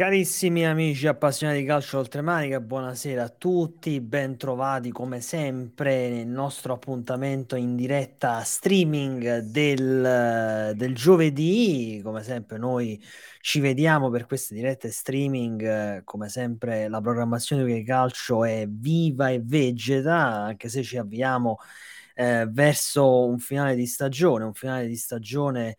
[0.00, 6.72] Carissimi amici appassionati di calcio oltremanica, buonasera a tutti, ben trovati come sempre nel nostro
[6.72, 12.00] appuntamento in diretta streaming del, del giovedì.
[12.02, 12.98] Come sempre noi
[13.42, 19.42] ci vediamo per queste dirette streaming, come sempre la programmazione di calcio è viva e
[19.44, 21.58] vegeta, anche se ci avviamo
[22.14, 25.76] eh, verso un finale di stagione, un finale di stagione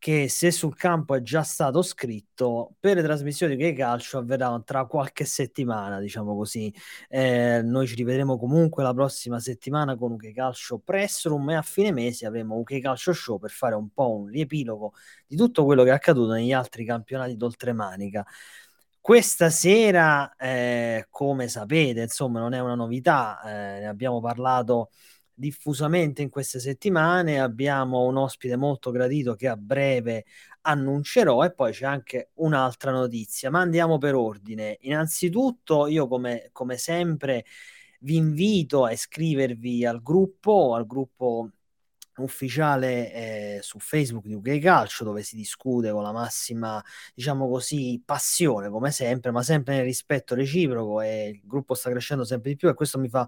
[0.00, 4.86] che se sul campo è già stato scritto, per le trasmissioni che calcio avverrà tra
[4.86, 6.74] qualche settimana, diciamo così.
[7.08, 11.92] Eh, noi ci rivedremo comunque la prossima settimana con UK Calcio Press e a fine
[11.92, 14.94] mese avremo UK Calcio Show per fare un po' un riepilogo
[15.26, 18.26] di tutto quello che è accaduto negli altri campionati d'oltremanica.
[19.02, 24.90] Questa sera, eh, come sapete, insomma, non è una novità, eh, ne abbiamo parlato
[25.40, 27.40] diffusamente in queste settimane.
[27.40, 30.26] Abbiamo un ospite molto gradito che a breve
[30.62, 33.50] annuncerò e poi c'è anche un'altra notizia.
[33.50, 34.76] Ma andiamo per ordine.
[34.82, 37.44] Innanzitutto, io come, come sempre
[38.00, 41.50] vi invito a iscrivervi al gruppo, al gruppo
[42.24, 46.82] ufficiale eh, su Facebook di UK Calcio dove si discute con la massima,
[47.14, 52.24] diciamo così, passione come sempre, ma sempre nel rispetto reciproco e il gruppo sta crescendo
[52.24, 53.26] sempre di più e questo mi fa,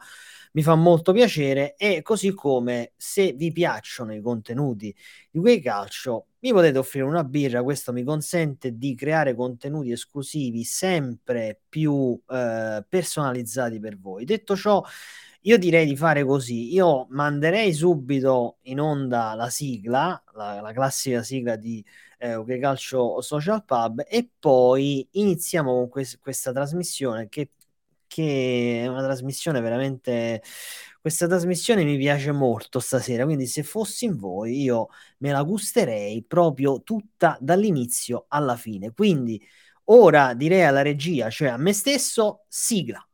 [0.52, 4.94] mi fa molto piacere e così come se vi piacciono i contenuti
[5.30, 10.64] di UK Calcio mi potete offrire una birra, questo mi consente di creare contenuti esclusivi
[10.64, 14.24] sempre più eh, personalizzati per voi.
[14.24, 14.82] Detto ciò,
[15.42, 16.72] io direi di fare così.
[16.72, 21.84] Io manderei subito in onda la sigla, la, la classica sigla di
[22.18, 27.50] eh, OK Calcio Social Pub, e poi iniziamo con que- questa trasmissione che,
[28.06, 30.42] che è una trasmissione veramente.
[31.00, 36.22] Questa trasmissione mi piace molto stasera, quindi se fossi in voi io me la gusterei
[36.24, 38.92] proprio tutta dall'inizio alla fine.
[38.92, 39.40] Quindi
[39.86, 43.04] ora direi alla regia, cioè a me stesso, sigla.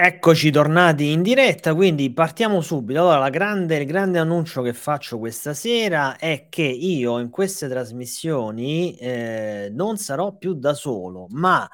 [0.00, 3.00] Eccoci tornati in diretta, quindi partiamo subito.
[3.10, 8.94] Allora, grande, il grande annuncio che faccio questa sera è che io in queste trasmissioni
[8.96, 11.68] eh, non sarò più da solo, ma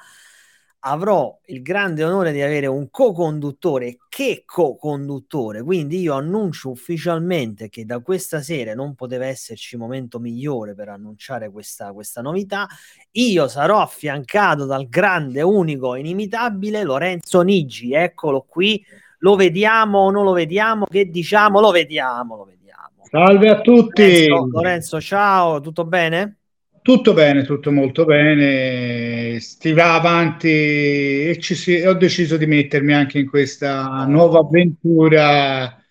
[0.87, 5.63] avrò il grande onore di avere un co-conduttore che co-conduttore?
[5.63, 11.49] Quindi io annuncio ufficialmente che da questa sera non poteva esserci momento migliore per annunciare
[11.49, 12.67] questa, questa novità.
[13.11, 17.93] Io sarò affiancato dal grande unico inimitabile Lorenzo Nigi.
[17.93, 18.83] Eccolo qui.
[19.19, 20.85] Lo vediamo o non lo vediamo?
[20.85, 21.59] Che diciamo?
[21.59, 23.05] Lo vediamo lo vediamo.
[23.09, 24.27] Salve a tutti!
[24.27, 26.41] Lorenzo, Lorenzo ciao tutto bene?
[26.85, 29.39] Tutto bene, tutto molto bene.
[29.39, 35.83] Si va avanti e si, ho deciso di mettermi anche in questa nuova avventura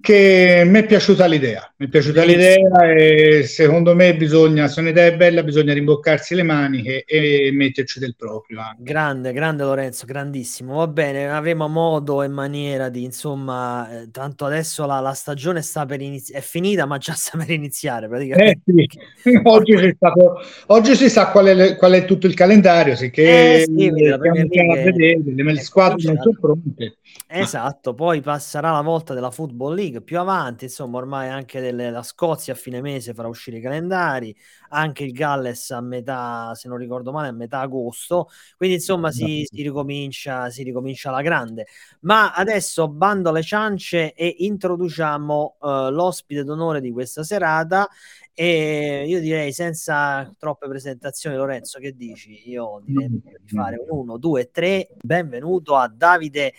[0.00, 5.06] che mi è piaciuta l'idea, mi è piaciuta l'idea e secondo me bisogna, se un'idea
[5.06, 8.60] è bella bisogna rimboccarsi le maniche e metterci del proprio.
[8.60, 8.84] Anche.
[8.84, 14.86] Grande, grande Lorenzo, grandissimo, va bene, avremo modo e maniera di, insomma, eh, tanto adesso
[14.86, 18.60] la, la, stagione sta per iniziare, è finita ma già sta per iniziare praticamente.
[18.64, 19.40] Eh sì.
[19.42, 23.90] oggi, stato, oggi, si sa qual è, qual è, tutto il calendario, sicché eh sì,
[23.90, 26.96] le, vedere, le squadre non sono pronte.
[27.26, 32.52] Esatto, poi passerà la volta della Football League più avanti, insomma, ormai anche della Scozia
[32.52, 34.34] a fine mese farà uscire i calendari,
[34.70, 39.46] anche il Galles a metà, se non ricordo male, a metà agosto, quindi insomma si,
[39.50, 41.66] si, ricomincia, si ricomincia alla grande.
[42.00, 47.88] Ma adesso bando alle ciance e introduciamo uh, l'ospite d'onore di questa serata
[48.34, 52.48] e io direi senza troppe presentazioni, Lorenzo, che dici?
[52.48, 54.88] Io direi di fare un 1, 2, 3.
[55.02, 56.54] Benvenuto a Davide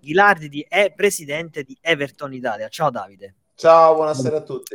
[0.00, 2.68] Ghilardi, di, è presidente di Everton Italia.
[2.68, 3.34] Ciao Davide.
[3.56, 4.74] Ciao, buonasera a tutti.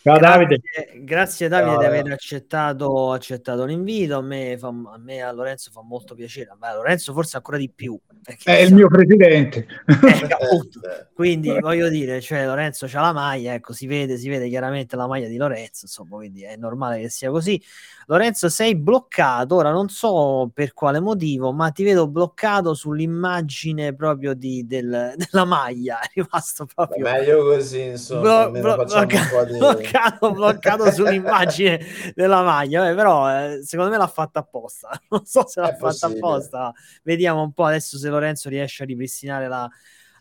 [0.00, 0.60] Ciao Davide.
[1.00, 1.80] Grazie Davide Ciao.
[1.80, 4.16] di aver accettato, accettato l'invito.
[4.16, 6.50] A me, fa, a me a Lorenzo fa molto piacere.
[6.58, 7.98] A Lorenzo forse ancora di più.
[8.44, 9.66] È il mio presidente.
[9.86, 14.96] Eh, quindi voglio dire, cioè Lorenzo c'ha la maglia, ecco, si vede, si vede chiaramente
[14.96, 17.60] la maglia di Lorenzo, insomma, quindi è normale che sia così.
[18.06, 24.32] Lorenzo, sei bloccato, ora non so per quale motivo, ma ti vedo bloccato sull'immagine proprio
[24.32, 27.04] di, del, della maglia, è rimasto proprio...
[27.04, 29.58] Beh, meglio così, insomma, blo- blo- blocca- di...
[29.98, 31.80] bloccato, bloccato sull'immagine
[32.14, 35.72] della maglia, eh, però eh, secondo me l'ha fatta apposta, non so se l'ha è
[35.72, 36.18] fatta possibile.
[36.18, 36.72] apposta,
[37.02, 39.68] vediamo un po' adesso se Lorenzo riesce a ripristinare la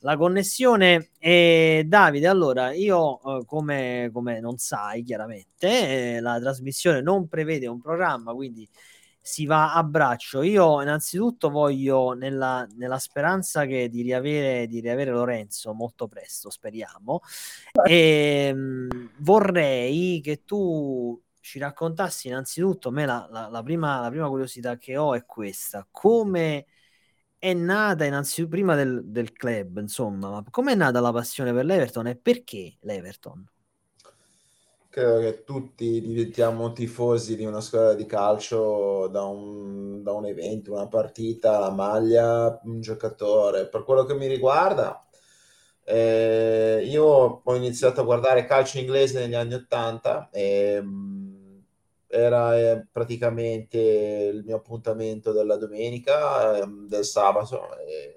[0.02, 1.10] la connessione.
[1.20, 7.68] E Davide, allora io eh, come, come, non sai chiaramente, eh, la trasmissione non prevede
[7.68, 8.68] un programma, quindi
[9.28, 10.42] si va a braccio.
[10.42, 17.20] Io innanzitutto voglio, nella, nella speranza che di riavere, di riavere Lorenzo molto presto, speriamo,
[17.86, 24.10] e, ehm, mh, vorrei che tu ci raccontassi innanzitutto, me la, la, la, prima, la
[24.10, 26.66] prima curiosità che ho è questa, come
[27.38, 31.66] è nata innanzitutto prima del, del club, insomma, ma come è nata la passione per
[31.66, 33.46] l'Everton e perché l'Everton?
[34.98, 40.74] Credo che tutti diventiamo tifosi di una squadra di calcio da un, da un evento,
[40.74, 43.68] una partita, la maglia, un giocatore.
[43.68, 45.06] Per quello che mi riguarda,
[45.84, 47.06] eh, io
[47.44, 50.84] ho iniziato a guardare calcio inglese negli anni 80 e
[52.08, 53.78] era eh, praticamente
[54.34, 58.17] il mio appuntamento della domenica, eh, del sabato, eh,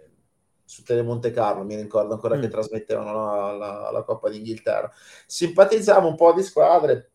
[0.70, 2.40] su Telemonte Carlo, mi ricordo ancora mm.
[2.40, 4.88] che trasmettevano la, la, la, Coppa d'Inghilterra.
[5.26, 7.10] Simpatizzavo un po' di squadre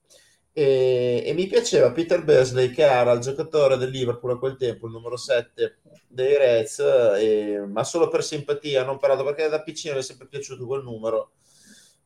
[0.51, 4.87] e, e, mi piaceva Peter Beasley, che era il giocatore del Liverpool a quel tempo,
[4.87, 6.79] il numero 7 dei Reds,
[7.17, 10.65] e, ma solo per simpatia, non per altro, perché da piccino mi è sempre piaciuto
[10.65, 11.31] quel numero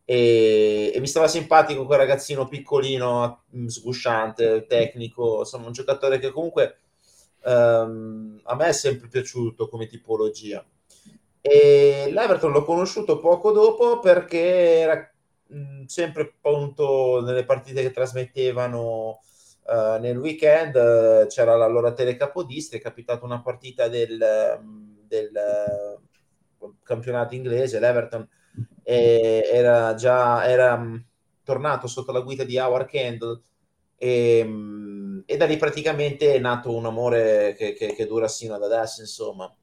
[0.05, 6.29] e, e, mi stava simpatico quel ragazzino piccolino, mm, sgusciante, tecnico, insomma un giocatore che
[6.29, 6.77] comunque
[7.43, 10.63] um, a me è sempre piaciuto come tipologia.
[11.41, 15.11] E l'Everton l'ho conosciuto poco dopo perché era
[15.85, 19.19] sempre appunto nelle partite che trasmettevano
[19.65, 24.17] uh, nel weekend, uh, c'era l'allora telecapodista, è capitata una partita del,
[25.07, 25.31] del
[26.57, 28.27] uh, campionato inglese, l'Everton
[28.83, 30.83] era già era
[31.43, 33.39] tornato sotto la guida di Howard Kendall
[33.95, 34.39] e,
[35.25, 39.01] e, da lì praticamente è nato un amore che, che, che dura sino ad adesso,
[39.01, 39.53] insomma.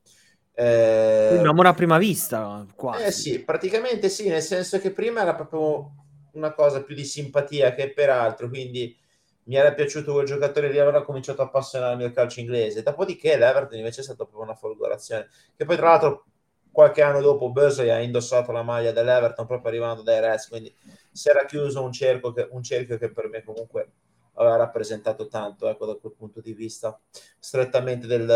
[0.59, 3.05] Eh, un amore a prima vista, quasi.
[3.05, 5.91] Eh sì, praticamente sì, nel senso che prima era proprio
[6.33, 8.97] una cosa più di simpatia che per altro, quindi
[9.45, 12.83] mi era piaciuto quel giocatore lì, ho cominciato a appassionarmi al calcio inglese.
[12.83, 16.25] Dopodiché l'Everton invece è stata proprio una folgorazione, che poi tra l'altro
[16.73, 20.75] qualche anno dopo Bursey ha indossato la maglia dell'Everton proprio arrivando dai Reds, quindi
[21.13, 23.91] si era chiuso un, che, un cerchio che per me comunque
[24.35, 26.99] aveva rappresentato tanto, ecco, da quel punto di vista,
[27.39, 28.27] strettamente del,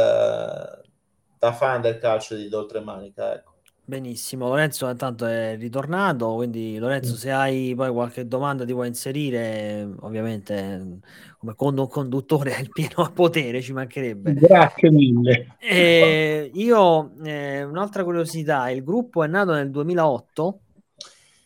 [1.40, 3.54] da fan del calcio di d'oltremanica, ecco.
[3.82, 7.16] Benissimo, Lorenzo intanto è ritornato, quindi Lorenzo mm.
[7.16, 11.00] se hai poi qualche domanda ti vuoi inserire, ovviamente
[11.38, 14.34] come conduttore hai il pieno potere, ci mancherebbe.
[14.34, 15.56] Grazie mille.
[15.58, 20.60] E io, eh, un'altra curiosità, il gruppo è nato nel 2008?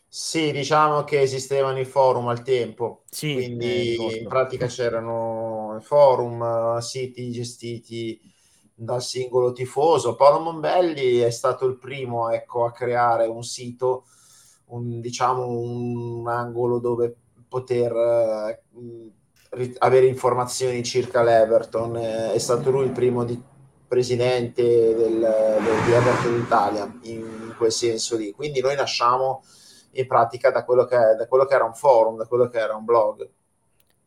[0.07, 6.77] Sì, diciamo che esistevano i forum al tempo, sì, quindi eh, in pratica c'erano forum,
[6.77, 8.33] siti gestiti
[8.75, 10.15] dal singolo tifoso.
[10.15, 14.03] Paolo Mombelli è stato il primo ecco, a creare un sito,
[14.65, 17.15] un, diciamo un angolo dove
[17.47, 21.95] poter eh, avere informazioni circa l'Everton.
[21.95, 23.41] Eh, è stato lui il primo di,
[23.87, 28.31] presidente del, del, di Everton Italia in, in, quel senso lì.
[28.31, 29.43] Quindi noi nasciamo
[29.91, 32.75] in pratica da quello che, da quello che era un forum, da quello che era
[32.75, 33.29] un blog.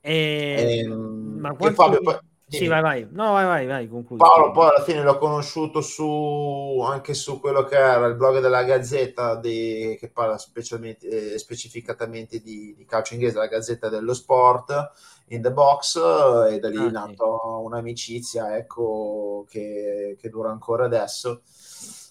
[0.01, 0.13] E...
[0.13, 1.75] E, ehm, ma quanti...
[1.75, 2.19] Fabio, poi,
[2.49, 3.09] sì, vai, vai.
[3.11, 4.23] No, vai, vai, vai, concludi.
[4.23, 8.63] Paolo poi alla fine l'ho conosciuto su, anche su quello che era il blog della
[8.63, 14.93] Gazzetta di, che parla specialmente, eh, specificatamente di, di, calcio inglese, la Gazzetta dello Sport,
[15.29, 15.97] in the box,
[16.51, 21.43] e da lì ah, è nata un'amicizia ecco, che, che dura ancora adesso.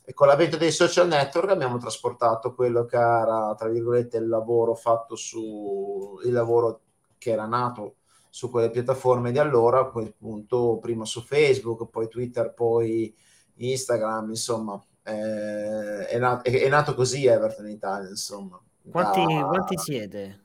[0.05, 4.75] E con l'avvento dei social network abbiamo trasportato quello che era, tra virgolette, il lavoro
[4.75, 6.79] fatto su il lavoro
[7.17, 7.96] che era nato
[8.37, 13.11] su quelle piattaforme di allora, a quel punto prima su Facebook, poi Twitter, poi
[13.55, 18.61] Instagram, insomma, eh, è, nato, è, è, nato, così Everton Italia, insomma.
[18.91, 20.41] Quanti, da, quanti siete?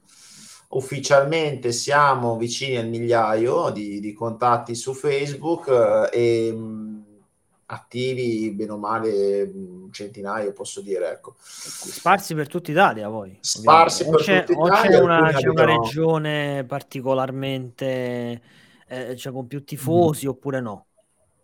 [0.69, 6.59] Ufficialmente siamo vicini al migliaio di, di contatti su Facebook eh, e
[7.73, 11.11] attivi, bene o male, un centinaio, posso dire.
[11.11, 11.35] Ecco.
[11.41, 13.38] Sparsi per tutta Italia, poi.
[13.41, 14.91] Sparsi per c'è, tutta Italia.
[14.91, 18.43] c'è una, c'è una regione particolarmente,
[18.87, 20.31] eh, cioè con più tifosi mm.
[20.31, 20.87] oppure no?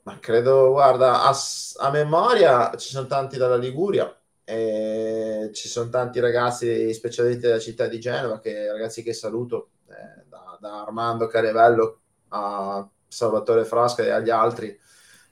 [0.02, 1.36] Ma credo, guarda, a,
[1.80, 4.10] a memoria ci sono tanti dalla Liguria,
[4.44, 10.24] e ci sono tanti ragazzi, specialmente della città di Genova, che, ragazzi che saluto, eh,
[10.26, 14.78] da, da, Armando Carevello a Salvatore Frasca e agli altri,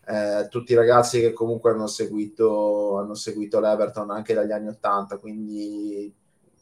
[0.09, 5.19] eh, tutti i ragazzi che comunque hanno seguito, hanno seguito l'Everton anche dagli anni Ottanta,
[5.19, 6.15] quindi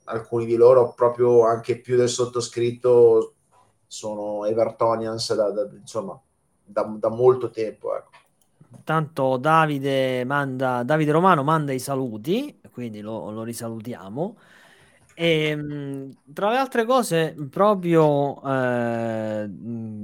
[0.05, 3.35] alcuni di loro, proprio anche più del sottoscritto,
[3.87, 6.19] sono Evertonians da, da, insomma,
[6.65, 7.95] da, da molto tempo.
[7.95, 8.11] Ecco.
[8.83, 14.37] Tanto Davide, manda, Davide Romano manda i saluti, quindi lo, lo risalutiamo.
[15.14, 19.49] E, ehm, tra le altre cose, proprio eh,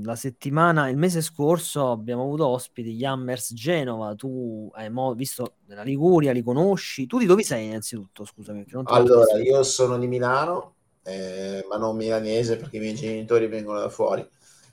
[0.02, 4.14] la settimana, il mese scorso abbiamo avuto ospiti gli Hammers Genova.
[4.14, 7.06] Tu hai mo- visto nella Liguria, li conosci?
[7.06, 8.24] Tu di dove sei innanzitutto?
[8.24, 8.64] Scusami.
[8.84, 13.88] allora, io sono di Milano, eh, ma non milanese perché i miei genitori vengono da
[13.88, 14.26] fuori.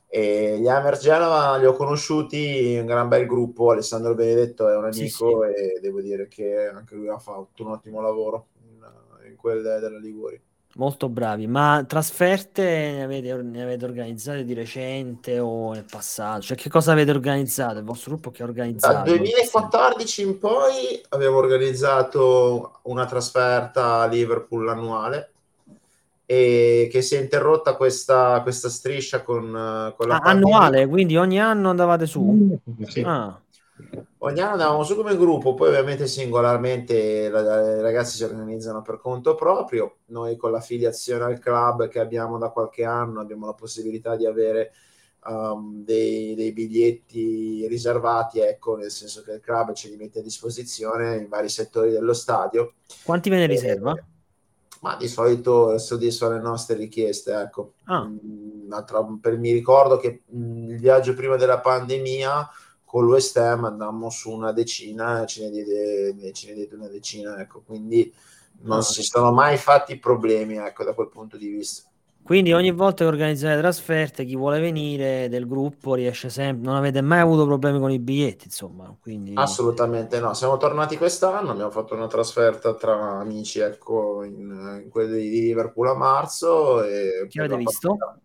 [0.09, 3.71] E gli Hammers Genova li ho conosciuti, un gran bel gruppo.
[3.71, 5.75] Alessandro Benedetto è un amico sì, sì.
[5.75, 8.47] e devo dire che anche lui ha fatto un ottimo lavoro
[9.47, 10.39] quelle della Liguria.
[10.75, 16.41] Molto bravi, ma trasferte ne avete, ne avete, organizzate di recente o nel passato?
[16.41, 17.79] Cioè, che cosa avete organizzato?
[17.79, 18.93] Il vostro gruppo che ha organizzato?
[18.93, 25.31] Dal 2014 in poi abbiamo organizzato una trasferta a Liverpool annuale
[26.27, 31.39] e che si è interrotta questa, questa striscia con, con la ah, annuale, quindi ogni
[31.39, 32.55] anno andavate su?
[32.85, 33.01] Sì.
[33.01, 33.39] Ah.
[34.19, 39.35] Ogni anno andavamo su come gruppo, poi ovviamente singolarmente i ragazzi si organizzano per conto
[39.35, 39.97] proprio.
[40.07, 44.71] Noi con l'affiliazione al club che abbiamo da qualche anno abbiamo la possibilità di avere
[45.27, 50.23] um, dei, dei, biglietti riservati, ecco, nel senso che il club ce li mette a
[50.23, 52.73] disposizione in vari settori dello stadio.
[53.03, 53.93] Quanti ve ne riserva?
[53.93, 54.03] Eh,
[54.81, 57.73] ma di solito soddisfa le nostre richieste, ecco.
[57.85, 58.05] Ah.
[58.05, 62.49] Mm, per, mi ricordo che mh, mm, il viaggio prima della pandemia
[62.97, 67.39] con l'West Ham andammo su una decina, ce ne diede, ce ne diede una decina,
[67.39, 68.11] ecco, quindi
[68.61, 68.81] non ah.
[68.81, 71.87] si sono mai fatti problemi, ecco, da quel punto di vista.
[72.23, 77.01] Quindi ogni volta che organizzate trasferte, chi vuole venire del gruppo riesce sempre, non avete
[77.01, 78.93] mai avuto problemi con i biglietti, insomma.
[78.99, 79.33] Quindi...
[79.35, 85.21] Assolutamente no, siamo tornati quest'anno, abbiamo fatto una trasferta tra amici, ecco, in, in quelli
[85.21, 86.83] di Liverpool a marzo.
[86.83, 87.95] E chi avete visto?
[87.95, 88.19] Partita,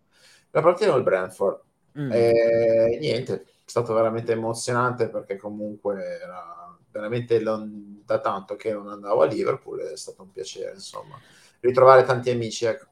[0.49, 1.59] la partita del Brentford.
[1.99, 2.11] Mm.
[2.11, 9.25] E niente, stato veramente emozionante perché comunque era veramente da tanto che non andavo a
[9.25, 11.19] Liverpool, è stato un piacere, insomma,
[11.59, 12.65] ritrovare tanti amici.
[12.65, 12.85] Ecco.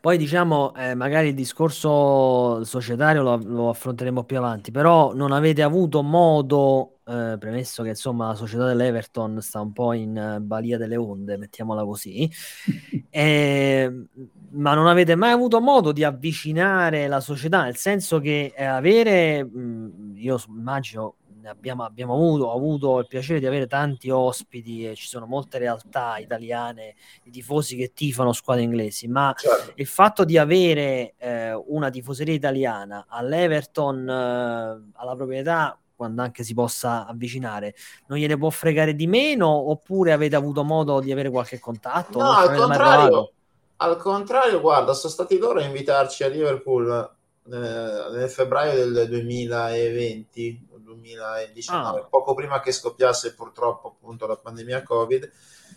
[0.00, 5.62] Poi diciamo, eh, magari il discorso societario lo, lo, affronteremo più avanti, però non avete
[5.62, 10.78] avuto modo, eh, premesso che insomma la società dell'Everton sta un po' in uh, balia
[10.78, 12.30] delle onde, mettiamola così,
[13.10, 14.06] eh,
[14.50, 19.42] ma non avete mai avuto modo di avvicinare la società, nel senso che eh, avere,
[19.42, 21.16] mh, mm, io immagino,
[21.48, 26.18] abbiamo, abbiamo avuto, avuto, il piacere di avere tanti ospiti e ci sono molte realtà
[26.18, 29.72] italiane, i tifosi che tifano squadre inglesi, ma certo.
[29.74, 36.54] il fatto di avere eh, una tifoseria italiana all'Everton, eh, alla proprietà, quando anche si
[36.54, 37.74] possa avvicinare,
[38.06, 42.18] non gliene può fregare di meno oppure avete avuto modo di avere qualche contatto?
[42.18, 43.32] No, al contrario,
[43.76, 50.68] al contrario, guarda, sono stati loro a invitarci a Liverpool eh, nel febbraio del 2020
[50.72, 52.04] o 2019, ah.
[52.04, 55.30] poco prima che scoppiasse purtroppo appunto la pandemia Covid.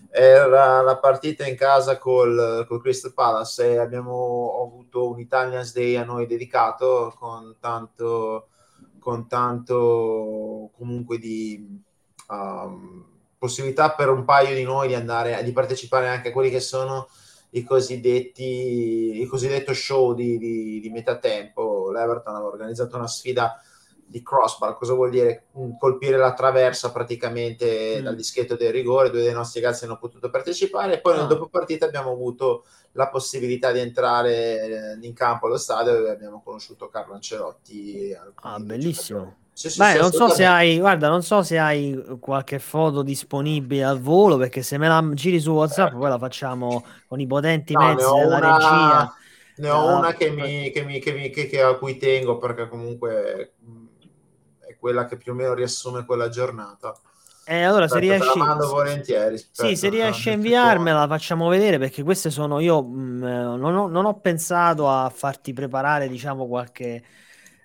[0.09, 5.97] Era la partita in casa col, col Crystal Palace e abbiamo avuto un Italian's Day
[5.97, 8.47] a noi dedicato con tanto,
[9.03, 11.81] con tanto comunque di
[12.29, 13.05] um,
[13.37, 17.09] possibilità per un paio di noi di andare di partecipare anche a quelli che sono
[17.51, 21.91] i cosiddetti, il cosiddetto show di, di, di metà tempo.
[21.91, 23.61] L'Everton aveva organizzato una sfida
[24.05, 25.47] di crossbar, cosa vuol dire?
[25.79, 28.03] Colpire la traversa praticamente mm.
[28.03, 31.17] dal dischetto del rigore, due dei nostri ragazzi hanno potuto partecipare e poi ah.
[31.17, 36.41] nel dopo partita abbiamo avuto la possibilità di entrare in campo allo stadio dove abbiamo
[36.43, 38.15] conosciuto Carlo Ancelotti.
[38.35, 39.37] Ah, bellissimo.
[39.53, 43.03] Sì, sì, Beh, sì, non so se hai, guarda, non so se hai qualche foto
[43.03, 47.27] disponibile al volo, perché se me la giri su WhatsApp, poi la facciamo con i
[47.27, 49.15] potenti no, mezzi della una, regia.
[49.57, 53.53] Ne ho una che mi, che mi, che mi, che, a cui tengo, perché comunque
[54.83, 56.93] quella che più o meno riassume quella giornata.
[57.45, 59.35] Eh, allora, se riesci, volentieri.
[59.35, 62.83] Aspetta, sì, se riesci a inviarmela, la facciamo vedere perché queste sono io.
[62.83, 67.01] Mh, mm, non, ho, non ho pensato a farti preparare, diciamo, qualche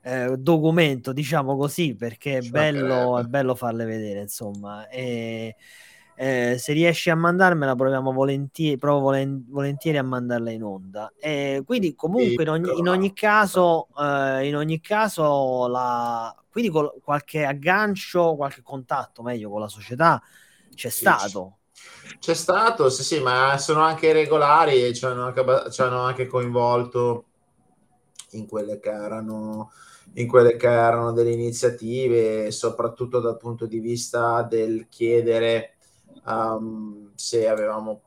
[0.04, 4.86] eh, documento, diciamo così, perché è bello, è bello farle vedere, insomma.
[4.88, 5.56] E,
[6.14, 11.12] eh, se riesci a mandarmela, proviamo volentieri, provo volen- volentieri a mandarla in onda.
[11.18, 16.92] E quindi, comunque, in ogni, in ogni caso, eh, in ogni caso, la, quindi col,
[17.04, 20.20] qualche aggancio, qualche contatto meglio con la società
[20.74, 21.58] c'è stato.
[22.18, 26.26] C'è stato, sì, sì, ma sono anche regolari e ci hanno anche, ci hanno anche
[26.26, 27.26] coinvolto
[28.30, 29.70] in quelle che erano
[30.14, 35.76] in quelle che erano delle iniziative, soprattutto dal punto di vista del chiedere
[36.24, 38.02] um, se avevamo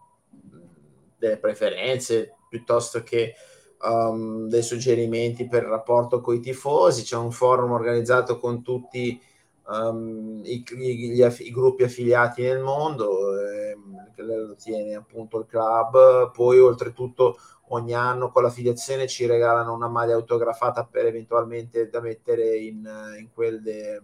[1.18, 3.36] delle preferenze piuttosto che
[3.84, 7.04] um, dei suggerimenti per il rapporto con i tifosi.
[7.04, 9.20] C'è un forum organizzato con tutti
[9.68, 16.32] um, i, gli, i, gruppi affiliati nel mondo, ehm, che lo tiene appunto il club.
[16.32, 17.38] Poi, oltretutto,
[17.70, 22.88] ogni anno con l'affiliazione ci regalano una maglia autografata per eventualmente da mettere in,
[23.20, 24.02] in, quelle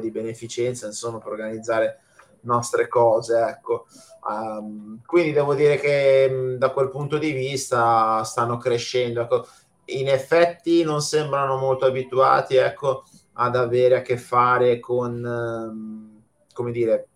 [0.00, 2.00] di beneficenza, insomma, per organizzare
[2.46, 3.86] nostre cose, ecco.
[4.28, 9.20] Um, quindi devo dire che mh, da quel punto di vista stanno crescendo.
[9.20, 9.46] Ecco.
[9.86, 16.22] In effetti non sembrano molto abituati ecco, ad avere a che fare con, um,
[16.52, 17.08] come dire,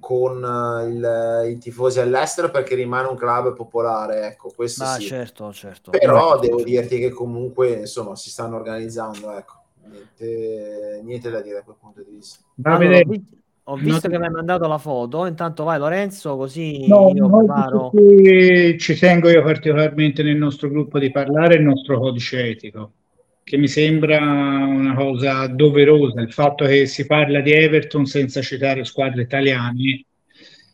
[0.00, 4.26] con uh, il, i tifosi all'estero perché rimane un club popolare.
[4.28, 5.02] Ecco, questo ah, sì.
[5.02, 5.90] certo, certo.
[5.90, 9.36] Però devo dirti che comunque insomma si stanno organizzando.
[9.36, 9.54] Ecco.
[9.88, 12.40] Niente, niente da dire da quel punto di vista.
[12.62, 13.02] Allora,
[13.68, 17.28] ho visto no, che mi hai mandato la foto, intanto vai Lorenzo, così no, io
[17.28, 17.90] preparo.
[18.78, 22.92] Ci tengo io particolarmente nel nostro gruppo di parlare il nostro codice etico,
[23.42, 26.20] che mi sembra una cosa doverosa.
[26.20, 30.04] Il fatto che si parla di Everton senza citare squadre italiane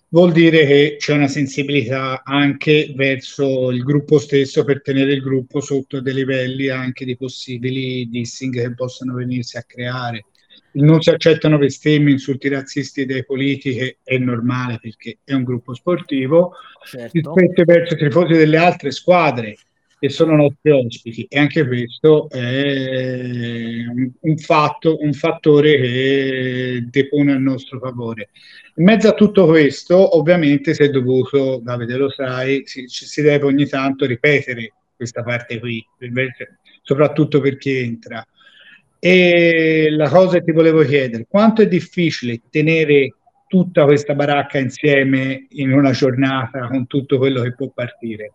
[0.08, 5.60] vuol dire che c'è una sensibilità anche verso il gruppo stesso per tenere il gruppo
[5.60, 10.26] sotto dei livelli anche di possibili dissing che possono venirsi a creare
[10.74, 16.52] non si accettano bestemmie, insulti razzisti dai politiche, è normale perché è un gruppo sportivo,
[16.84, 17.10] certo.
[17.12, 19.56] rispetto verso i tifosi delle altre squadre
[20.02, 23.84] che sono nostri ospiti e anche questo è
[24.20, 28.30] un, fatto, un fattore che depone a nostro favore.
[28.76, 33.44] In mezzo a tutto questo, ovviamente, si è dovuto, Davide lo sai, si, si deve
[33.44, 35.86] ogni tanto ripetere questa parte qui,
[36.82, 38.26] soprattutto per chi entra.
[39.04, 43.16] E la cosa che ti volevo chiedere, quanto è difficile tenere
[43.48, 48.32] tutta questa baracca insieme in una giornata con tutto quello che può partire?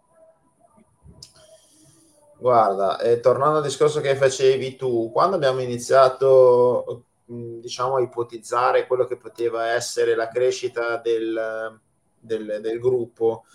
[2.38, 9.06] Guarda, eh, tornando al discorso che facevi tu, quando abbiamo iniziato diciamo, a ipotizzare quello
[9.06, 11.80] che poteva essere la crescita del,
[12.19, 13.45] del, del gruppo,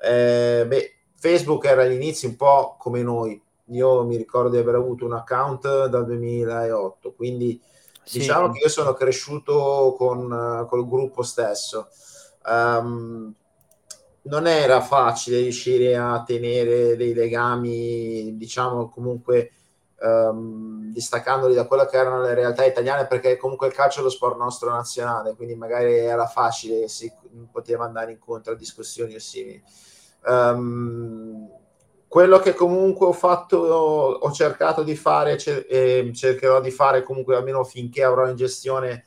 [0.00, 5.04] eh, beh, Facebook era all'inizio un po' come noi, io mi ricordo di aver avuto
[5.04, 7.60] un account dal 2008, quindi
[8.02, 8.18] sì.
[8.18, 11.88] diciamo che io sono cresciuto con col gruppo stesso.
[12.46, 13.34] Um,
[14.22, 19.52] non era facile riuscire a tenere dei legami, diciamo comunque
[20.00, 24.08] um, distaccandoli da quelle che erano le realtà italiane, perché comunque il calcio è lo
[24.08, 27.10] sport nostro nazionale, quindi magari era facile, si
[27.50, 29.62] poteva andare incontro a discussioni o simili.
[30.26, 31.50] Um,
[32.14, 37.64] quello che comunque ho fatto, ho, cercato di fare e cercherò di fare comunque almeno
[37.64, 39.04] finché avrò in gestione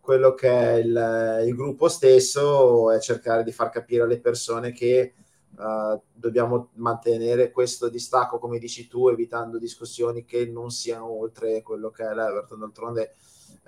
[0.00, 5.12] quello che è il, il gruppo stesso è cercare di far capire alle persone che
[5.54, 11.90] uh, dobbiamo mantenere questo distacco, come dici tu, evitando discussioni che non siano oltre quello
[11.90, 12.60] che è l'Everton.
[12.60, 13.16] D'altronde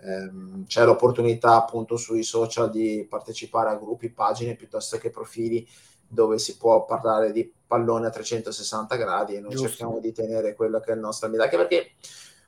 [0.03, 5.68] ehm, c'è l'opportunità appunto sui social di partecipare a gruppi, pagine piuttosto che profili
[6.09, 9.68] dove si può parlare di pallone a 360 gradi e noi Giusto.
[9.68, 11.90] cerchiamo di tenere quello che è il nostro ambito, anche perché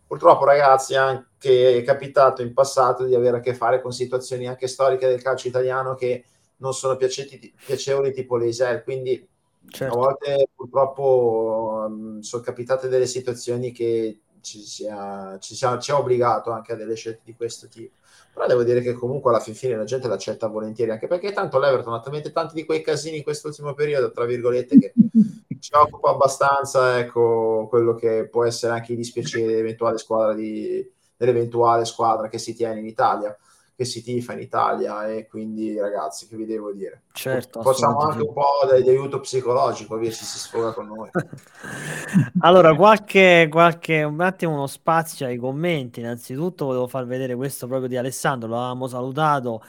[0.07, 4.67] purtroppo ragazzi anche è capitato in passato di avere a che fare con situazioni anche
[4.67, 6.25] storiche del calcio italiano che
[6.57, 9.27] non sono piaceti, piacevoli tipo l'Eisel, quindi
[9.69, 9.95] certo.
[9.95, 15.99] a volte purtroppo um, sono capitate delle situazioni che ci, sia, ci, sia, ci ha
[15.99, 17.99] obbligato anche a delle scelte di questo tipo
[18.33, 21.59] però devo dire che comunque alla fin fine la gente l'accetta volentieri, anche perché tanto
[21.59, 24.93] l'Everton ha talmente tanti di quei casini in quest'ultimo periodo, tra virgolette, che
[25.61, 31.85] ci occupa abbastanza, ecco, quello che può essere anche i dispiaceri dell'eventuale squadra, di, dell'eventuale
[31.85, 33.37] squadra che si tiene in Italia
[33.81, 37.05] che si tifa in Italia e quindi ragazzi che vi devo dire?
[37.13, 41.09] Certo facciamo anche un po' di, di aiuto psicologico ci si sfoga con noi.
[42.41, 46.01] Allora qualche, qualche un attimo uno spazio ai commenti.
[46.01, 49.63] Innanzitutto volevo far vedere questo proprio di Alessandro l'avevamo salutato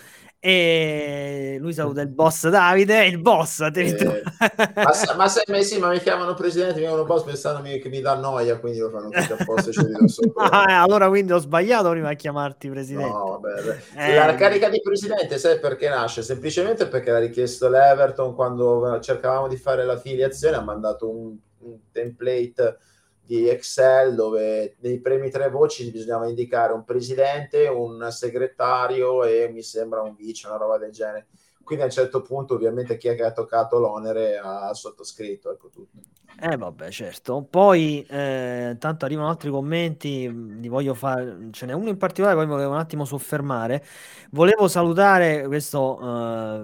[0.43, 3.59] E lui saluta il boss Davide, il boss.
[3.59, 3.95] Eh,
[4.73, 8.01] ma, ma, se, ma, sì, ma mi chiamano presidente, mi chiamano boss pensando che mi
[8.01, 9.69] dà noia, quindi lo fanno tutti apposta.
[10.35, 13.07] Ah, eh, allora quindi ho sbagliato prima a chiamarti presidente.
[13.07, 13.39] No,
[13.95, 16.23] eh, la carica di presidente, sai perché nasce?
[16.23, 22.77] Semplicemente perché l'ha richiesto l'Everton quando cercavamo di fare l'affiliazione, ha mandato un, un template
[23.31, 29.63] di Excel dove nei primi tre voci bisognava indicare un presidente, un segretario e mi
[29.63, 31.27] sembra un vice, una roba del genere.
[31.63, 35.69] Quindi a un certo punto ovviamente chi è che ha toccato l'onere ha sottoscritto, ecco
[35.69, 35.97] tutto.
[36.39, 37.45] Eh vabbè, certo.
[37.47, 40.27] Poi, eh, tanto arrivano altri commenti,
[40.59, 43.83] li voglio fare, ce n'è uno in particolare, poi mi volevo un attimo soffermare.
[44.31, 45.99] Volevo salutare questo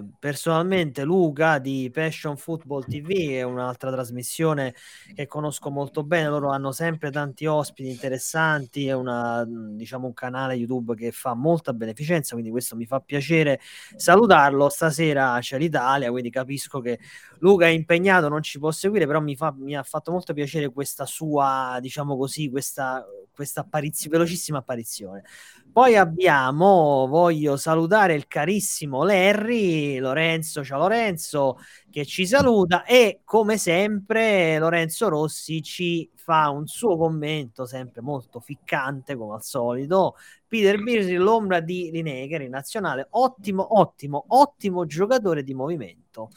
[0.00, 4.74] eh, personalmente Luca di Passion Football TV, è un'altra trasmissione
[5.14, 10.54] che conosco molto bene, loro hanno sempre tanti ospiti interessanti, è una, diciamo, un canale
[10.54, 13.60] YouTube che fa molta beneficenza, quindi questo mi fa piacere
[13.96, 14.68] salutarlo.
[14.70, 16.98] Stasera c'è l'Italia, quindi capisco che
[17.40, 20.70] Luca è impegnato, non ci può seguire, però mi, fa, mi ha fatto molto piacere
[20.70, 25.24] questa sua, diciamo così, questa, questa apparizione, velocissima apparizione.
[25.72, 31.58] Poi abbiamo, voglio salutare il carissimo Larry, Lorenzo, ciao Lorenzo,
[31.90, 38.40] che ci saluta e come sempre Lorenzo Rossi ci fa un suo commento sempre molto
[38.40, 40.16] ficcante come al solito.
[40.46, 46.30] Peter Beasley, l'ombra di Lineker in nazionale, ottimo, ottimo, ottimo giocatore di movimento.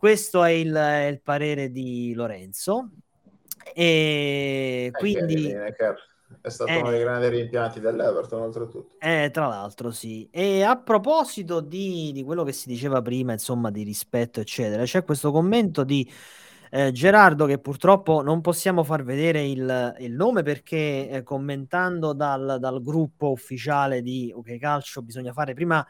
[0.00, 2.88] Questo è il, è il parere di Lorenzo.
[3.74, 5.52] E eh, quindi
[6.40, 8.96] è stato eh, uno dei grandi rimpianti dell'Everton, oltretutto.
[8.98, 10.26] Eh, tra l'altro, sì.
[10.30, 15.04] E a proposito di, di, quello che si diceva prima, insomma, di rispetto, eccetera, c'è
[15.04, 16.10] questo commento di
[16.70, 22.56] eh, Gerardo che purtroppo non possiamo far vedere il, il nome perché eh, commentando dal,
[22.58, 25.86] dal, gruppo ufficiale di OK Calcio bisogna fare prima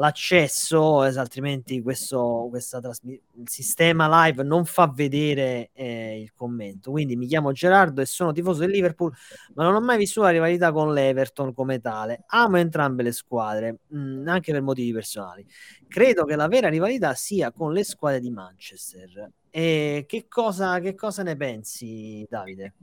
[0.00, 6.90] l'accesso, altrimenti questo questa trasmi- il sistema live non fa vedere eh, il commento.
[6.90, 9.12] Quindi mi chiamo Gerardo e sono tifoso del Liverpool,
[9.54, 12.24] ma non ho mai vissuto la rivalità con l'Everton come tale.
[12.28, 15.46] Amo entrambe le squadre, mh, mm, anche per motivi personali.
[15.86, 19.30] Credo che la vera rivalità sia con le squadre di Manchester.
[19.50, 22.74] E che cosa, che cosa ne pensi, Davide?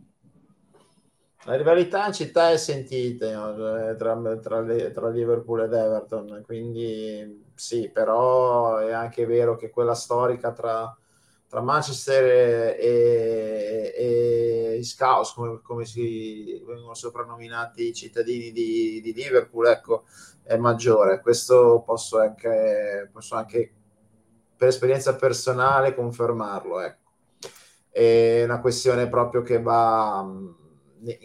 [1.48, 3.96] La rivalità in città è sentita no?
[3.96, 10.52] tra, tra, tra, Liverpool ed Everton, quindi sì, però è anche vero che quella storica
[10.52, 10.94] tra,
[11.48, 12.26] tra Manchester
[12.78, 20.04] e, e, e Scouts, come, come, si vengono soprannominati i cittadini di, di, Liverpool, ecco,
[20.44, 21.22] è maggiore.
[21.22, 23.72] Questo posso anche, posso anche
[24.58, 26.82] per esperienza personale confermarlo.
[26.82, 27.12] Ecco.
[27.90, 30.66] È una questione proprio che va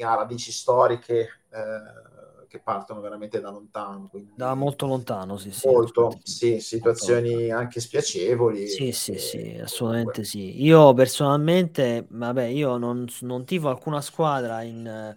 [0.01, 4.11] ha radici storiche eh, che partono veramente da lontano.
[4.37, 5.67] Da molto lontano, sì, sì.
[5.69, 7.55] Molto, sì, situazioni molto.
[7.57, 8.69] anche spiacevoli.
[8.69, 10.25] Sì, sì, sì, assolutamente comunque.
[10.25, 10.63] sì.
[10.63, 15.15] Io personalmente, vabbè, io non, non tifo alcuna squadra in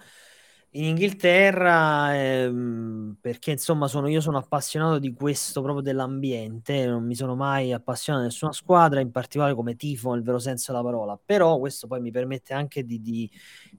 [0.75, 7.15] in Inghilterra ehm, perché insomma sono, io sono appassionato di questo proprio dell'ambiente non mi
[7.15, 11.19] sono mai appassionato a nessuna squadra in particolare come tifo nel vero senso della parola.
[11.23, 13.29] Però questo poi mi permette anche di, di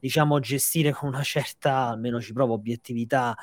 [0.01, 3.37] diciamo gestire con una certa almeno ci provo obiettività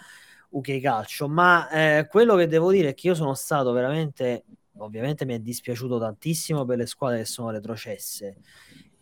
[0.50, 1.30] UK calcio.
[1.30, 4.46] Ma eh, quello che devo dire è che io sono stato veramente
[4.78, 8.38] ovviamente mi è dispiaciuto tantissimo per le squadre che sono retrocesse.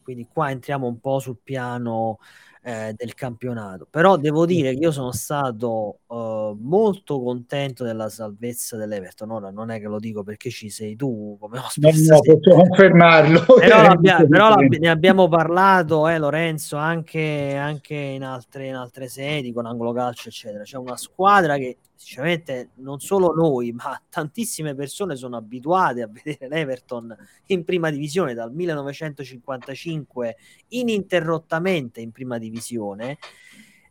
[0.04, 2.18] Quindi qua entriamo un po' sul piano
[2.64, 3.88] eh, del campionato.
[3.90, 9.32] Però devo dire che io sono stato uh, molto contento della salvezza dell'Everton.
[9.32, 11.92] Ora non è che lo dico perché ci sei tu come ospite.
[11.92, 13.46] No, no, posso confermarlo.
[13.62, 19.52] Però, l'abbia, però ne abbiamo parlato, eh, Lorenzo, anche, anche in, altre, in altre sedi,
[19.54, 20.64] con Angolo Calcio, eccetera.
[20.64, 26.48] C'è una squadra che sinceramente non solo noi, ma tantissime persone sono abituate a vedere
[26.48, 27.16] l'Everton
[27.48, 30.36] in prima divisione dal 1955
[30.70, 33.20] ininterrottamente in prima divisione.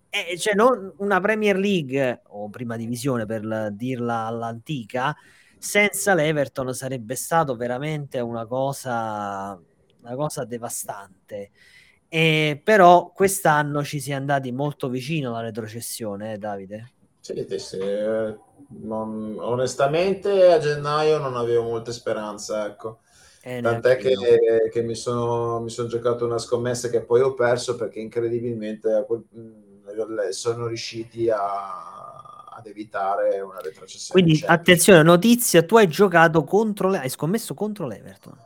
[0.09, 5.15] E cioè non una Premier League o prima divisione per dirla all'antica,
[5.57, 9.57] senza l'Everton sarebbe stato veramente una cosa,
[10.01, 11.51] una cosa devastante.
[12.09, 16.95] E però quest'anno ci si è andati molto vicino alla retrocessione, eh, Davide.
[17.35, 17.79] Sì, sì,
[18.83, 23.01] non, onestamente a gennaio non avevo molte speranze, ecco.
[23.43, 24.15] Eh, Tant'è che,
[24.71, 29.07] che, mi, sono, mi sono giocato una scommessa che poi ho perso perché incredibilmente
[30.31, 34.23] sono riusciti a, ad evitare una retrocessione.
[34.23, 38.37] Quindi attenzione, notizia, tu hai giocato contro, hai scommesso contro l'Everton.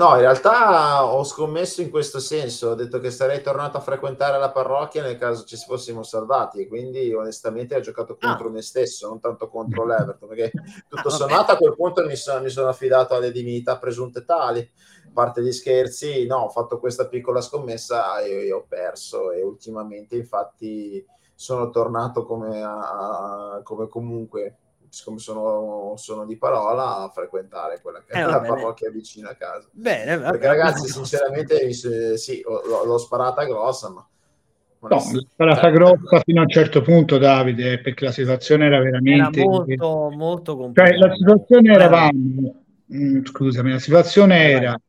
[0.00, 4.38] No, in realtà ho scommesso in questo senso, ho detto che sarei tornato a frequentare
[4.38, 8.50] la parrocchia nel caso ci fossimo salvati e quindi onestamente ho giocato contro ah.
[8.50, 10.52] me stesso, non tanto contro l'Everton, perché
[10.88, 14.60] tutto ah, sommato a quel punto mi, so, mi, sono affidato alle divinità presunte tali,
[14.60, 19.32] a parte gli scherzi, no, ho fatto questa piccola scommessa e, e ho perso.
[19.32, 24.56] E ultimamente infatti sono tornato come, a, come comunque
[24.90, 29.34] siccome sono, sono, di parola, a frequentare quella che eh, è la parrocchia vicina a
[29.34, 29.68] casa.
[29.72, 34.06] Bene, vabbè, Perché ragazzi, sinceramente, mi, sì, l'ho, l'ho sparata grossa, ma...
[34.82, 39.40] No, sparata cioè, grossa fino a un certo punto, Davide, perché la situazione era veramente...
[39.40, 40.96] Era molto, molto complicata.
[40.96, 42.64] Cioè, la situazione eravamo...
[42.92, 44.80] Mm, scusami, la situazione era...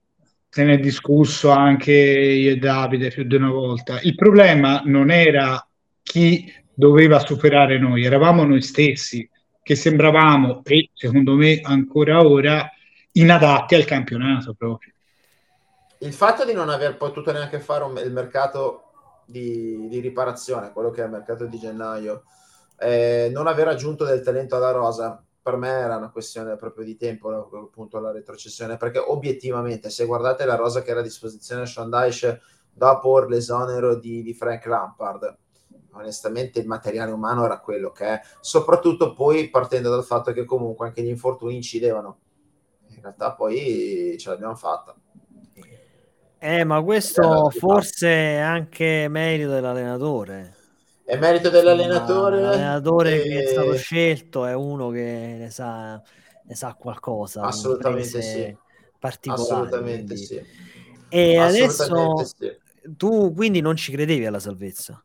[0.54, 4.00] Se ne è discusso anche io e Davide più di una volta.
[4.02, 5.66] Il problema non era
[6.02, 9.30] chi doveva superare noi, eravamo noi stessi
[9.64, 12.70] che sembravamo, e secondo me ancora ora,
[13.14, 14.92] inadatti al campionato proprio.
[16.00, 18.86] Il fatto di non aver potuto neanche fare un, il mercato
[19.26, 22.24] di, di, riparazione, quello che è il mercato di gennaio,
[22.80, 26.98] eh, non aver aggiunto del talento alla rosa, per me era una questione proprio di
[26.98, 31.66] tempo, appunto, la retrocessione, perché obiettivamente, se guardate la rosa che era a disposizione a
[31.68, 32.40] Shandaich
[32.74, 35.38] dopo l'esonero di, di Frank Lampard,
[35.94, 40.88] onestamente il materiale umano era quello che è, soprattutto poi partendo dal fatto che comunque
[40.88, 42.18] anche gli infortuni incidevano.
[42.90, 44.96] In realtà poi ce l'abbiamo fatta.
[46.44, 50.56] Eh, ma questo forse è anche merito dell'allenatore.
[51.04, 52.42] È merito dell'allenatore.
[52.42, 53.28] L'allenatore e...
[53.28, 56.02] che è stato scelto è uno che ne sa,
[56.44, 57.42] ne sa qualcosa.
[57.42, 58.58] Assolutamente sì.
[58.98, 59.44] Particolare.
[59.44, 60.26] Assolutamente quindi.
[60.26, 60.42] sì.
[61.10, 62.58] E adesso sì.
[62.96, 65.04] tu quindi non ci credevi alla salvezza?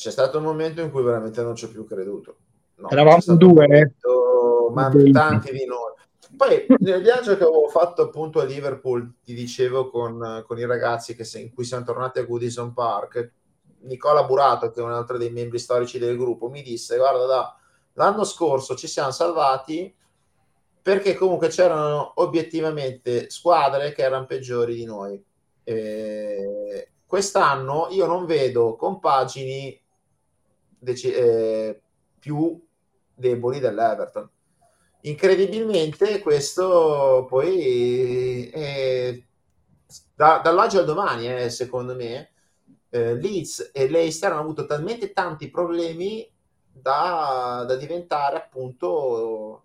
[0.00, 2.36] C'è stato un momento in cui veramente non ci ho più creduto.
[2.76, 5.92] No, Eravamo due, momento, ma tanti di noi.
[6.34, 11.14] Poi nel viaggio che avevo fatto appunto a Liverpool, ti dicevo con, con i ragazzi
[11.14, 13.32] che se, in cui siamo tornati a Goodison Park,
[13.80, 17.56] Nicola Burato, che è un altro dei membri storici del gruppo, mi disse: Guarda, da,
[17.92, 19.94] l'anno scorso ci siamo salvati
[20.80, 25.22] perché comunque c'erano obiettivamente squadre che erano peggiori di noi.
[25.62, 29.78] E quest'anno io non vedo compagini
[30.80, 31.80] dec- eh,
[32.18, 32.60] più
[33.14, 34.28] deboli dell'Everton.
[35.02, 39.22] Incredibilmente questo poi è,
[40.14, 42.32] da, dall'oggi al domani, eh, secondo me,
[42.90, 46.28] eh, Leeds e Leicester hanno avuto talmente tanti problemi
[46.70, 49.64] da, da diventare appunto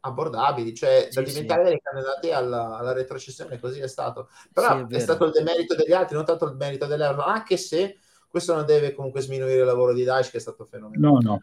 [0.00, 1.68] abbordabili, cioè sì, da diventare sì.
[1.68, 4.28] delle candidate alla, alla, retrocessione, così è stato.
[4.52, 7.56] Però sì, è, è, stato il demerito degli altri, non tanto il merito dell'Everton, anche
[7.56, 11.00] se questo non deve comunque sminuire il lavoro di Daesh che è stato fenomenale.
[11.00, 11.42] No, no.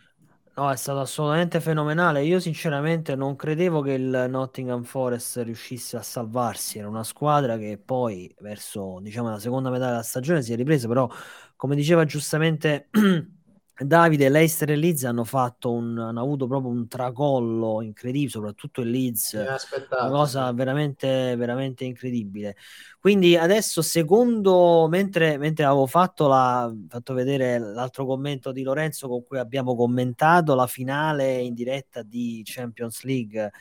[0.55, 2.23] No, è stato assolutamente fenomenale.
[2.23, 6.77] Io sinceramente non credevo che il Nottingham Forest riuscisse a salvarsi.
[6.77, 10.87] Era una squadra che poi verso, diciamo, la seconda metà della stagione si è ripresa,
[10.87, 11.09] però
[11.55, 12.89] come diceva giustamente
[13.75, 18.91] Davide, Leicester e Leeds hanno fatto un, hanno avuto proprio un tracollo incredibile, soprattutto il
[18.91, 22.55] Leeds, una cosa veramente, veramente incredibile.
[23.03, 29.25] Quindi adesso, secondo, mentre, mentre avevo fatto, la, fatto vedere l'altro commento di Lorenzo con
[29.25, 33.51] cui abbiamo commentato la finale in diretta di Champions League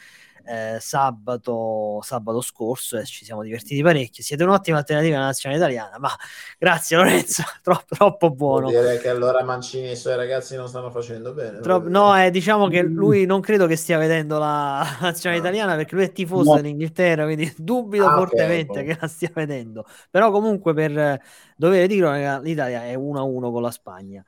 [0.44, 4.22] eh, sabato, sabato scorso e ci siamo divertiti parecchio.
[4.22, 6.11] Siete un'ottima alternativa alla nazionale italiana, ma
[6.59, 8.68] grazie Lorenzo, troppo, troppo buono.
[8.68, 11.61] Vuol dire che allora Mancini e i suoi ragazzi non stanno facendo bene.
[11.61, 15.48] Tro- no, eh, diciamo che lui non credo che stia vedendo la nazionale no.
[15.48, 16.57] italiana perché lui è tifoso no.
[16.57, 19.85] dell'Inghilterra, quindi dubito ah, fortemente okay, che la stia vedendo.
[20.11, 21.21] Però comunque per
[21.57, 22.01] dovere di
[22.42, 24.25] l'Italia è 1-1 con la Spagna.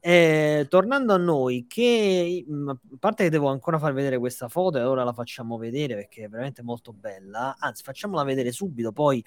[0.00, 4.78] Eh, tornando a noi, che mm, a parte che devo ancora far vedere questa foto
[4.78, 9.24] e ora la facciamo vedere perché è veramente molto bella, anzi facciamola vedere subito, poi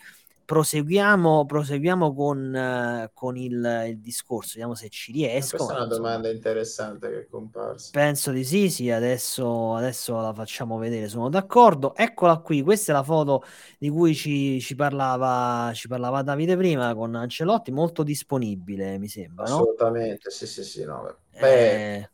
[0.50, 5.58] proseguiamo, proseguiamo con, uh, con il, il, discorso, vediamo se ci riesco.
[5.58, 7.92] Questa è una domanda interessante che è comparsa.
[7.92, 11.94] Penso di sì, sì, adesso, adesso, la facciamo vedere, sono d'accordo.
[11.96, 13.44] Eccola qui, questa è la foto
[13.78, 19.44] di cui ci, ci, parlava, ci parlava Davide prima con Ancelotti, molto disponibile, mi sembra.
[19.44, 20.32] Assolutamente, no?
[20.32, 20.84] sì, sì, sì.
[20.84, 21.16] No.
[21.40, 22.10] Beh, eh...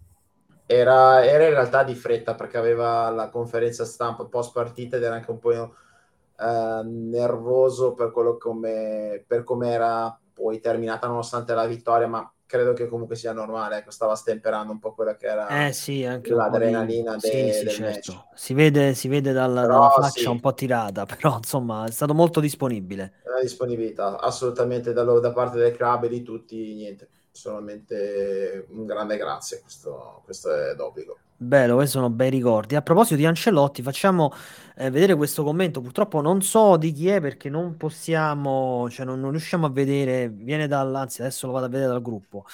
[0.66, 5.16] era, era in realtà di fretta perché aveva la conferenza stampa post partita ed era
[5.16, 5.54] anche un po'
[6.38, 12.74] eh, nervoso per quello come, per come era poi terminata nonostante la vittoria, ma credo
[12.74, 16.34] che comunque sia normale, ecco, stava stemperando un po' quella che era eh sì, anche
[16.34, 17.30] l'adrenalina di...
[17.30, 18.28] de, sì, sì, certo.
[18.36, 22.14] si, vede, si vede dalla, però, dalla faccia un po' tirata, però insomma è stato
[22.14, 23.14] molto disponibile.
[23.24, 29.18] La disponibilità, assolutamente da, da parte del club e di tutti, niente, solamente un grande
[29.18, 31.18] grazie, questo, questo è d'obbligo.
[31.38, 32.76] Bello, questi sono bei ricordi.
[32.76, 34.32] A proposito di Ancelotti, facciamo
[34.76, 35.82] eh, vedere questo commento.
[35.82, 40.30] Purtroppo non so di chi è perché non possiamo, cioè non, non riusciamo a vedere.
[40.30, 42.46] Viene dal, anzi, adesso lo vado a vedere dal gruppo.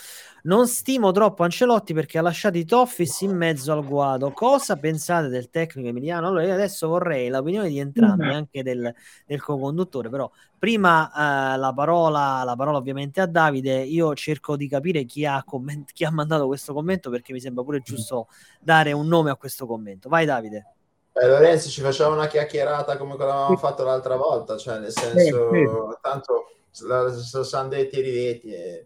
[0.43, 4.31] Non stimo troppo Ancelotti perché ha lasciato i Toffis in mezzo al guado.
[4.31, 6.27] Cosa pensate del tecnico emiliano?
[6.27, 8.31] Allora, io adesso vorrei l'opinione di entrambi, mm.
[8.31, 8.93] anche del,
[9.25, 11.11] del co-conduttore, però prima
[11.53, 13.81] eh, la, parola, la parola ovviamente a Davide.
[13.81, 17.63] Io cerco di capire chi ha, comment- chi ha mandato questo commento perché mi sembra
[17.63, 18.27] pure giusto
[18.59, 20.09] dare un nome a questo commento.
[20.09, 20.73] Vai Davide.
[21.13, 25.99] Eh, Lorenzo ci faceva una chiacchierata come quella avevamo fatto l'altra volta, cioè nel senso,
[26.01, 28.53] tanto sono detti e ridetti.
[28.53, 28.85] E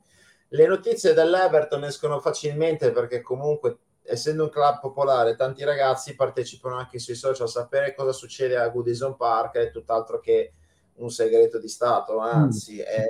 [0.50, 7.00] le notizie dell'Everton escono facilmente perché comunque essendo un club popolare tanti ragazzi partecipano anche
[7.00, 10.54] sui social sapere cosa succede a Goodison Park è tutt'altro che
[10.96, 13.08] un segreto di Stato anzi è,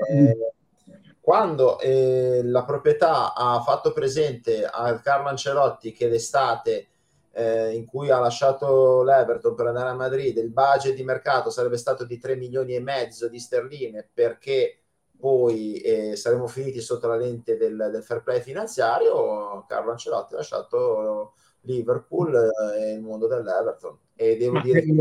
[1.20, 6.88] quando eh, la proprietà ha fatto presente a Carlo Ancelotti che l'estate
[7.32, 11.78] eh, in cui ha lasciato l'Everton per andare a Madrid il budget di mercato sarebbe
[11.78, 14.85] stato di 3 milioni e mezzo di sterline perché
[15.26, 20.38] poi eh, saremmo finiti sotto la lente del, del, fair play finanziario, Carlo Ancelotti ha
[20.38, 22.36] lasciato Liverpool
[22.78, 23.98] e il mondo dell'Everton.
[24.16, 24.94] E devo Ma dire che...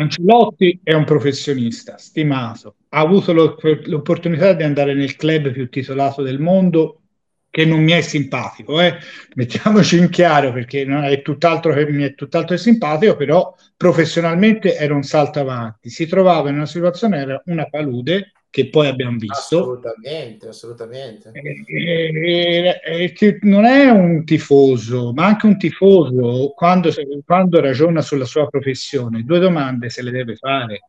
[0.00, 6.40] Ancelotti è un professionista stimato, ha avuto l'opportunità di andare nel club più titolato del
[6.40, 7.02] mondo
[7.48, 8.96] che non mi è simpatico, eh?
[9.36, 15.04] mettiamoci in chiaro perché è tutt'altro che mi è tutt'altro simpatico, però professionalmente era un
[15.04, 19.58] salto avanti, si trovava in una situazione, era una palude che poi abbiamo visto.
[19.58, 21.30] Assolutamente, assolutamente.
[21.32, 26.90] E, e, e, non è un tifoso, ma anche un tifoso, quando,
[27.24, 30.88] quando, ragiona sulla sua professione, due domande se le deve fare,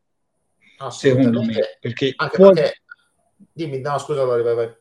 [0.88, 1.56] secondo me.
[1.80, 2.54] Perché, anche poi...
[2.54, 2.82] perché...
[3.52, 4.74] Dimmi, no, scusa, vai, vai, vai.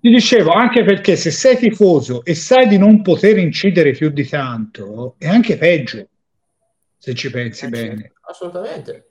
[0.00, 4.26] ti dicevo, anche perché se sei tifoso e sai di non poter incidere più di
[4.26, 6.06] tanto, è anche peggio,
[6.98, 8.12] se ci pensi eh, bene.
[8.28, 9.06] Assolutamente.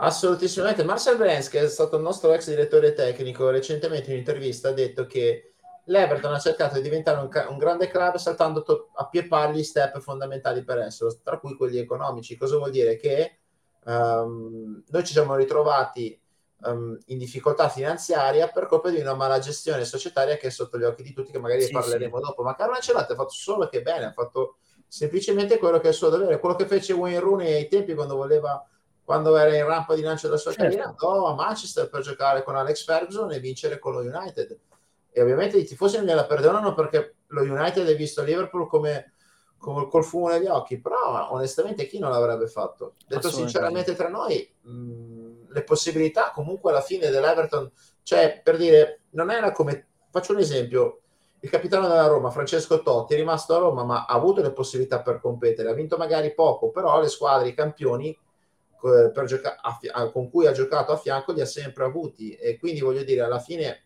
[0.00, 0.84] Assolutissimamente.
[0.84, 5.06] Marcel Brens, che è stato il nostro ex direttore tecnico, recentemente in un'intervista ha detto
[5.06, 5.54] che
[5.86, 9.64] l'Everton ha cercato di diventare un, un grande club saltando to- a pie pari gli
[9.64, 12.36] step fondamentali per esso, tra cui quelli economici.
[12.36, 12.96] Cosa vuol dire?
[12.96, 13.38] Che
[13.86, 16.16] um, noi ci siamo ritrovati
[16.62, 20.84] um, in difficoltà finanziaria per colpa di una mala gestione societaria che è sotto gli
[20.84, 22.22] occhi di tutti, che magari sì, parleremo sì.
[22.22, 22.44] dopo.
[22.44, 25.96] Ma Carlo Ancelotti ha fatto solo che bene, ha fatto semplicemente quello che è il
[25.96, 28.64] suo dovere, quello che fece Wayne Rooney ai tempi quando voleva
[29.08, 30.66] quando era in rampa di lancio della sua certo.
[30.66, 34.58] carriera, andò a Manchester per giocare con Alex Ferguson e vincere con lo United.
[35.10, 39.14] E ovviamente i tifosi non gliela perdonano perché lo United è visto a Liverpool come,
[39.56, 42.96] come col fumo negli occhi, però onestamente chi non l'avrebbe fatto?
[43.06, 49.30] Detto sinceramente tra noi, mh, le possibilità comunque alla fine dell'Everton, cioè per dire, non
[49.30, 51.00] era come, faccio un esempio,
[51.40, 55.00] il capitano della Roma, Francesco Totti, è rimasto a Roma ma ha avuto le possibilità
[55.00, 58.14] per competere, ha vinto magari poco, però le squadre, i campioni
[58.80, 62.32] per gioca- a, con cui ha giocato a fianco li ha sempre avuti.
[62.34, 63.84] E quindi voglio dire alla fine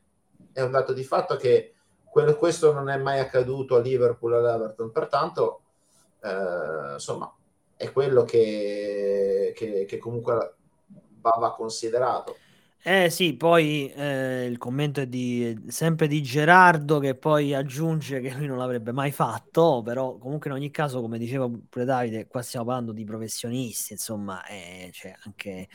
[0.53, 1.75] è un dato di fatto che
[2.05, 4.91] quello, questo non è mai accaduto a Liverpool all'Everton.
[4.91, 5.63] Pertanto
[6.23, 7.35] eh, insomma
[7.77, 10.55] è quello che, che, che comunque
[11.21, 12.37] va, va considerato
[12.85, 18.35] eh sì, poi eh, il commento è di, sempre di Gerardo che poi aggiunge che
[18.35, 22.43] lui non l'avrebbe mai fatto, però comunque in ogni caso, come diceva pure Davide, qua
[22.43, 25.69] stiamo parlando di professionisti, insomma, eh, c'è anche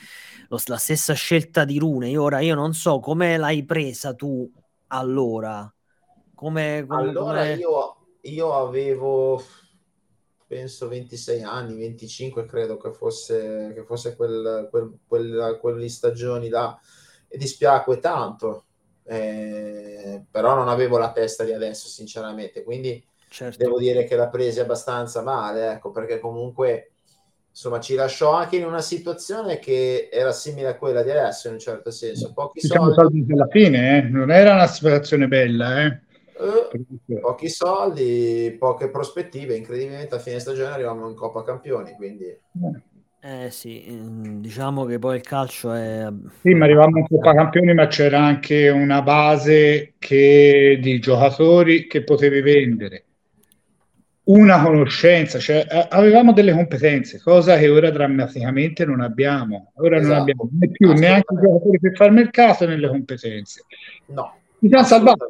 [0.49, 2.09] lo, la stessa scelta di Rune.
[2.09, 4.51] Io ora io non so come l'hai presa tu
[4.87, 5.73] allora.
[6.35, 7.53] Come, come, allora come...
[7.55, 9.41] Io, io avevo
[10.45, 16.77] penso 26 anni, 25 credo che fosse, che fosse quel, quel, quel, quelle stagioni là
[17.27, 18.65] e dispiacque tanto,
[19.03, 23.57] eh, però non avevo la testa di adesso sinceramente, quindi certo.
[23.57, 26.91] devo dire che la presi abbastanza male, ecco, perché comunque
[27.49, 31.53] insomma ci lasciò anche in una situazione che era simile a quella di adesso in
[31.53, 32.31] un certo senso.
[32.33, 34.01] Pochi Siamo soldi alla fine, eh?
[34.09, 36.01] non era una situazione bella, eh?
[36.39, 39.55] Eh, pochi soldi, poche prospettive.
[39.55, 41.93] Incredibilmente a fine stagione arriviamo in Coppa Campioni.
[41.93, 42.39] Quindi,
[43.27, 46.07] eh sì, mm, diciamo che poi il calcio è.
[46.41, 52.03] Sì, ma arrivavamo in Coppa Campioni, ma c'era anche una base che, di giocatori che
[52.03, 53.03] potevi vendere,
[54.25, 59.71] una conoscenza, cioè avevamo delle competenze, cosa che ora drammaticamente non abbiamo.
[59.75, 60.13] Ora esatto.
[60.13, 63.65] non abbiamo né più neanche i giocatori per fare mercato né le competenze.
[64.07, 64.35] No.
[64.59, 65.23] Mi siamo salvati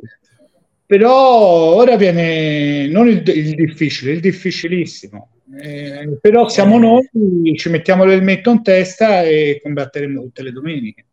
[0.88, 5.32] però ora viene non il, il difficile, il difficilissimo.
[5.56, 6.80] Eh, però siamo eh.
[6.80, 11.06] noi, ci mettiamo l'elmetto in testa e combatteremo tutte le domeniche.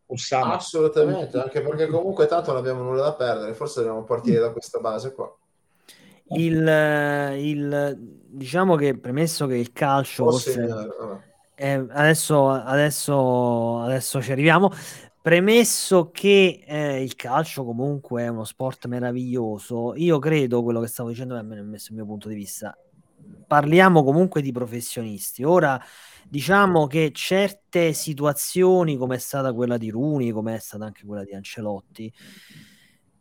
[0.55, 4.79] Assolutamente, anche perché comunque tanto non abbiamo nulla da perdere, forse dobbiamo partire da questa
[4.79, 5.35] base qua.
[6.31, 10.67] il, il, diciamo che premesso che il calcio forse,
[11.55, 14.71] eh, adesso, adesso, adesso ci arriviamo
[15.21, 21.11] premesso che eh, il calcio comunque è uno sport meraviglioso io credo quello che stavo
[21.11, 22.77] dicendo almeno messo il mio punto di vista
[23.47, 25.43] parliamo comunque di professionisti.
[25.45, 25.81] Ora
[26.29, 31.23] diciamo che certe situazioni come è stata quella di Runi come è stata anche quella
[31.23, 32.11] di Ancelotti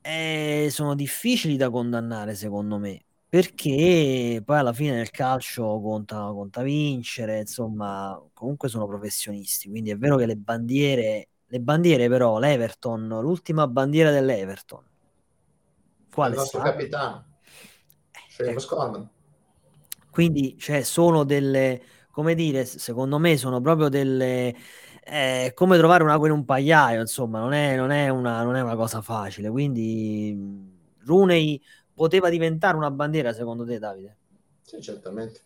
[0.01, 6.61] eh, sono difficili da condannare secondo me perché poi alla fine nel calcio conta, conta
[6.61, 13.07] vincere, insomma, comunque sono professionisti, quindi è vero che le bandiere, le bandiere però, l'Everton,
[13.07, 14.83] l'ultima bandiera dell'Everton,
[16.13, 17.25] quale il nostro capitano,
[18.37, 18.53] eh,
[20.13, 24.53] Quindi, cioè, sono delle, come dire, secondo me sono proprio delle,
[25.03, 28.55] eh, come trovare un acqua in un pagliaio, insomma, non è, non è, una, non
[28.55, 29.49] è una cosa facile.
[29.49, 31.59] Quindi Runei
[31.95, 34.17] poteva diventare una bandiera secondo te, Davide?
[34.61, 35.41] Sì, certamente.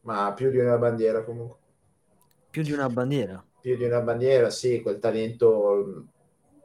[0.00, 1.58] Ma più di una bandiera comunque.
[2.50, 3.44] Più di una bandiera?
[3.60, 6.08] Più di una bandiera, sì, quel talento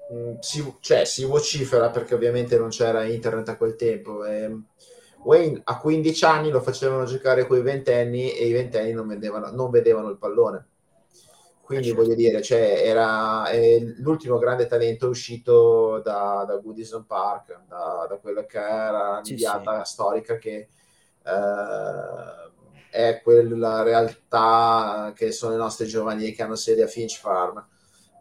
[0.09, 4.25] mh, mm, si, cioè, si vocifera perché ovviamente non c'era internet a quel tempo.
[4.25, 4.51] E
[5.25, 9.51] Wayne a 15 anni lo facevano giocare con i ventenni e i ventenni non vedevano,
[9.51, 10.67] non vedevano il pallone
[11.65, 12.03] quindi certo.
[12.03, 13.45] voglio dire, cioè, era
[13.97, 19.85] l'ultimo grande talento uscito da, da Goodison Park, da, da quella che era l'inviata sì,
[19.85, 19.93] sì.
[19.93, 20.67] storica che
[21.23, 22.51] eh,
[22.91, 27.65] è quella realtà che sono i nostri giovani che hanno sede a Finch Farm.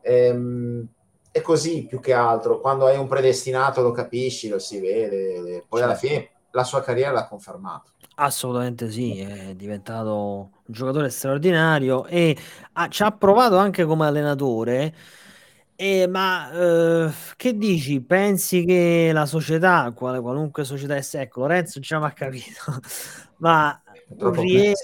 [0.01, 0.89] Ehm,
[1.31, 5.81] è così più che altro, quando hai un predestinato lo capisci, lo si vede, poi
[5.81, 5.85] certo.
[5.85, 7.91] alla fine la sua carriera l'ha confermato.
[8.17, 12.37] Assolutamente sì, è diventato un giocatore straordinario e
[12.75, 14.95] ha, ci ha provato anche come allenatore.
[15.77, 18.01] E, ma eh, che dici?
[18.01, 22.79] Pensi che la società, quale, qualunque società sia, ecco, Lorenzo già mi ha capito,
[23.39, 23.83] ma
[24.19, 24.75] un, rie-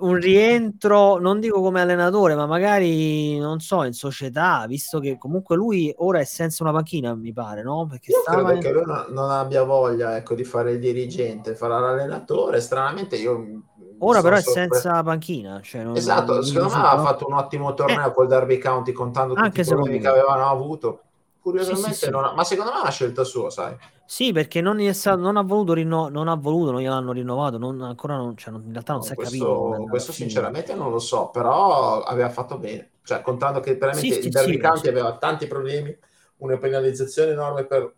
[0.00, 5.56] un, rientro, non dico come allenatore, ma magari non so, in società, visto che comunque
[5.56, 7.86] lui ora è senza una panchina, mi pare, no?
[7.88, 8.60] Perché io credo in...
[8.60, 12.60] che lui non, non, abbia voglia ecco, di fare il dirigente, farà l'allenatore.
[12.60, 13.62] Stranamente io.
[14.02, 15.60] Ora però è senza panchina.
[15.62, 18.92] Cioè non, esatto, non, secondo me ha fatto un ottimo torneo eh, col Derby County
[18.92, 21.02] contando tutti i problemi che avevano avuto.
[21.50, 22.10] Curiosamente, sì, sì, sì.
[22.10, 23.76] Ha, ma secondo me è una scelta sua, sai.
[24.06, 27.80] Sì, perché non, stato, non ha voluto, rinno- non ha voluto, non gliel'hanno rinnovato, non,
[27.80, 29.86] ancora non, cioè, in realtà non no, si è capito.
[29.88, 32.90] Questo sinceramente non lo so, però aveva fatto bene.
[33.04, 35.96] Cioè, contando che veramente sì, il Derby County aveva tanti problemi,
[36.38, 37.94] una penalizzazione enorme per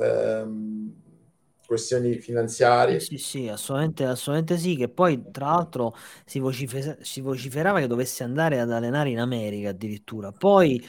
[0.00, 0.92] ehm,
[1.66, 3.00] questioni finanziarie.
[3.00, 5.94] Sì, sì, assolutamente, assolutamente sì, che poi tra l'altro
[6.24, 10.30] si, vocifer- si vociferava che dovesse andare ad allenare in America addirittura.
[10.32, 10.84] Poi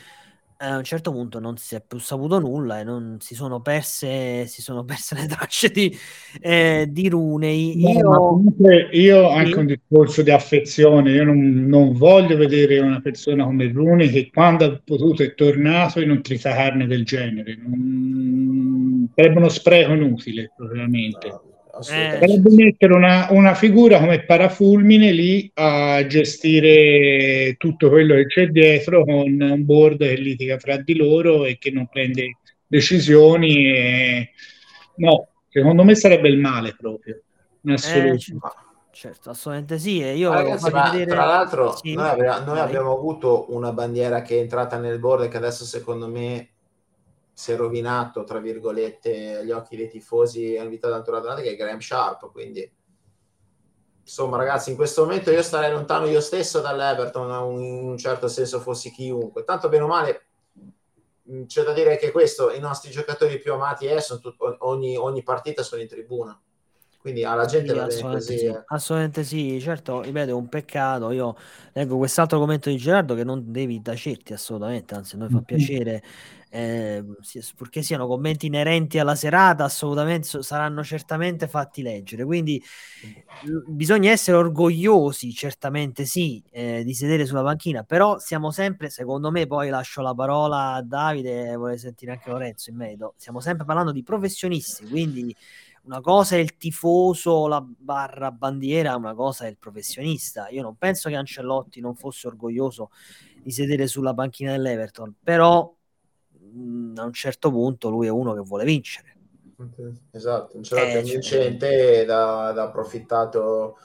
[0.64, 4.46] a un certo punto non si è più saputo nulla e non si sono perse,
[4.48, 5.96] si sono perse le tracce di,
[6.40, 7.82] eh, di Runei.
[7.82, 9.36] No, io, comunque io sì.
[9.36, 14.30] anche un discorso di affezione, io non, non, voglio vedere una persona come Runei che
[14.32, 17.58] quando ha potuto è tornato e non trita carne del genere.
[17.62, 19.10] Non...
[19.16, 21.52] Sarebbe uno spreco inutile, probabilmente.
[21.74, 28.28] No Sarebbe eh, mettere una, una, figura come parafulmine lì a gestire tutto quello che
[28.28, 33.66] c'è dietro con un board che litiga fra di loro e che non prende decisioni.
[33.66, 34.30] E...
[34.98, 37.22] No, secondo me sarebbe il male proprio.
[37.62, 38.24] In eh, assoluto.
[38.32, 38.40] Eh,
[38.92, 40.00] certo, assolutamente sì.
[40.00, 41.06] E io ragazzi, vedere...
[41.10, 45.24] Tra l'altro, sì, noi, abbiamo, noi abbiamo avuto una bandiera che è entrata nel board
[45.24, 46.50] e che adesso secondo me
[47.34, 51.80] si è rovinato, tra virgolette, agli occhi dei tifosi in vita d'Antonio che è Graham
[51.80, 52.72] Sharp, quindi
[54.04, 58.60] insomma ragazzi in questo momento io starei lontano io stesso dall'Everton in un certo senso
[58.60, 60.26] fossi chiunque tanto bene o male
[61.48, 65.24] c'è da dire che questo i nostri giocatori più amati è, sono tut- ogni, ogni
[65.24, 66.38] partita sono in tribuna
[67.04, 68.38] quindi alla gente sì, va bene così.
[68.38, 68.46] Sì.
[68.46, 68.64] Eh.
[68.68, 71.12] Assolutamente sì, certo, ripeto, è un peccato.
[71.12, 71.36] Io
[71.74, 76.02] leggo quest'altro commento di Gerardo che non devi tacerti assolutamente, anzi a noi fa piacere,
[76.56, 77.04] eh,
[77.56, 82.24] purché siano commenti inerenti alla serata, assolutamente saranno certamente fatti leggere.
[82.24, 82.64] Quindi
[83.66, 89.48] bisogna essere orgogliosi, certamente sì, eh, di sedere sulla panchina, però siamo sempre, secondo me,
[89.48, 93.92] poi lascio la parola a Davide, vuole sentire anche Lorenzo in merito, stiamo sempre parlando
[93.92, 95.36] di professionisti, quindi
[95.86, 100.48] una cosa è il tifoso, la barra bandiera, una cosa è il professionista.
[100.50, 102.92] Io non penso che Ancelotti non fosse orgoglioso
[103.42, 105.76] di sedere sulla panchina dell'Everton, però
[106.54, 109.12] mh, a un certo punto lui è uno che vuole vincere.
[110.12, 113.78] Esatto, Ancelotti eh, è vincente da, da approfittato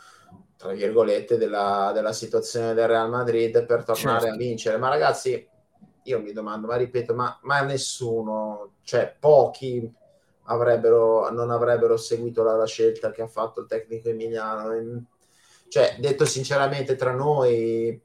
[0.56, 4.34] tra virgolette della, della, situazione del Real Madrid per tornare certo.
[4.34, 4.76] a vincere.
[4.76, 5.48] Ma ragazzi,
[6.02, 9.90] io mi domando, ma ripeto, ma, ma nessuno, cioè pochi
[10.44, 15.04] avrebbero, non avrebbero seguito la, la, scelta che ha fatto il tecnico emiliano.
[15.68, 18.00] Cioè, detto sinceramente, tra noi,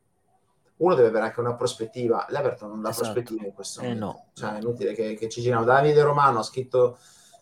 [0.84, 2.26] uno deve avere anche una prospettiva.
[2.30, 3.12] L'Everton non dà esatto.
[3.12, 4.04] prospettiva in questo momento.
[4.04, 4.26] Eh no.
[4.34, 5.64] Cioè, è inutile che, che ci giriamo.
[5.64, 6.98] Davide Romano ha scritto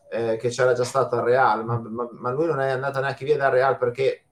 [0.10, 3.26] eh, che c'era già stato al Real, ma, ma, ma, lui non è andato neanche
[3.26, 4.26] via dal Real perché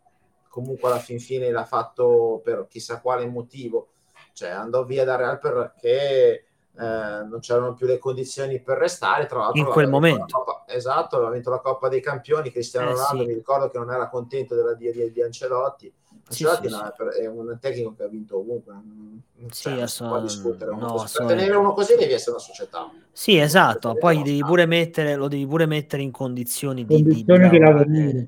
[0.47, 3.89] comunque alla fin fine l'ha fatto per chissà quale motivo.
[4.33, 6.45] Cioè, andò via dal Real perché
[6.79, 9.25] eh, non c'erano più le condizioni per restare.
[9.25, 12.51] Tra l'altro, in quel momento, Coppa, esatto, aveva vinto la Coppa dei Campioni.
[12.51, 13.27] Cristiano eh, Ronaldo sì.
[13.27, 15.93] mi ricordo che non era contento della di, di, di Ancelotti.
[16.29, 18.73] Ancelotti sì, no, sì, è un tecnico che ha vinto ovunque.
[18.73, 20.71] Non sì, cioè, si può discutere.
[20.71, 22.91] No, per tenere uno così devi essere una società.
[23.11, 23.95] Sì, esatto.
[23.95, 28.27] Poi devi pure mettere, lo devi pure mettere in condizioni di, condizioni di, di lavorare.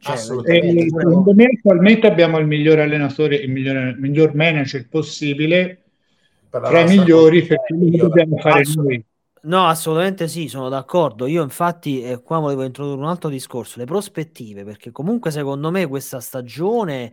[0.00, 5.82] Cioè, secondo me attualmente abbiamo il miglior allenatore, il miglior, miglior manager possibile
[6.50, 9.04] tra i migliori per quello che dobbiamo fare Assolut- noi.
[9.42, 11.26] No, assolutamente sì, sono d'accordo.
[11.26, 15.86] Io infatti eh, qua volevo introdurre un altro discorso, le prospettive, perché comunque secondo me
[15.86, 17.12] questa stagione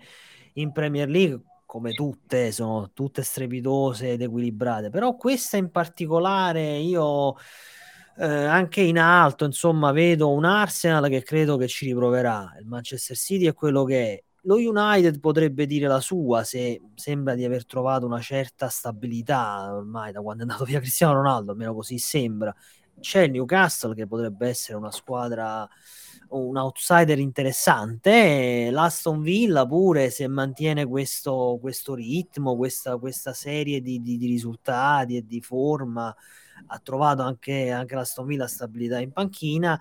[0.54, 7.36] in Premier League, come tutte, sono tutte strepitose ed equilibrate, però questa in particolare io
[8.18, 12.56] eh, anche in alto, insomma, vedo un Arsenal che credo che ci riproverà.
[12.60, 17.36] Il Manchester City è quello che è lo United potrebbe dire la sua se sembra
[17.36, 21.74] di aver trovato una certa stabilità ormai da quando è andato via Cristiano Ronaldo, almeno
[21.74, 22.56] così sembra.
[23.00, 25.68] C'è il Newcastle che potrebbe essere una squadra,
[26.30, 28.70] un outsider interessante.
[28.72, 35.18] L'Aston Villa pure se mantiene questo, questo ritmo, questa, questa serie di, di, di, risultati
[35.18, 36.16] e di forma
[36.68, 39.80] ha trovato anche, anche l'Aston Villa stabilità in panchina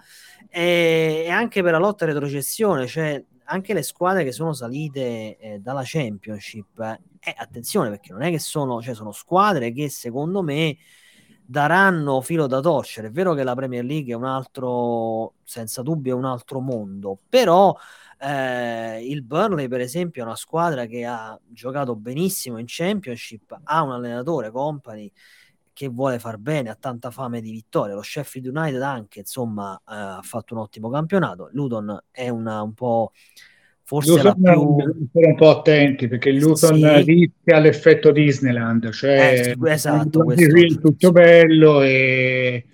[0.49, 5.59] e, e anche per la lotta retrocessione, cioè anche le squadre che sono salite eh,
[5.61, 10.77] dalla Championship, eh, attenzione perché non è che sono, cioè sono squadre che secondo me
[11.47, 13.09] daranno filo da torcere.
[13.09, 17.19] È vero che la Premier League è un altro, senza dubbio, è un altro mondo,
[17.29, 17.77] però
[18.19, 23.83] eh, il Burnley, per esempio, è una squadra che ha giocato benissimo in Championship, ha
[23.83, 25.11] un allenatore, Company,
[25.75, 27.95] che vuole far bene, ha tanta fame di vittoria.
[27.95, 31.51] Lo Sheffield United anche, insomma, eh, ha fatto un ottimo campionato.
[31.53, 33.13] Luton è una, un po'
[33.83, 34.77] forse Luton la più...
[35.13, 37.03] un po' attenti perché Luton sì.
[37.03, 40.81] rischia l'effetto Disneyland, cioè eh, esatto, questo...
[40.81, 42.67] tutto bello e...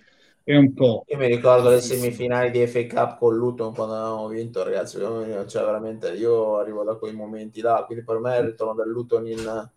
[0.44, 1.04] e, un po'.
[1.08, 5.64] Io mi ricordo le semifinali di FA Cup con Luton quando avevamo vinto, ragazzi, cioè
[5.64, 9.68] veramente io arrivo da quei momenti là, quindi per me il ritorno del Luton in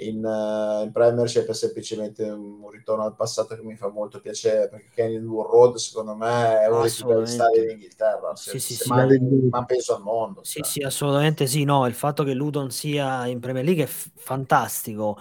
[0.00, 4.68] in, uh, in Premiership è semplicemente un ritorno al passato che mi fa molto piacere
[4.68, 8.74] perché Kenilworth Road secondo me è uno dei più belli stadi d'Inghilterra se, sì, sì,
[8.74, 8.88] se sì.
[8.90, 9.06] Ma,
[9.50, 10.70] ma, penso al mondo sì cioè.
[10.70, 15.18] sì assolutamente sì no il fatto che Luton sia in Premier League è f- fantastico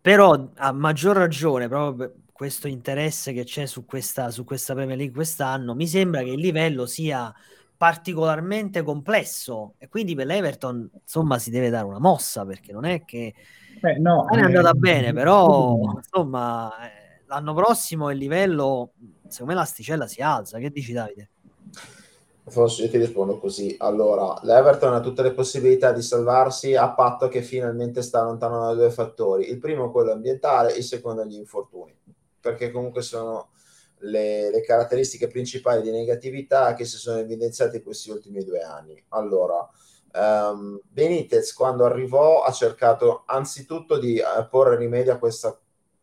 [0.00, 5.14] però a maggior ragione proprio questo interesse che c'è su questa, su questa Premier League
[5.14, 7.34] quest'anno mi sembra che il livello sia
[7.76, 13.04] particolarmente complesso e quindi per l'Everton insomma si deve dare una mossa perché non è
[13.04, 13.34] che
[13.82, 18.92] Beh, no, è andata eh, bene, però insomma eh, l'anno prossimo il livello,
[19.26, 20.58] secondo me l'asticella si alza.
[20.58, 21.30] Che dici Davide?
[22.44, 23.74] Forse io ti rispondo così.
[23.80, 28.74] Allora, l'Everton ha tutte le possibilità di salvarsi a patto che finalmente sta lontano da
[28.74, 29.50] due fattori.
[29.50, 31.92] Il primo è quello ambientale, il secondo è gli infortuni,
[32.38, 33.48] perché comunque sono
[33.98, 39.02] le, le caratteristiche principali di negatività che si sono evidenziate in questi ultimi due anni.
[39.08, 39.68] Allora,
[40.14, 45.58] Um, Benitez quando arrivò ha cercato anzitutto di uh, porre rimedio a questa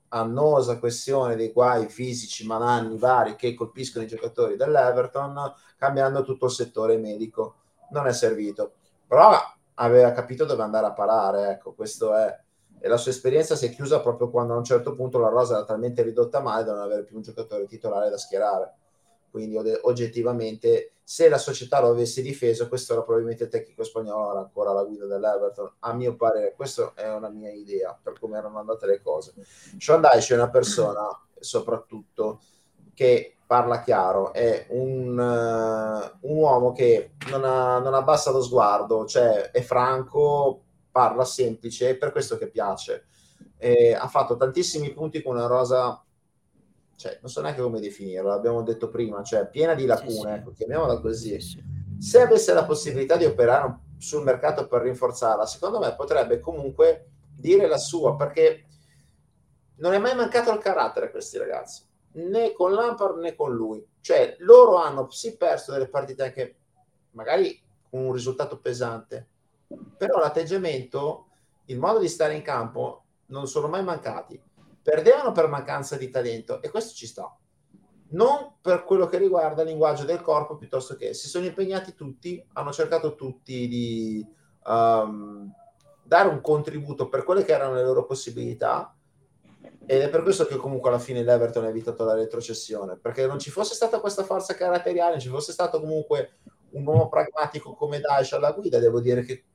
[0.10, 6.52] annosa questione dei guai fisici, malanni vari che colpiscono i giocatori dell'Everton, cambiando tutto il
[6.52, 7.56] settore medico.
[7.92, 8.74] Non è servito,
[9.08, 9.32] però
[9.76, 11.52] aveva capito dove andare a parare.
[11.52, 12.40] Ecco, questo è.
[12.82, 15.56] E la sua esperienza si è chiusa proprio quando a un certo punto la rosa
[15.56, 18.74] era talmente ridotta male da non avere più un giocatore titolare da schierare.
[19.30, 24.42] Quindi oggettivamente se la società lo avesse difeso, questo era probabilmente il tecnico spagnolo era
[24.42, 25.74] ancora la guida dell'Everton.
[25.80, 29.34] A mio parere, questa è una mia idea per come erano andate le cose.
[29.80, 31.02] Sean Dyche è una persona,
[31.40, 32.42] soprattutto,
[32.94, 39.06] che parla chiaro, è un, uh, un uomo che non, ha, non abbassa lo sguardo,
[39.06, 40.62] cioè è franco,
[40.92, 43.06] parla semplice, è per questo che piace.
[43.58, 46.04] E ha fatto tantissimi punti con una rosa
[47.00, 50.28] cioè, non so neanche come definirla, l'abbiamo detto prima, cioè piena di lacune, sì, sì.
[50.28, 51.40] ecco, chiamiamola così.
[51.40, 51.64] Sì,
[51.98, 57.68] Se avesse la possibilità di operare sul mercato per rinforzarla, secondo me potrebbe comunque dire
[57.68, 58.66] la sua, perché
[59.76, 61.84] non è mai mancato il carattere a questi ragazzi,
[62.16, 63.82] né con Lampard né con lui.
[64.02, 66.56] Cioè, loro hanno sì perso delle partite anche
[67.12, 67.58] magari
[67.90, 69.26] con un risultato pesante,
[69.96, 71.28] però l'atteggiamento,
[71.68, 74.48] il modo di stare in campo non sono mai mancati
[74.90, 77.32] perdevano per mancanza di talento e questo ci sta.
[78.12, 82.44] non per quello che riguarda il linguaggio del corpo, piuttosto che si sono impegnati tutti,
[82.54, 84.26] hanno cercato tutti di
[84.66, 85.54] um,
[86.04, 88.96] dare un contributo per quelle che erano le loro possibilità
[89.86, 93.38] ed è per questo che comunque alla fine l'Everton ha evitato la retrocessione, perché non
[93.38, 96.40] ci fosse stata questa forza caratteriale, non ci fosse stato comunque
[96.72, 99.46] un uomo pragmatico come Daesh alla guida, devo dire che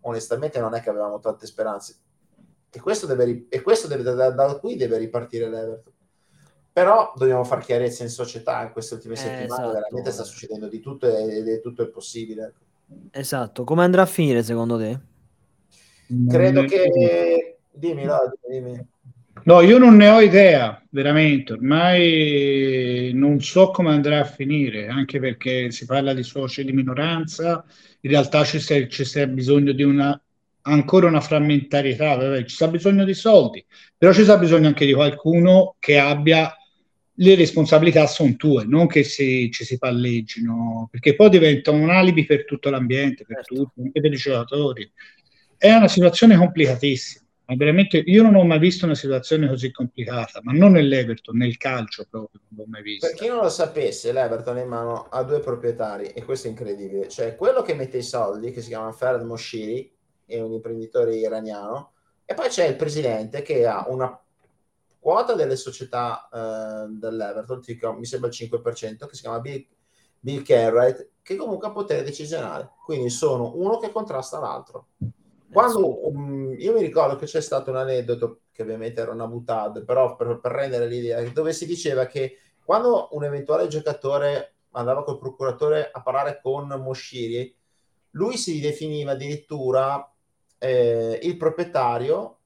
[0.00, 1.96] onestamente non è che avevamo tante speranze.
[2.72, 5.92] E questo deve, e questo deve da, da, qui deve ripartire l'Everton.
[6.72, 9.72] Però dobbiamo fare chiarezza in società in queste ultime eh, settimane, esatto.
[9.72, 12.54] veramente sta succedendo di tutto ed è tutto il possibile.
[13.10, 14.98] Esatto, come andrà a finire secondo te?
[16.28, 17.58] Credo che...
[17.72, 18.18] Dimmi, no,
[18.48, 18.88] dimmi.
[19.44, 25.18] No, io non ne ho idea, veramente, ormai non so come andrà a finire, anche
[25.18, 27.64] perché si parla di soci di minoranza,
[28.00, 30.20] in realtà ci sta bisogno di una,
[30.62, 33.64] ancora una frammentarietà, ci sta bisogno di soldi,
[33.96, 36.54] però ci sta bisogno anche di qualcuno che abbia
[37.22, 42.24] le responsabilità sono tue, non che si, ci si palleggino, perché poi diventa un alibi
[42.24, 43.54] per tutto l'ambiente, per certo.
[43.54, 44.90] tutti, anche per i giocatori.
[45.56, 47.26] È una situazione complicatissima.
[47.50, 51.56] Ma veramente io non ho mai visto una situazione così complicata, ma non nell'Everton, nel
[51.56, 53.08] calcio proprio, non l'ho mai visto.
[53.08, 57.08] Per chi non lo sapesse, l'Everton in mano ha due proprietari e questo è incredibile.
[57.08, 59.92] Cioè, quello che mette i soldi, che si chiama Ferd Moshiri,
[60.30, 61.92] è un imprenditore iraniano,
[62.24, 64.18] e poi c'è il presidente che ha una
[65.00, 67.62] quota delle società eh, dell'Everton,
[67.96, 69.66] mi sembra il 5%, che si chiama Bill,
[70.20, 72.70] Bill Cartwright, che comunque ha potere decisionale.
[72.84, 74.88] Quindi sono uno che contrasta l'altro.
[75.50, 79.84] Quando um, io mi ricordo che c'è stato un aneddoto che ovviamente era una butad,
[79.84, 85.18] però per, per rendere l'idea, dove si diceva che quando un eventuale giocatore andava col
[85.18, 87.56] procuratore a parlare con Moshiri,
[88.10, 90.09] lui si definiva addirittura
[90.60, 92.36] eh, il proprietario,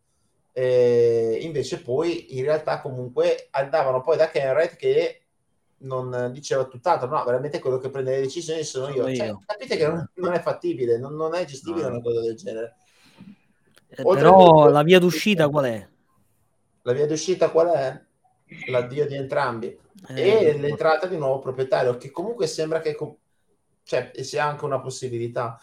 [0.52, 5.22] eh, invece poi in realtà comunque andavano poi da Kenred che
[5.78, 9.12] non diceva tutt'altro, no, veramente quello che prende le decisioni sono io.
[9.12, 11.90] Cioè, capite che non, non, è fattibile, non, non è gestibile no.
[11.90, 12.76] una cosa del genere.
[13.88, 15.88] Eh, però la via d'uscita qual è?
[16.82, 18.02] La via d'uscita qual è?
[18.68, 19.76] L'addio di entrambi
[20.08, 22.96] eh, e l'entrata di un nuovo proprietario che comunque sembra che
[23.82, 25.58] cioè, sia anche una possibilità.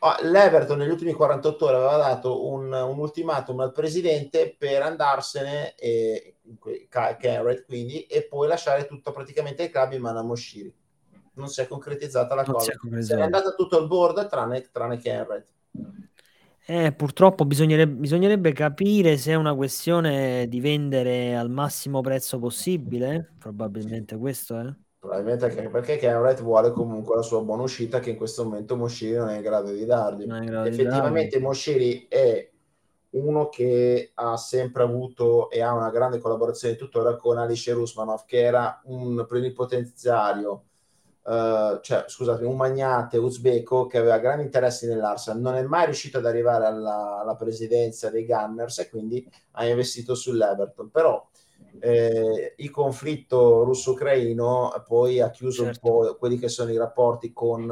[0.00, 5.74] Oh, L'Everton negli ultimi 48 ore aveva dato un, un ultimatum al presidente per andarsene,
[5.74, 6.36] e,
[6.88, 10.72] Carrett quindi, e poi lasciare tutto praticamente il club in mano a Moshiri.
[11.34, 12.72] Non si è concretizzata la non cosa.
[13.00, 15.48] Si è, è andata tutto al board tranne, tranne Carrett.
[16.70, 23.32] Eh, purtroppo bisognerebbe, bisognerebbe capire se è una questione di vendere al massimo prezzo possibile.
[23.38, 24.74] Probabilmente questo è.
[25.08, 29.16] Probabilmente anche perché Kenwright vuole comunque la sua buona uscita che in questo momento Moshiri
[29.16, 30.26] non è in grado di dargli.
[30.26, 32.50] Grado Effettivamente di Moshiri è
[33.12, 38.42] uno che ha sempre avuto e ha una grande collaborazione tuttora con Alice Rusmanov che
[38.42, 40.64] era un plenipotenziario
[41.28, 46.16] Uh, cioè, scusate, un magnate uzbeko che aveva grandi interessi nell'Arsenal, non è mai riuscito
[46.16, 50.90] ad arrivare alla, alla presidenza dei Gunners e quindi ha investito sull'Everton.
[50.90, 51.28] Però
[51.80, 55.86] eh, il conflitto russo-ucraino poi ha chiuso certo.
[55.86, 57.66] un po' quelli che sono i rapporti con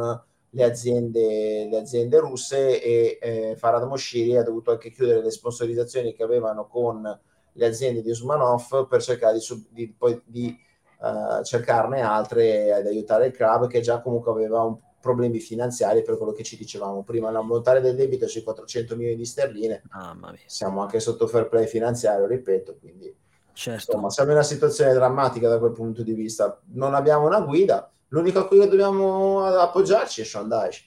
[0.56, 6.14] le aziende, le aziende russe e eh, Farad Moshiri ha dovuto anche chiudere le sponsorizzazioni
[6.14, 7.20] che avevano con
[7.52, 10.56] le aziende di Usmanov per cercare di, di, poi, di
[11.00, 16.16] uh, cercarne altre ad aiutare il club che già comunque aveva un problemi finanziari per
[16.16, 20.16] quello che ci dicevamo prima, l'ammontare del debito sui 400 milioni di sterline, ah,
[20.46, 23.14] siamo anche sotto fair play finanziario, ripeto, quindi
[23.56, 23.92] certo.
[23.92, 27.90] insomma siamo in una situazione drammatica da quel punto di vista, non abbiamo una guida,
[28.08, 30.84] l'unico a cui dobbiamo appoggiarci è Sean Dyche.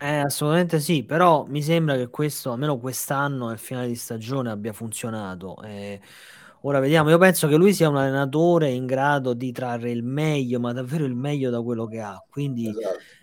[0.00, 4.72] Eh, assolutamente sì, però mi sembra che questo, almeno quest'anno, al finale di stagione, abbia
[4.72, 5.60] funzionato.
[5.62, 6.00] Eh,
[6.62, 10.60] Ora vediamo, io penso che lui sia un allenatore in grado di trarre il meglio,
[10.60, 12.22] ma davvero il meglio da quello che ha.
[12.28, 12.68] Quindi,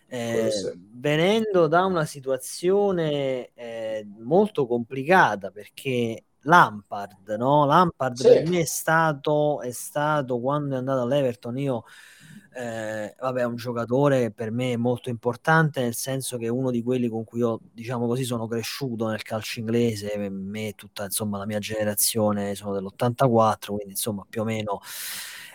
[0.08, 0.70] esatto.
[0.70, 7.66] eh, venendo da una situazione eh, molto complicata, perché Lampard, no?
[7.66, 8.28] Lampard sì.
[8.28, 11.84] per me è stato, è stato quando è andato all'Everton, io
[12.54, 16.82] eh, vabbè, è un giocatore per me molto importante, nel senso che è uno di
[16.82, 21.46] quelli con cui io, diciamo così, sono cresciuto nel calcio inglese, me tutta insomma la
[21.46, 24.80] mia generazione sono dell'84, quindi insomma più o meno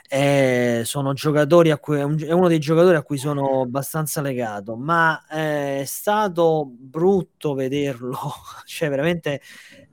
[0.08, 4.20] eh, sono giocatori a cui è, un, è, uno dei giocatori a cui sono abbastanza
[4.20, 8.18] legato, ma eh, è stato brutto vederlo,
[8.66, 9.40] cioè veramente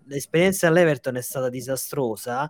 [0.10, 2.50] l'esperienza all'Everton è stata disastrosa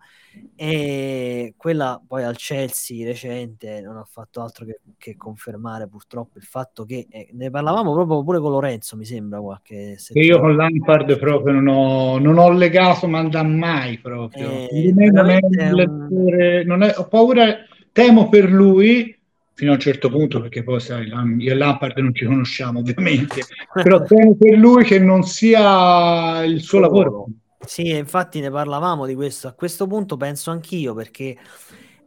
[0.56, 6.44] e quella poi al Chelsea recente non ha fatto altro che, che confermare purtroppo il
[6.44, 10.34] fatto che eh, ne parlavamo proprio pure con Lorenzo mi sembra qualche settimana.
[10.34, 15.30] io con Lampard proprio non ho, non ho legato ma da mai proprio eh, non,
[15.30, 16.64] è, un...
[16.66, 17.58] non è, ho paura
[17.92, 19.18] temo per lui
[19.60, 23.42] fino a un certo punto, perché poi sai, io e Lampard non ci conosciamo ovviamente,
[23.74, 27.28] però temo per lui che non sia il suo lavoro.
[27.70, 29.48] Sì, infatti ne parlavamo di questo.
[29.48, 31.38] A questo punto penso anch'io perché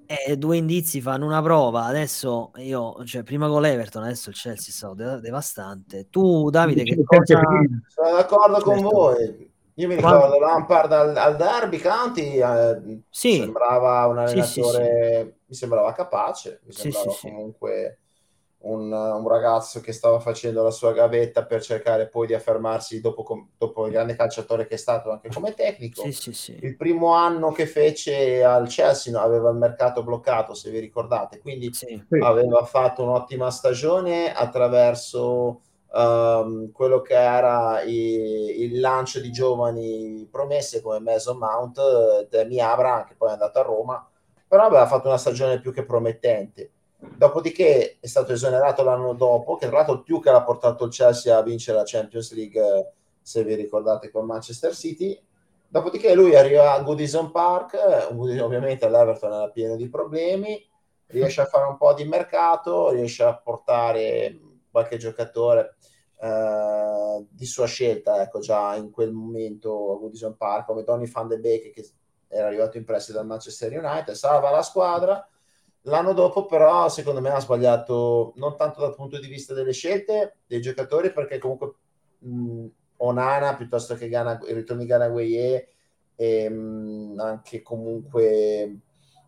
[0.07, 1.85] eh, due indizi fanno una prova.
[1.85, 6.09] Adesso io, cioè, prima con l'Everton, adesso il Chelsea è stato de- devastante.
[6.11, 7.41] Tu, Davide, che cosa...
[7.87, 9.51] Sono d'accordo con voi.
[9.75, 10.39] Io mi ricordo Quando...
[10.41, 13.37] Lampard al, al Derby County, eh, sì.
[13.37, 17.99] sembrava un allenatore, sì, sì, mi sembrava capace, mi sembrava comunque
[18.63, 23.49] un, un, ragazzo che stava facendo la sua gavetta per cercare poi di affermarsi dopo,
[23.57, 26.03] dopo il grande calciatore che è stato anche come tecnico.
[26.61, 31.71] Il primo anno che fece al Chelsea aveva il mercato bloccato, se vi ricordate, quindi
[32.21, 35.61] aveva fatto un'ottima stagione attraverso
[35.93, 43.05] um, quello che era i, il lancio di giovani promesse come Mason Mount, Demi Abra,
[43.09, 44.09] che poi è andato a Roma,
[44.47, 46.71] però aveva fatto una stagione più che promettente.
[47.17, 51.37] Dopodiché è stato esonerato l'anno dopo, che tra l'altro più che l'ha portato il Chelsea
[51.37, 55.21] a vincere la Champions League, se vi ricordate, con Manchester City.
[55.69, 60.65] Dopodiché lui arriva a Goodison Park, ovviamente l'Everton era pieno di problemi,
[61.07, 64.39] riesce a fare un po' di mercato, riesce a portare
[64.71, 65.77] qualche giocatore
[66.21, 71.27] eh, di sua scelta, ecco già in quel momento a Goodison Park, come Tony Van
[71.27, 71.89] de Beek che
[72.29, 75.27] era arrivato in prestito dal Manchester United, salva la squadra.
[75.87, 80.37] L'anno dopo però secondo me ha sbagliato non tanto dal punto di vista delle scelte
[80.47, 81.75] dei giocatori perché comunque
[82.19, 82.67] mh,
[82.99, 85.69] Onana piuttosto che Ghana, il ritorno di Ghana Gueye
[86.15, 88.81] e mh, anche comunque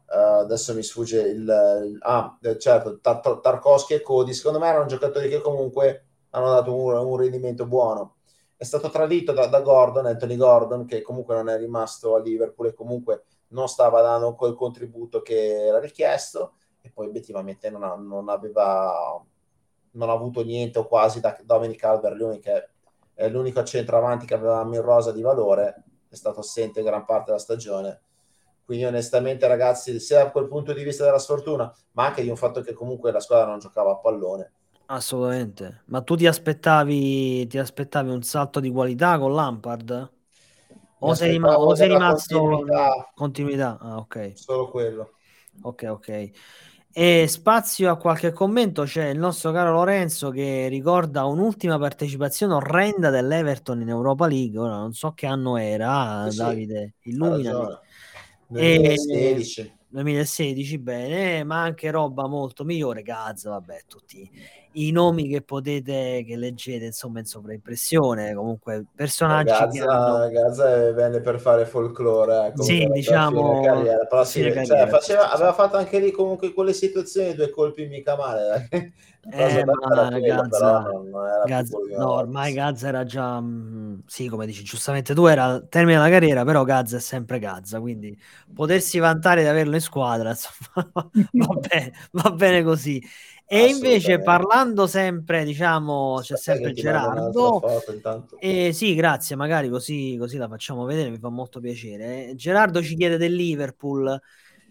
[0.06, 4.32] Uh, adesso mi sfugge il, il ah, certo, Tar- Tarkovsky e Cody.
[4.34, 8.16] Secondo me erano giocatori che comunque hanno dato un, un rendimento buono.
[8.56, 12.68] È stato tradito da, da, Gordon, Anthony Gordon, che comunque non è rimasto a Liverpool
[12.68, 13.24] e comunque
[13.54, 16.54] non stava dando quel contributo che era richiesto.
[16.80, 19.24] E poi obiettivamente non, ha, non aveva
[19.92, 22.68] non ha avuto niente o quasi da Dominic Calvert-Lewin, che
[23.14, 25.84] è l'unico centravanti che avevamo in rosa di valore.
[26.08, 28.02] È stato assente gran parte della stagione
[28.64, 32.36] quindi onestamente ragazzi, sia da quel punto di vista della sfortuna, ma anche di un
[32.36, 34.52] fatto che comunque la squadra non giocava a pallone.
[34.86, 35.82] Assolutamente.
[35.86, 40.12] Ma tu ti aspettavi, ti aspettavi un salto di qualità con Lampard?
[40.98, 43.10] O sei, rim- o sei rimasto continuità.
[43.14, 43.78] continuità?
[43.80, 44.32] Ah, ok.
[44.34, 45.12] Solo quello.
[45.62, 46.30] Ok, ok.
[46.96, 53.10] E spazio a qualche commento c'è il nostro caro Lorenzo che ricorda un'ultima partecipazione orrenda
[53.10, 54.58] dell'Everton in Europa League.
[54.58, 57.82] Ora non so che anno era, sì, Davide, illuminati.
[58.46, 59.60] 2016.
[59.60, 63.02] E, 2016, bene, ma anche roba molto migliore.
[63.02, 64.30] Gazza, vabbè, tutti
[64.74, 68.34] i nomi che potete, che leggete, insomma, in sovraimpressione.
[68.34, 69.50] Comunque, personaggi.
[69.50, 70.30] Gazza, hanno...
[70.30, 72.52] Gazza venne per fare folklore.
[72.56, 73.60] Eh, sì, diciamo.
[73.62, 77.86] Carriera, però sì, cioè, carriera, faceva, aveva fatto anche lì comunque quelle situazioni, due colpi
[77.86, 78.68] mica male.
[79.30, 79.64] Eh.
[79.64, 85.14] Ma non, non Gazza no, ormai Gazza era già, mh, mm, sì, come dici giustamente
[85.14, 88.18] tu, era al termine della carriera, però Gazza è sempre Gazza, quindi
[88.52, 93.02] potersi vantare di averlo in squadra, insomma, va, bene, va bene così.
[93.46, 97.62] E invece parlando sempre, diciamo, c'è sempre Gerardo.
[98.38, 102.32] E sì, grazie, magari così, così la facciamo vedere, mi fa molto piacere.
[102.34, 104.20] Gerardo ci chiede del Liverpool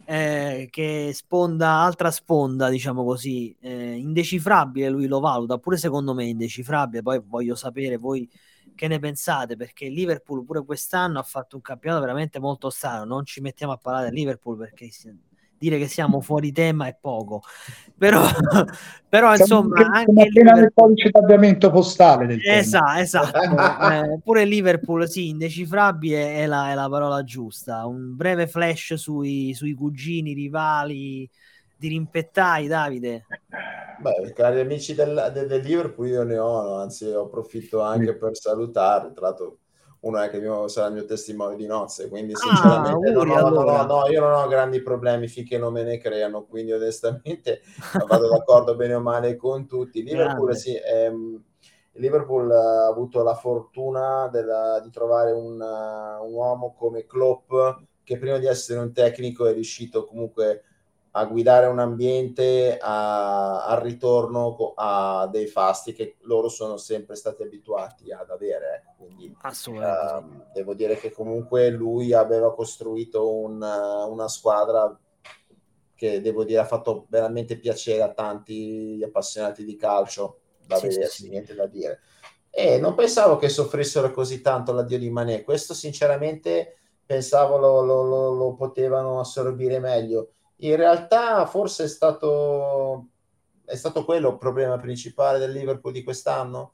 [0.06, 6.26] eh, che sponda, altra sponda, diciamo così, eh, indecifrabile lui lo valuta, pure secondo me
[6.26, 8.30] indecifrabile, poi voglio sapere voi
[8.76, 13.26] che ne pensate, perché Liverpool pure quest'anno ha fatto un campionato veramente molto strano, non
[13.26, 14.90] ci mettiamo a parlare del Liverpool perché
[15.64, 17.42] dire che siamo fuori tema è poco,
[17.98, 18.22] però,
[19.08, 23.40] però insomma anche appena nel codice d'avviamento postale del esatto, esatto.
[23.90, 29.54] eh, pure Liverpool sì, indecifrabile è la, è la, parola giusta, un breve flash sui,
[29.54, 31.30] sui cugini rivali
[31.78, 33.26] di rimpettai Davide.
[34.00, 39.14] Beh, cari amici del, del, del Liverpool io ne ho, anzi approfitto anche per salutarli,
[39.14, 39.60] tra l'altro
[40.04, 43.30] uno è che mio, sarà il mio testimone di nozze, quindi ah, sinceramente ah, non
[43.30, 43.84] ho, allora.
[43.84, 47.62] no, no, io non ho grandi problemi finché non me ne creano, quindi onestamente
[48.08, 50.04] vado d'accordo bene o male con tutti.
[50.04, 51.42] Liverpool, sì, ehm,
[51.94, 57.54] Liverpool ha avuto la fortuna della, di trovare un, uh, un uomo come Klopp
[58.04, 60.64] che prima di essere un tecnico è riuscito comunque
[61.16, 67.44] a guidare un ambiente a, al ritorno a dei fasti che loro sono sempre stati
[67.44, 68.84] abituati ad avere.
[68.84, 69.04] Ecco.
[69.04, 74.98] Quindi uh, devo dire che comunque lui aveva costruito un, una squadra
[75.94, 81.24] che devo dire ha fatto veramente piacere a tanti appassionati di calcio da sì, vedersi,
[81.24, 82.00] sì, niente da dire.
[82.50, 85.44] E non pensavo che soffrissero così tanto l'addio di Manè.
[85.44, 93.08] Questo sinceramente pensavo lo, lo, lo, lo potevano assorbire meglio In realtà forse è stato,
[93.66, 96.74] è stato quello il problema principale del Liverpool di quest'anno.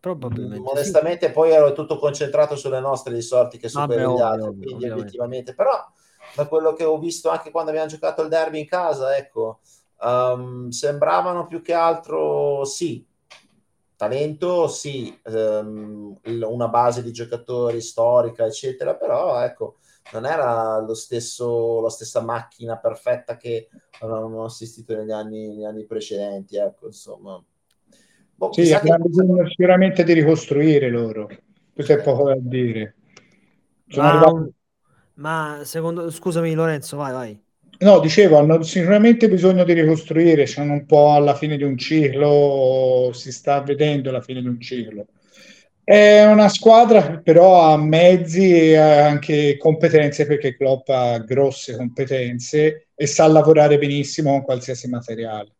[0.00, 0.68] Probabilmente.
[0.68, 1.32] Onestamente, sì.
[1.32, 4.42] poi ero tutto concentrato sulle nostre risorti che Vabbè, quelli degli altri.
[4.42, 5.00] Ovvio, quindi, ovviamente.
[5.00, 5.86] obiettivamente, però,
[6.34, 9.60] da quello che ho visto anche quando abbiamo giocato il derby in casa, ecco,
[10.00, 13.06] um, sembravano più che altro sì.
[13.94, 19.76] Talento, sì, um, una base di giocatori storica, eccetera, però ecco,
[20.12, 23.68] non era lo stesso, la stessa macchina perfetta che
[24.00, 26.56] avevamo assistito negli anni, negli anni precedenti.
[26.56, 27.42] Ecco, insomma.
[28.34, 31.28] Boh, sì, hanno bisogno sicuramente di ricostruire loro,
[31.72, 32.96] questo è poco da dire.
[33.94, 34.52] Ma, arrivato...
[35.14, 37.42] ma, secondo, scusami Lorenzo, vai, vai.
[37.78, 43.10] No, dicevo, hanno sicuramente bisogno di ricostruire, sono un po' alla fine di un ciclo,
[43.12, 45.06] si sta vedendo la fine di un ciclo.
[45.84, 52.86] È una squadra che però ha mezzi e anche competenze perché Klopp ha grosse competenze
[52.94, 55.50] e sa lavorare benissimo con qualsiasi materiale.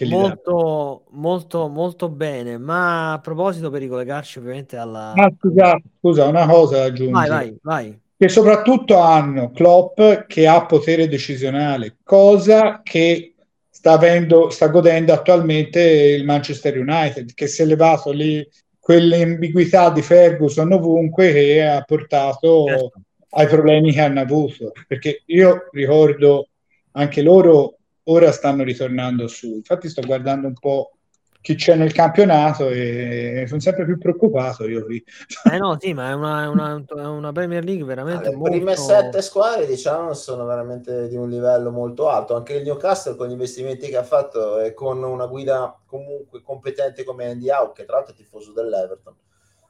[0.00, 2.56] molto, molto, molto bene.
[2.56, 5.12] Ma a proposito, per ricollegarci ovviamente alla.
[5.12, 7.28] Ah, scusa, scusa, una cosa da aggiungere.
[7.28, 8.00] Vai, vai, vai.
[8.18, 13.34] Che soprattutto hanno Klopp che ha potere decisionale, cosa che
[13.68, 18.42] sta, avendo, sta godendo attualmente il Manchester United, che si è levato lì
[18.86, 22.92] quell'ambiguità di Ferguson ovunque che ha portato certo.
[23.30, 24.70] ai problemi che hanno avuto.
[24.86, 26.50] Perché io ricordo
[26.92, 29.48] anche loro ora stanno ritornando su.
[29.48, 30.95] Infatti sto guardando un po'
[31.46, 35.00] chi c'è nel campionato e sono sempre più preoccupato io qui.
[35.48, 38.56] Eh no, sì, ma è una, è una, è una Premier League veramente Le molto...
[38.56, 42.34] prime sette squadre, diciamo, sono veramente di un livello molto alto.
[42.34, 47.04] Anche il Newcastle con gli investimenti che ha fatto e con una guida comunque competente
[47.04, 49.14] come Andy Howe, che tra l'altro è tifoso dell'Everton.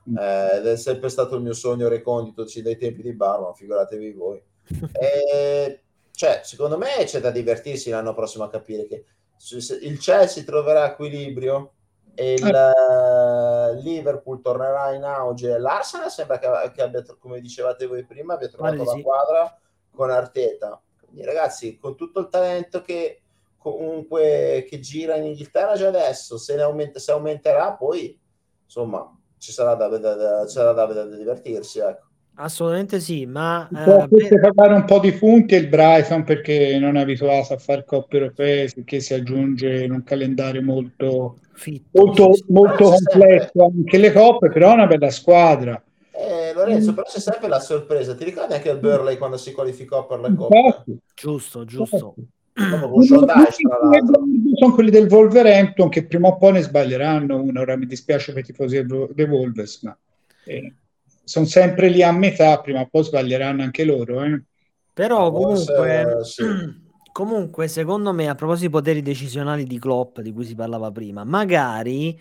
[0.08, 0.16] Mm.
[0.16, 4.42] Eh, ed è sempre stato il mio sogno recondito dai tempi di Barman, figuratevi voi.
[4.98, 9.04] e, cioè, secondo me c'è da divertirsi l'anno prossimo a capire che
[9.80, 11.72] il Chelsea troverà equilibrio
[12.14, 13.80] e il eh.
[13.82, 15.58] Liverpool tornerà in auge.
[15.58, 19.02] L'Arsenal sembra che, che, abbia, come dicevate voi prima, abbia trovato vale, la sì.
[19.02, 19.58] quadra
[19.90, 20.80] con Arteta.
[20.98, 23.20] Quindi, ragazzi, con tutto il talento che
[23.58, 28.18] comunque che gira in Inghilterra già adesso, se, ne aumenta, se aumenterà, poi
[28.64, 31.80] insomma ci sarà da, da, da, da divertirsi.
[31.80, 32.06] Ecco.
[32.38, 34.52] Assolutamente sì, ma eh, per...
[34.54, 38.70] fare un po' di punti il Brighton perché non è abituato a fare coppe europee,
[38.84, 43.50] che si aggiunge in un calendario molto, Fitto, molto, sì, molto complesso sempre...
[43.64, 45.82] anche le coppe, però è una bella squadra.
[46.12, 48.14] Eh, Lorenzo, però c'è sempre la sorpresa.
[48.14, 50.84] Ti ricordi anche il Burley quando si qualificò per le coppe?
[51.14, 52.14] Giusto, giusto.
[52.54, 52.90] Sono
[54.74, 57.60] quelli del Wolverhampton che prima o poi ne sbaglieranno una.
[57.60, 59.96] Ora mi dispiace per i tifosi dei Wolves, ma
[60.44, 60.72] eh,
[61.26, 64.22] sono sempre lì a metà, prima o poi sbaglieranno anche loro.
[64.22, 64.44] Eh.
[64.92, 66.44] Però comunque, sì.
[67.10, 71.24] comunque, secondo me, a proposito dei poteri decisionali di Klopp, di cui si parlava prima,
[71.24, 72.16] magari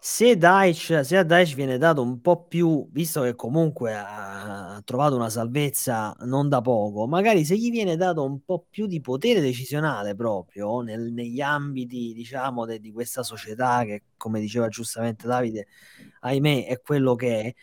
[0.00, 4.82] se, Daesh, se a Daesh viene dato un po' più, visto che comunque ha, ha
[4.82, 9.00] trovato una salvezza non da poco, magari se gli viene dato un po' più di
[9.00, 15.28] potere decisionale proprio nel, negli ambiti, diciamo, de, di questa società che, come diceva giustamente
[15.28, 15.68] Davide,
[16.20, 17.54] ahimè, è quello che è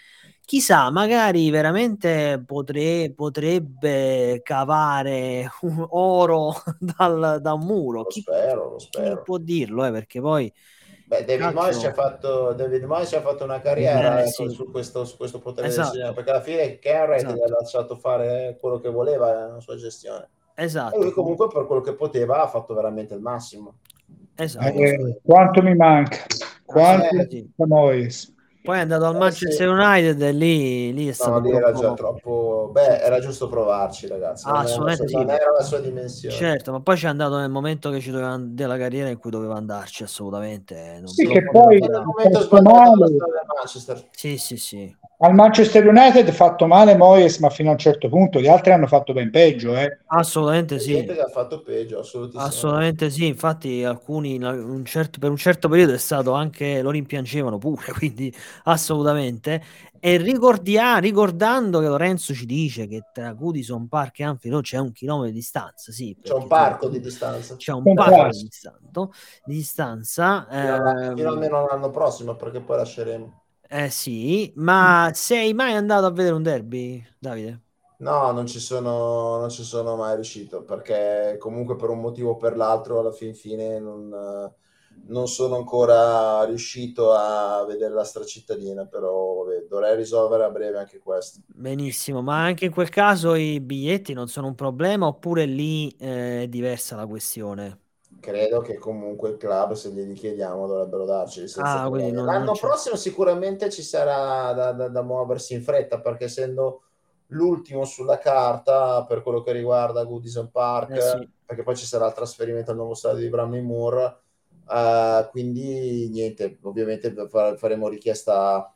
[0.47, 7.97] chissà, magari veramente potre, potrebbe cavare un oro dal, da un muro.
[7.99, 9.21] Lo chi, spero, lo spero.
[9.23, 10.51] Può dirlo, eh, perché poi...
[11.05, 11.53] Beh, David.
[11.53, 14.49] Moyes ha fatto, David Moyes ha fatto una carriera eh, sì.
[14.49, 16.13] su, questo, su, questo, potere esatto.
[16.13, 17.33] perché alla fine Carrot esatto.
[17.35, 20.29] gli ha lasciato fare quello che voleva nella sua gestione.
[20.53, 20.95] Esatto.
[20.95, 23.79] E lui comunque per quello che poteva ha fatto veramente il massimo.
[24.35, 24.65] Esatto.
[24.65, 26.25] Eh, quanto mi manca?
[26.65, 27.49] Quanto eh, sì.
[27.55, 28.35] Moyes?
[28.68, 29.74] Poi è andato al eh, Manchester sì.
[29.74, 31.32] United e lì, lì è stato.
[31.32, 32.70] No, lì era già troppo.
[32.74, 34.45] Beh, era giusto provarci, ragazzi.
[34.45, 36.36] Ah, assolutamente non, era la sua dimensione.
[36.36, 39.55] Certo, ma poi c'è andato nel momento che ci doveva della carriera in cui doveva
[39.55, 40.97] andarci, assolutamente.
[40.99, 43.07] Non sì, che poi nel momento sbagliato
[43.57, 44.03] Manchester.
[44.11, 44.95] Sì, sì, sì.
[45.20, 48.72] Al Manchester United ha fatto male Moyes, ma fino a un certo punto gli altri
[48.72, 49.76] hanno fatto ben peggio.
[49.76, 49.97] Eh.
[50.07, 51.03] Assolutamente sì.
[51.03, 53.26] Che ha fatto peggio, assolutamente sì.
[53.26, 58.32] Infatti, alcuni un certo, per un certo periodo è stato anche lo rimpiangevano pure, quindi
[58.63, 59.61] assolutamente.
[59.99, 64.91] E ricordia, ricordando che Lorenzo ci dice che tra Goodison Park e Anfield c'è un
[64.91, 67.55] chilometro di distanza, sì, c'è un parco di distanza.
[67.55, 69.09] C'è un parco di, distanza,
[69.43, 70.47] di distanza.
[70.49, 73.43] Fino, eh, fino almeno l'anno prossimo, perché poi lasceremo.
[73.69, 77.61] Eh sì, ma sei mai andato a vedere un derby, Davide?
[77.99, 82.37] No, non ci sono, non ci sono mai riuscito perché comunque per un motivo o
[82.37, 84.53] per l'altro alla fin fine non,
[85.05, 90.99] non sono ancora riuscito a vedere la stracittadina, però vabbè, dovrei risolvere a breve anche
[90.99, 91.39] questo.
[91.45, 96.43] Benissimo, ma anche in quel caso i biglietti non sono un problema oppure lì eh,
[96.43, 97.79] è diversa la questione?
[98.19, 101.45] Credo che comunque il club, se glieli chiediamo, dovrebbero darci.
[101.57, 106.25] Ah, non, L'anno non prossimo sicuramente ci sarà da, da, da muoversi in fretta, perché
[106.25, 106.81] essendo
[107.27, 111.29] l'ultimo sulla carta per quello che riguarda Goodison Park, eh sì.
[111.45, 114.21] perché poi ci sarà il trasferimento al nuovo stadio di Bramley Moore
[114.68, 117.13] Uh, quindi niente, ovviamente
[117.57, 118.74] faremo richiesta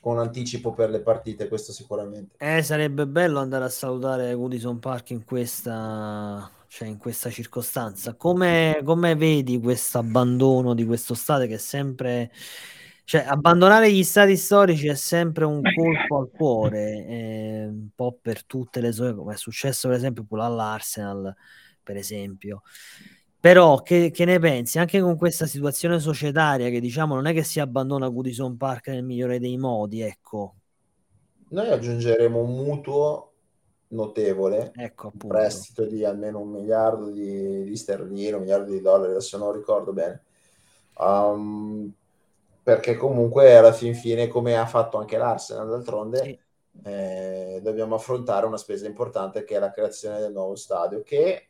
[0.00, 2.36] con anticipo per le partite, questo sicuramente.
[2.38, 8.14] Eh, sarebbe bello andare a salutare Goodison Park in questa, cioè in questa circostanza.
[8.14, 12.30] Come, come vedi questo abbandono di questo stadio che è sempre...
[13.04, 18.44] Cioè, abbandonare gli stati storici è sempre un colpo al cuore, eh, un po' per
[18.44, 21.34] tutte le sue, come è successo per esempio pure all'Arsenal,
[21.82, 22.62] per esempio.
[23.40, 27.42] Però che, che, ne pensi anche con questa situazione societaria che diciamo non è che
[27.42, 30.56] si abbandona Goodison Park nel migliore dei modi, ecco.
[31.48, 33.32] Noi aggiungeremo un mutuo
[33.88, 39.12] notevole, ecco, un prestito di almeno un miliardo di, di sterline, un miliardo di dollari,
[39.12, 40.22] adesso non ricordo bene.
[40.98, 41.90] Um,
[42.62, 46.38] perché comunque alla fin fine, come ha fatto anche l'Arsenal d'altronde, sì.
[46.84, 51.49] eh, dobbiamo affrontare una spesa importante che è la creazione del nuovo stadio, che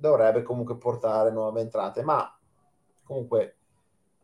[0.00, 2.36] dovrebbe comunque portare nuove entrate, ma
[3.04, 3.56] comunque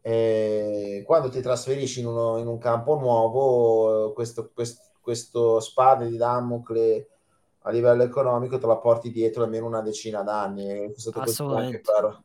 [0.01, 6.17] eh, quando ti trasferisci in, uno, in, un campo nuovo, questo, questo, questo spade di
[6.17, 7.09] Damocle
[7.63, 10.93] a livello economico te la porti dietro almeno una decina d'anni.
[10.93, 12.23] È stato così anche per,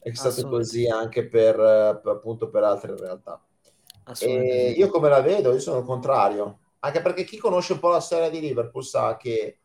[0.00, 1.56] è stato così anche per,
[2.02, 3.42] per, appunto per altre realtà.
[4.20, 5.52] E io come la vedo?
[5.52, 9.16] Io sono il contrario, anche perché chi conosce un po' la storia di Liverpool sa
[9.16, 9.59] che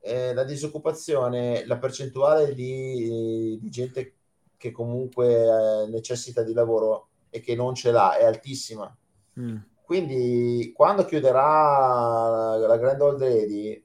[0.00, 4.14] eh, la disoccupazione, la percentuale di, di gente
[4.56, 8.94] che comunque eh, necessita di lavoro e che non ce l'ha è altissima.
[9.38, 9.56] Mm.
[9.82, 13.84] Quindi quando chiuderà la, Grand Old Lady,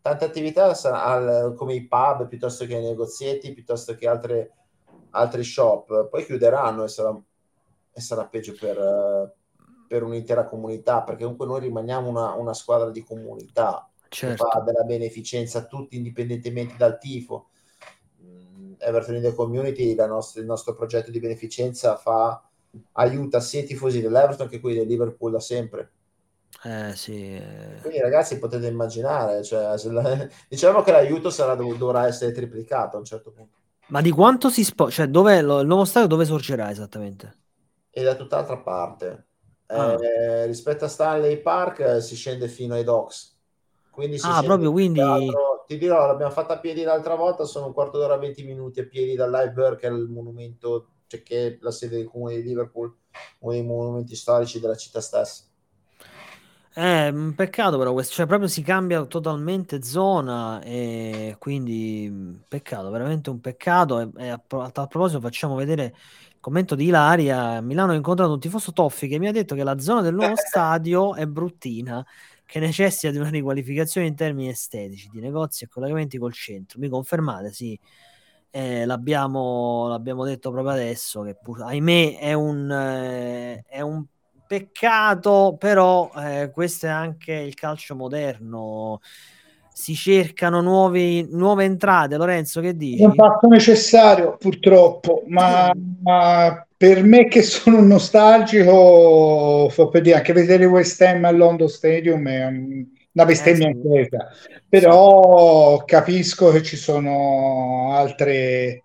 [0.00, 4.52] tante attività saranno come i pub piuttosto che i negozietti, piuttosto che altre,
[5.10, 7.18] altri shop, poi chiuderanno e sarà,
[7.92, 9.34] e sarà peggio per,
[9.88, 14.48] per un'intera comunità, perché comunque noi rimaniamo una, una squadra di comunità certo.
[14.48, 17.48] fa della beneficenza a tutti indipendentemente dal tifo.
[18.22, 22.42] Mm, Everton in the Community, nostra, il nostro progetto di beneficenza, fa,
[22.92, 25.92] aiuta sia i tifosi dell'Everton che quelli del Liverpool da sempre.
[26.64, 27.34] Eh, sì.
[27.34, 27.78] Eh.
[27.80, 33.04] Quindi ragazzi potete immaginare, cioè, la, diciamo che l'aiuto sarà, dovrà essere triplicato a un
[33.04, 33.56] certo punto.
[33.88, 35.02] Ma di quanto si sposta?
[35.02, 37.36] Cioè, dove, lo, il nuovo stadio dove sorgerà esattamente?
[37.90, 39.26] E da tutt'altra parte.
[39.66, 39.96] Ah.
[40.02, 43.37] Eh, rispetto a Stanley Park eh, si scende fino ai docks.
[43.98, 45.00] Quindi ah, proprio quindi...
[45.00, 48.78] Teatro, ti dirò, l'abbiamo fatta a piedi l'altra volta, sono un quarto d'ora, 20 minuti
[48.78, 52.36] a piedi dal Live che è il monumento, cioè che è la sede del comune
[52.36, 52.94] di Liverpool,
[53.40, 55.42] uno dei monumenti storici della città stessa.
[56.72, 63.30] È un peccato però questo, cioè proprio si cambia totalmente zona e quindi peccato, veramente
[63.30, 63.98] un peccato.
[63.98, 67.60] E, e a, a tal proposito facciamo vedere il commento di Ilaria.
[67.60, 70.36] Milano ho incontrato un tifoso Toffi che mi ha detto che la zona del nuovo
[70.38, 72.06] stadio è bruttina
[72.48, 76.78] che necessita di una riqualificazione in termini estetici, di negozi e collegamenti col centro.
[76.78, 77.52] Mi confermate?
[77.52, 77.78] Sì,
[78.50, 84.02] eh, l'abbiamo, l'abbiamo, detto proprio adesso, che pur, ahimè è un, eh, è un
[84.46, 89.00] peccato, però eh, questo è anche il calcio moderno.
[89.70, 93.02] Si cercano nuovi, nuove entrate, Lorenzo, che dici?
[93.02, 95.70] È un passo necessario, purtroppo, ma,
[96.02, 101.36] ma per me che sono un nostalgico, fa per dire, anche vedere West Ham al
[101.36, 103.76] London Stadium è una bestemmia eh, sì.
[103.76, 104.16] inglese,
[104.68, 108.84] però capisco che ci sono altre,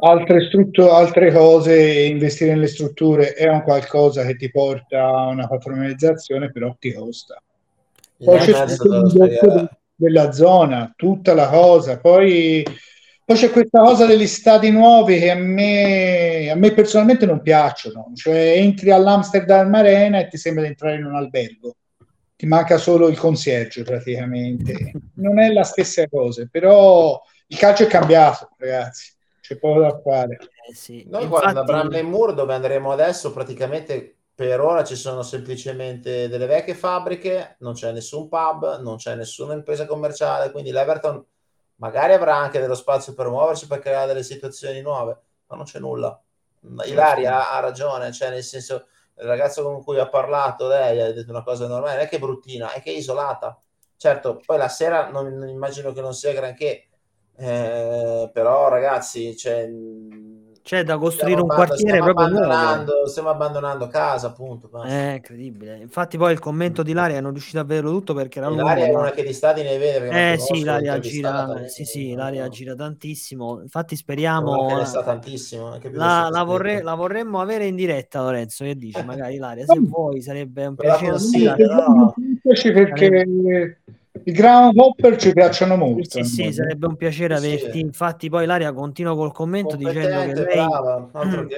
[0.00, 5.46] altre, strutture, altre cose investire nelle strutture è un qualcosa che ti porta a una
[5.46, 7.40] patronalizzazione, però ti costa.
[8.16, 12.64] Poi c'è il della zona, tutta la cosa, poi
[13.30, 18.10] poi c'è questa cosa degli stati nuovi che a me, a me personalmente non piacciono,
[18.16, 21.76] cioè entri all'Amsterdam Arena e ti sembra di entrare in un albergo,
[22.34, 27.86] ti manca solo il concierge praticamente, non è la stessa cosa, però il calcio è
[27.86, 30.36] cambiato ragazzi, c'è poco da fare.
[30.68, 31.06] Eh sì.
[31.08, 31.40] Noi Infatti...
[31.40, 37.54] guarda, Bramley Moore dove andremo adesso praticamente per ora ci sono semplicemente delle vecchie fabbriche,
[37.60, 41.24] non c'è nessun pub, non c'è nessuna impresa commerciale, quindi l'Everton
[41.80, 45.78] magari avrà anche dello spazio per muoversi, per creare delle situazioni nuove, ma non c'è
[45.78, 46.18] nulla.
[46.84, 51.30] Ilaria ha ragione, cioè nel senso, il ragazzo con cui ha parlato, lei ha detto
[51.30, 53.58] una cosa normale, non è che è bruttina, è che è isolata.
[53.96, 56.88] Certo, poi la sera non, non immagino che non sia granché,
[57.36, 59.66] eh, però ragazzi, cioè,
[60.70, 63.06] C'è da costruire stiamo un quartiere proprio nuovo.
[63.08, 64.68] Stiamo abbandonando casa, appunto.
[64.68, 64.86] Basta.
[64.86, 65.76] È incredibile.
[65.78, 68.62] Infatti, poi il commento di Laria non riuscito a vederlo tutto perché era lungo.
[68.62, 70.34] Laria è una che di stati ne vede.
[70.34, 73.62] Eh sì, Laria gira, sì, sì, Laria gira tantissimo.
[73.62, 74.76] Infatti, speriamo.
[74.76, 75.76] Ne sta tantissimo.
[75.90, 78.62] La, la, vorrei, la, vorremmo avere in diretta, Lorenzo.
[78.62, 79.02] Che dici?
[79.04, 81.18] Magari Laria, se vuoi, sarebbe un piacere.
[81.18, 82.14] Sì, no.
[82.44, 83.80] perché
[84.24, 86.22] i ground hopper ci piacciono molto.
[86.22, 87.72] Sì, sì, sarebbe un piacere averti.
[87.72, 87.80] Sì.
[87.80, 91.10] Infatti, poi Laria continua col commento dicendo che lei brava,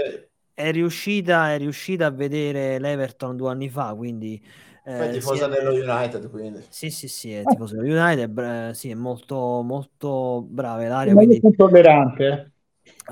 [0.55, 3.95] è, riuscita, è riuscita a vedere l'Everton due anni fa.
[3.95, 4.43] Quindi,
[4.85, 6.31] eh, è tifosa dello United.
[6.31, 6.61] Quindi.
[6.69, 8.39] Sì, sì, sì, è tifosa dello United.
[8.39, 10.87] Eh, sì, è molto, molto brava.
[10.87, 11.41] Laria, quindi...
[11.57, 12.27] tollerante.
[12.27, 12.51] Eh.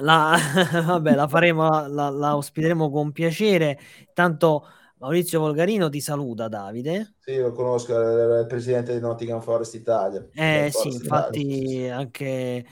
[0.00, 0.36] La,
[0.86, 3.78] vabbè, la faremo, la, la ospiteremo con piacere.
[4.12, 4.66] Tanto
[5.00, 7.14] Maurizio Volgarino ti saluta, Davide.
[7.20, 10.26] Sì, lo conosco, è il presidente di Nottingham Forest Italia.
[10.34, 11.96] Eh sì, infatti Italia.
[11.96, 12.66] anche...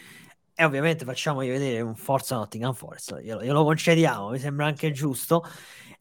[0.61, 5.43] E ovviamente facciamogli vedere un Forza Nottingham Forest, glielo, glielo concediamo, mi sembra anche giusto.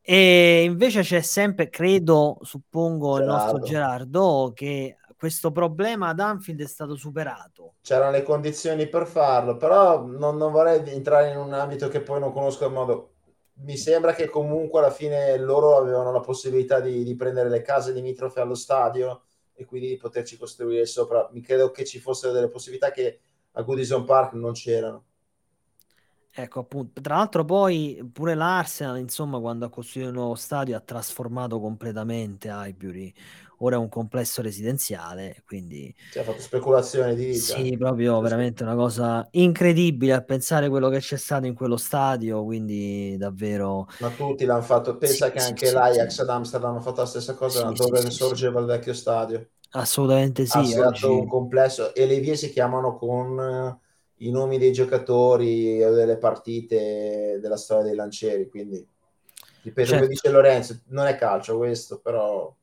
[0.02, 3.24] E invece c'è sempre, credo, suppongo, Gerardo.
[3.24, 7.76] il nostro Gerardo, che questo problema ad Anfield è stato superato.
[7.82, 12.20] C'erano le condizioni per farlo, però non, non vorrei entrare in un ambito che poi
[12.20, 13.12] non conosco in modo
[13.60, 17.92] mi sembra che comunque alla fine loro avevano la possibilità di, di prendere le case
[17.92, 21.28] limitrofe allo stadio e quindi di poterci costruire sopra.
[21.32, 23.20] Mi credo che ci fossero delle possibilità che
[23.52, 25.06] a Goodison Park non c'erano.
[26.40, 27.02] Ecco, appunto.
[27.02, 32.50] Tra l'altro, poi pure l'Arsenal, insomma, quando ha costruito il nuovo stadio, ha trasformato completamente
[32.50, 33.12] Highbury
[33.60, 35.94] ora è un complesso residenziale, quindi...
[36.12, 37.56] Si è fatto speculazione di vita.
[37.56, 42.44] Sì, proprio veramente una cosa incredibile a pensare quello che c'è stato in quello stadio,
[42.44, 43.88] quindi davvero...
[44.00, 47.02] Ma tutti l'hanno fatto, pensa sì, che sì, anche sì, l'Ajax ad Amsterdam hanno fatto
[47.02, 49.48] la stessa cosa dove sorgeva il vecchio stadio.
[49.72, 50.58] Assolutamente sì.
[50.58, 51.06] Ha oggi...
[51.06, 56.18] un complesso e le vie si chiamano con eh, i nomi dei giocatori o delle
[56.18, 58.86] partite della storia dei lancieri, quindi
[59.64, 60.04] ripeto, certo.
[60.04, 62.56] come dice Lorenzo, non è calcio questo, però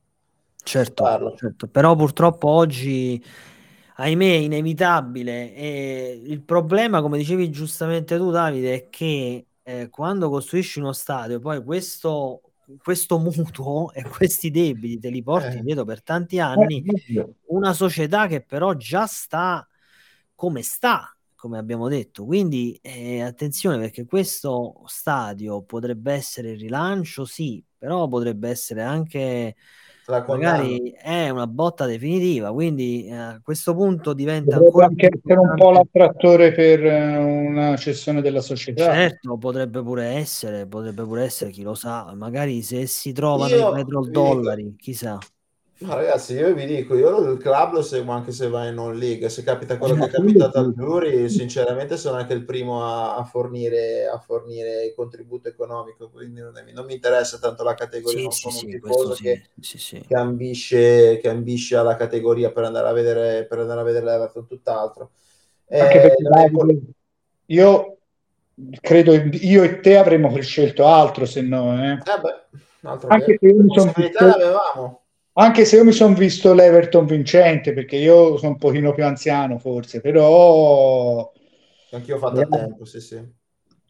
[0.65, 3.23] Certo, certo, però purtroppo oggi,
[3.97, 5.55] ahimè, è inevitabile.
[5.55, 11.39] E il problema, come dicevi giustamente tu, Davide, è che eh, quando costruisci uno stadio,
[11.39, 12.41] poi questo,
[12.83, 15.61] questo mutuo e questi debiti te li porti eh.
[15.61, 16.83] dietro per tanti anni.
[16.83, 19.69] Eh, una società che però già sta
[20.35, 22.25] come sta, come abbiamo detto.
[22.25, 29.55] Quindi eh, attenzione perché questo stadio potrebbe essere il rilancio, sì, però potrebbe essere anche
[30.07, 35.39] magari è una botta definitiva, quindi eh, a questo punto diventa potrebbe ancora anche essere
[35.39, 38.93] un po' l'attrattore per eh, una cessione della società.
[38.93, 43.71] Certo, potrebbe pure essere, potrebbe pure essere, chi lo sa, magari se si trovano Io,
[43.71, 45.19] i petrodollari, chissà.
[45.79, 48.97] Ma ragazzi, io vi dico, io il club lo seguo anche se va in non
[48.97, 49.29] league.
[49.29, 53.25] Se capita quello che è capitato al Bury, sinceramente sono anche il primo a, a,
[53.25, 56.11] fornire, a fornire il contributo economico.
[56.11, 59.15] Quindi non, è, non, mi interessa tanto la categoria, sì, non sono sì, un tifoso
[59.15, 63.85] che, sì, che, ambisce, che ambisce alla categoria per andare a vedere, per andare a
[63.85, 65.11] vedere l'Everton, tutt'altro.
[65.67, 66.83] Eh, Davide,
[67.47, 67.97] io
[68.81, 71.75] credo io e te avremmo scelto altro se no.
[71.83, 71.93] Eh.
[71.95, 75.04] Eh beh, anche se io mi sono l'avevamo
[75.35, 79.59] anche se io mi sono visto l'Everton vincente, perché io sono un pochino più anziano
[79.59, 81.31] forse, però...
[81.91, 83.43] Anch'io ho fatto a tempo, sì sì.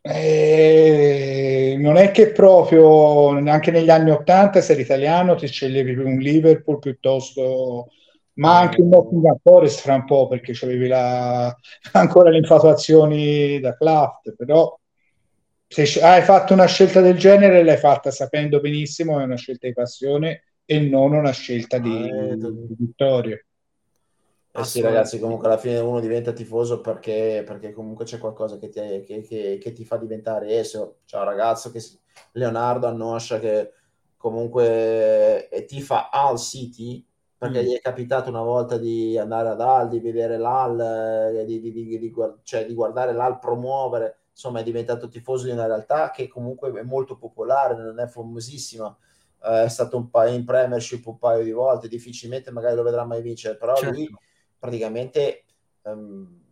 [0.06, 6.18] Eh, non è che proprio anche negli anni 80 se eri italiano ti sceglievi un
[6.18, 7.88] Liverpool piuttosto
[8.34, 11.54] ma anche un Nottingham Forest fra un po' perché avevi la,
[11.92, 14.78] ancora le infatuazioni da Claft però
[15.66, 19.72] se hai fatto una scelta del genere l'hai fatta sapendo benissimo è una scelta di
[19.72, 23.38] passione e non una scelta di, eh, di vittoria.
[24.56, 28.68] Eh sì, ragazzi, comunque alla fine uno diventa tifoso perché, perché comunque c'è qualcosa che
[28.68, 30.98] ti, che, che, che ti fa diventare esso.
[31.06, 31.82] C'è un ragazzo che
[32.32, 33.72] Leonardo Annoscia che
[34.16, 37.04] comunque eh, tifa al City
[37.36, 37.64] perché mm.
[37.66, 40.80] gli è capitato una volta di andare ad Al, di vedere l'Al,
[41.34, 44.18] eh, di, di, di, cioè di guardare l'Al promuovere.
[44.30, 48.86] Insomma, è diventato tifoso di una realtà che comunque è molto popolare, non è famosissima
[48.86, 49.13] eh,
[49.44, 53.22] è stato un paio in Premiership un paio di volte, difficilmente magari lo vedrà mai
[53.22, 53.94] vincere, però certo.
[53.94, 54.10] lui
[54.58, 55.44] praticamente
[55.82, 56.43] um,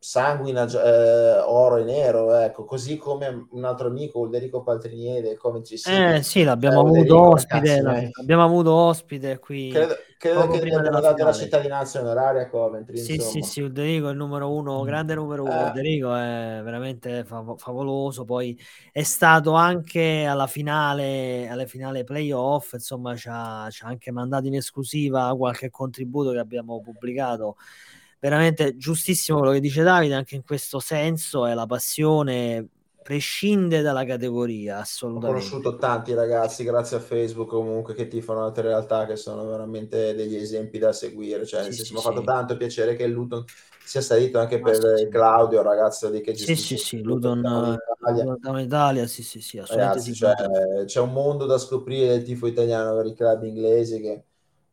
[0.00, 5.76] sanguina eh, oro e nero, ecco, così come un altro amico, Ulderico Paltrinieri del Coventry
[5.76, 6.14] City.
[6.14, 9.70] Eh sì, l'abbiamo eh, avuto ospite, ragazzi, l'abbiamo avuto ospite qui.
[9.70, 12.96] Credo, credo che gli abbiano dato la cittadinanza onoraria a Coventry.
[12.96, 13.32] Sì, insomma.
[13.32, 14.86] sì, sì, Ulderico è il numero uno, mm.
[14.86, 15.64] grande numero uno, eh.
[15.64, 18.58] Ulderico è veramente fav- favoloso, poi
[18.92, 24.46] è stato anche alla finale, alle finale playoff, insomma ci ha, ci ha anche mandato
[24.46, 27.56] in esclusiva qualche contributo che abbiamo pubblicato
[28.20, 32.68] veramente giustissimo quello che dice Davide, anche in questo senso è la passione
[33.08, 35.46] prescinde dalla categoria, assolutamente.
[35.46, 39.46] Ho conosciuto tanti ragazzi grazie a Facebook comunque che ti fanno altre realtà che sono
[39.46, 43.44] veramente degli esempi da seguire, cioè sì, sì, mi ha fatto tanto piacere che Luton
[43.82, 48.60] sia salito anche per sì, Claudio, ragazzo di che gestisce Sì, sì, sì, Luton Italia.
[48.60, 50.34] Italia, sì, sì, sì, Ragazzi, cioè,
[50.84, 54.24] c'è un mondo da scoprire del tifo italiano per i club inglesi che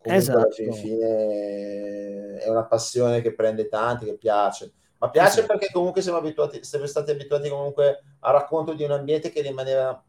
[0.06, 0.40] comunque esatto.
[0.40, 5.48] alla fin fine è una passione che prende tanti, che piace ma piace esatto.
[5.48, 10.02] perché comunque siamo abituati, siamo stati abituati comunque al racconto di un ambiente che rimaneva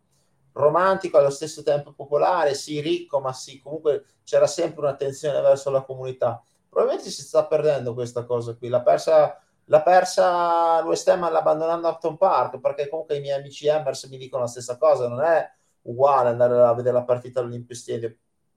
[0.52, 5.82] romantico, allo stesso tempo popolare, sì, ricco, ma sì, comunque c'era sempre un'attenzione verso la
[5.82, 6.42] comunità.
[6.68, 12.16] Probabilmente si sta perdendo questa cosa qui, l'ha persa, l'ha persa West Ham abbandonando Upton
[12.16, 15.46] Park, perché comunque i miei amici Hammers mi dicono la stessa cosa, non è
[15.82, 18.16] uguale andare a vedere la partita all'Olympia Stadium,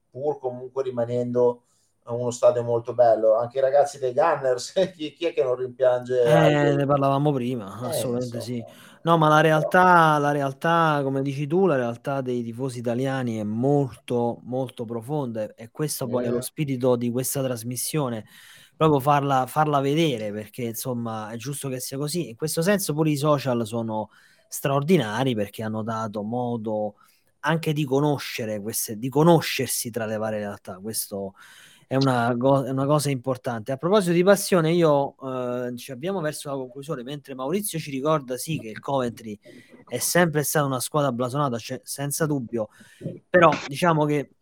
[0.10, 1.64] pur comunque rimanendo
[2.14, 3.36] uno stadio molto bello.
[3.38, 6.22] Anche i ragazzi dei Gunners, chi, chi è che non rimpiange?
[6.24, 8.42] Eh, ne parlavamo prima, eh, assolutamente insomma.
[8.42, 8.64] sì.
[9.02, 13.44] No, ma la realtà, la realtà, come dici tu, la realtà dei tifosi italiani è
[13.44, 16.28] molto, molto profonda e questo poi eh.
[16.28, 18.26] è lo spirito di questa trasmissione,
[18.76, 22.30] proprio farla, farla vedere, perché insomma è giusto che sia così.
[22.30, 24.10] In questo senso pure i social sono
[24.50, 26.96] straordinari perché hanno dato modo
[27.42, 30.80] anche di conoscere queste, di conoscersi tra le varie realtà.
[30.82, 31.34] Questo
[31.88, 33.72] è una, go- è una, cosa importante.
[33.72, 38.38] A proposito di passione, io eh, ci abbiamo verso la conclusione, mentre Maurizio ci ricorda
[38.38, 39.40] sì che il Coventry
[39.88, 42.70] è sempre stata una squadra blasonata, cioè, senza dubbio,
[43.28, 44.36] però diciamo che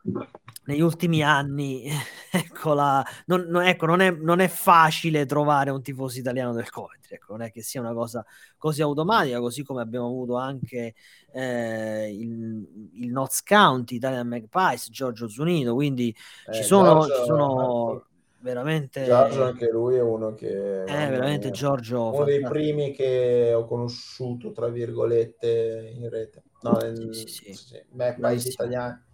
[0.66, 1.90] negli ultimi anni
[2.30, 6.70] ecco, la, non, non, ecco non, è, non, è, facile trovare un tifoso italiano del
[6.70, 8.26] Coventry, ecco, non è che sia una cosa
[8.58, 10.96] così automatica, così come abbiamo avuto anche
[11.32, 16.16] eh, il, il Notts County, Italian Magpies, Giorgio Zunino, quindi
[16.48, 18.06] eh, ci sono, Giorgio, ci sono
[18.40, 19.04] veramente...
[19.06, 20.84] Giorgio anche lui è uno che...
[20.84, 22.14] È veramente Giorgio...
[22.14, 26.44] Uno dei primi che ho conosciuto, tra virgolette, in rete.
[26.62, 26.80] No,
[27.12, 27.54] sì, sì, sì.
[27.54, 27.84] sì.
[27.92, 29.06] Magpies italiani.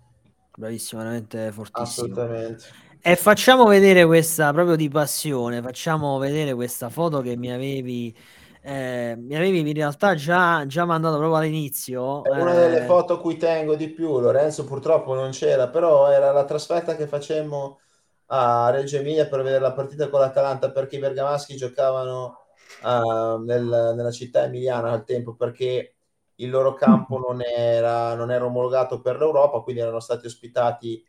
[0.56, 2.06] Bravissimo, veramente fortissimo.
[2.06, 2.92] Assolutamente.
[3.06, 8.16] E facciamo vedere questa proprio di passione, facciamo vedere questa foto che mi avevi
[8.62, 12.24] eh, mi avevi in realtà già, già mandato proprio all'inizio.
[12.24, 14.22] È una delle eh, foto a cui tengo di più.
[14.22, 17.82] Lorenzo purtroppo non c'era, però era la trasferta che facemmo
[18.28, 22.38] a Reggio Emilia per vedere la partita con l'Atalanta perché i bergamaschi giocavano
[22.84, 25.96] uh, nel, nella città emiliana al tempo perché
[26.36, 31.06] il loro campo non era, non era omologato per l'Europa, quindi erano stati ospitati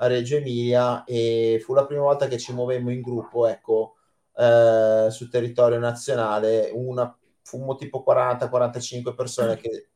[0.00, 3.96] a Reggio Emilia e fu la prima volta che ci muovemmo in gruppo, ecco,
[4.36, 9.88] eh, sul territorio nazionale, una, fummo tipo 40-45 persone che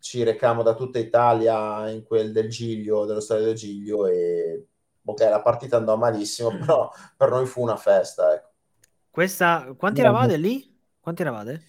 [0.00, 4.66] ci recamo da tutta Italia in quel del Giglio, dello stadio del Giglio e
[5.04, 8.34] ok, la partita andò malissimo, però per noi fu una festa.
[8.34, 8.48] Ecco.
[9.10, 10.76] Questa, quanti eravate lì?
[11.00, 11.62] Quanti eravate?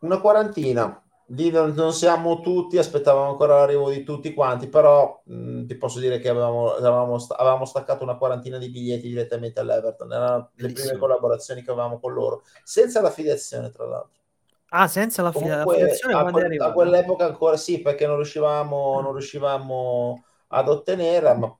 [0.00, 5.66] Una quarantina lì non, non, siamo tutti, aspettavamo ancora l'arrivo di tutti quanti, però mh,
[5.66, 10.50] ti posso dire che avevamo, avevamo, avevamo, staccato una quarantina di biglietti direttamente all'Everton, erano
[10.54, 14.22] le prime collaborazioni che avevamo con loro, senza l'affiliazione tra l'altro.
[14.70, 16.14] Ah, senza la l'affiliazione?
[16.14, 21.56] A, quel, a, quell'epoca ancora sì, perché non riuscivamo, non riuscivamo ad ottenerla, ma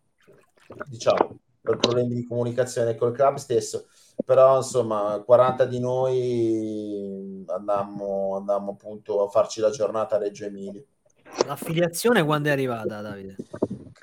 [0.87, 3.87] diciamo per problemi di comunicazione col club stesso
[4.25, 10.83] però insomma 40 di noi andammo, andammo appunto a farci la giornata a Reggio Emilia.
[11.47, 13.37] L'affiliazione quando è arrivata Davide?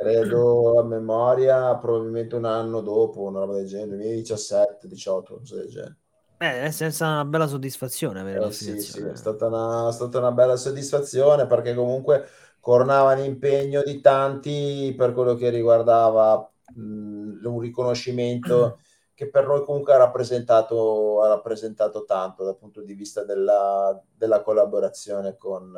[0.01, 5.55] credo a memoria probabilmente un anno dopo una roba del genere 2017 18 non so
[5.55, 5.97] del genere.
[6.39, 10.17] Eh, è stata una bella soddisfazione avere eh, sì, sì, è stata una, è stata
[10.17, 12.25] una bella soddisfazione perché comunque
[12.59, 18.79] coronava l'impegno di tanti per quello che riguardava mh, un riconoscimento
[19.13, 24.41] che per noi comunque ha rappresentato, ha rappresentato tanto dal punto di vista della, della
[24.41, 25.71] collaborazione con,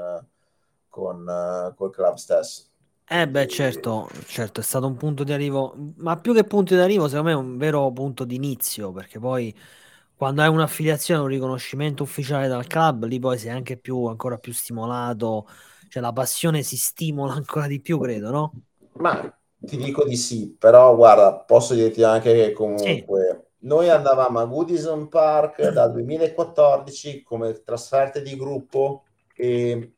[0.87, 2.67] con uh, col club stesso.
[3.05, 6.79] Eh beh, certo, certo, è stato un punto di arrivo, ma più che punto di
[6.79, 9.53] arrivo, secondo me è un vero punto di inizio, perché poi
[10.15, 14.53] quando hai un'affiliazione, un riconoscimento ufficiale dal club, lì poi sei anche più, ancora più
[14.53, 15.47] stimolato,
[15.89, 18.53] cioè la passione si stimola ancora di più, credo, no?
[18.93, 23.67] Ma ti dico di sì, però guarda, posso dirti anche che comunque sì.
[23.67, 29.03] noi andavamo a Goodison Park dal 2014 come trasferte di gruppo
[29.35, 29.93] e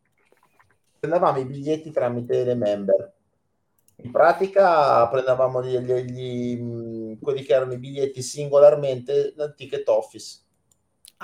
[0.99, 3.13] prendevamo i biglietti tramite le member.
[3.97, 10.44] In pratica prendevamo gli, gli, gli, quelli che erano i biglietti singolarmente dal ticket office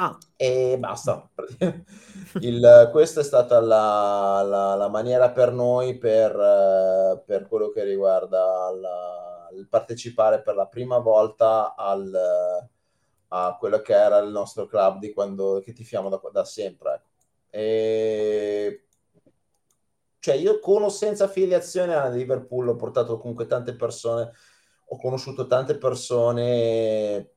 [0.02, 0.18] Ah.
[0.36, 1.30] E basta.
[2.42, 8.72] Il, questa è stata la, la, la, maniera per noi per, per quello che riguarda
[8.72, 12.12] la, il partecipare per la prima volta al,
[13.28, 16.94] a quello che era il nostro club di quando che tifiamo da, da sempre.
[16.94, 17.10] Ecco.
[17.52, 18.86] E...
[20.18, 24.32] Cioè, io con o senza affiliazione a Liverpool ho portato comunque tante persone,
[24.88, 27.34] ho conosciuto tante persone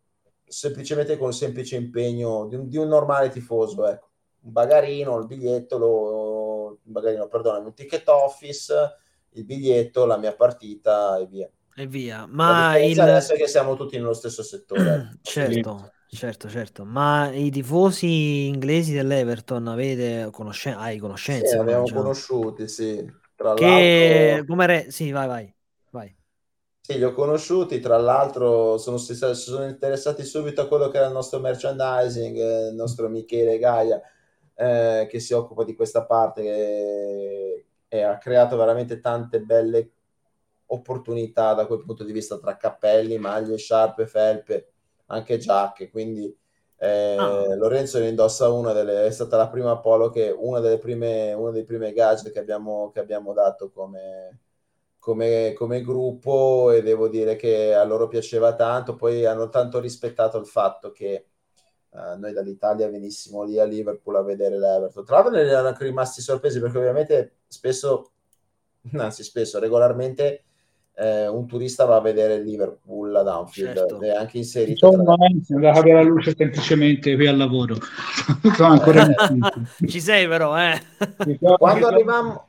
[0.55, 4.11] semplicemente con il semplice impegno di un, di un normale tifoso, ecco.
[4.45, 8.75] Un bagarino, il biglietto, lo, un bagarino, perdonami, un ticket office,
[9.31, 11.51] il biglietto, la mia partita e via.
[11.75, 12.27] E via.
[12.29, 13.01] Ma il...
[13.01, 15.19] adesso è che siamo tutti nello stesso settore.
[15.23, 16.85] certo, certo, certo.
[16.85, 20.79] Ma i tifosi inglesi dell'Everton avete conoscenza?
[20.79, 21.49] Hai conoscenza?
[21.49, 23.05] Sì, abbiamo conosciuti, sì.
[23.35, 24.29] Tra che...
[24.29, 24.45] l'altro...
[24.47, 24.91] Come re...
[24.91, 25.55] Sì, vai, vai.
[25.91, 26.15] vai.
[26.87, 31.07] Sì, li ho conosciuti, tra l'altro sono, si sono interessati subito a quello che era
[31.07, 34.03] il nostro merchandising, eh, il nostro Michele Gaia,
[34.55, 39.91] eh, che si occupa di questa parte e, e ha creato veramente tante belle
[40.67, 44.73] opportunità da quel punto di vista tra cappelli, maglie, sciarpe, felpe,
[45.07, 46.37] anche giacche, quindi
[46.77, 47.55] eh, ah.
[47.55, 51.51] Lorenzo ne indossa una delle, è stata la prima Polo che una delle prime, uno
[51.51, 54.41] dei primi gadget che abbiamo, che abbiamo dato come,
[55.05, 60.39] come, come, gruppo e devo dire che a loro piaceva tanto, poi hanno tanto rispettato
[60.39, 61.27] il fatto che
[61.91, 65.05] uh, noi dall'Italia venissimo lì a Liverpool a vedere l'Everton.
[65.05, 68.13] Tra l'altro ne erano anche rimasti sorpresi perché ovviamente spesso,
[68.97, 70.45] anzi spesso, regolarmente
[70.95, 74.01] eh, un turista va a vedere il Liverpool ad Anfield certo.
[74.01, 75.27] è anche inserito Insomma, tra...
[75.51, 77.77] andava a avere la luce semplicemente qui al lavoro.
[79.87, 80.81] Ci sei però eh.
[81.59, 82.49] Quando arriviamo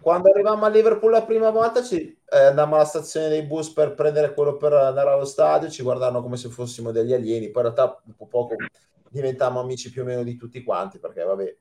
[0.00, 3.94] quando arrivammo a Liverpool la prima volta ci eh, andammo alla stazione dei bus per
[3.94, 7.74] prendere quello per andare allo stadio, ci guardavano come se fossimo degli alieni, poi in
[7.74, 8.54] realtà un po' poco
[9.10, 11.56] diventammo amici più o meno di tutti quanti, perché vabbè,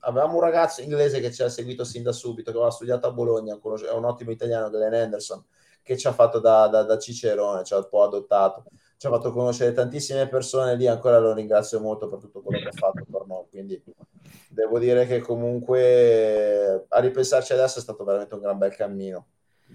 [0.00, 3.12] avevamo un ragazzo inglese che ci ha seguito sin da subito, che aveva studiato a
[3.12, 5.44] Bologna, è un ottimo italiano, Glenn Henderson,
[5.82, 8.64] che ci ha fatto da, da, da Cicerone, ci ha un po' adottato,
[8.96, 12.68] ci ha fatto conoscere tantissime persone lì, ancora lo ringrazio molto per tutto quello che
[12.68, 13.82] ha fatto per noi, quindi
[14.48, 19.26] devo dire che comunque a ripensarci adesso è stato veramente un gran bel cammino,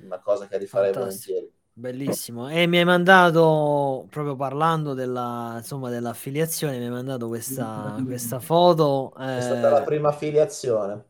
[0.03, 1.33] una cosa che rifarei Fantastico.
[1.33, 1.55] volentieri.
[1.77, 2.49] Bellissimo.
[2.49, 9.13] E mi hai mandato, proprio parlando della, insomma, dell'affiliazione, mi hai mandato questa, questa foto.
[9.15, 11.05] È stata la eh, prima affiliazione.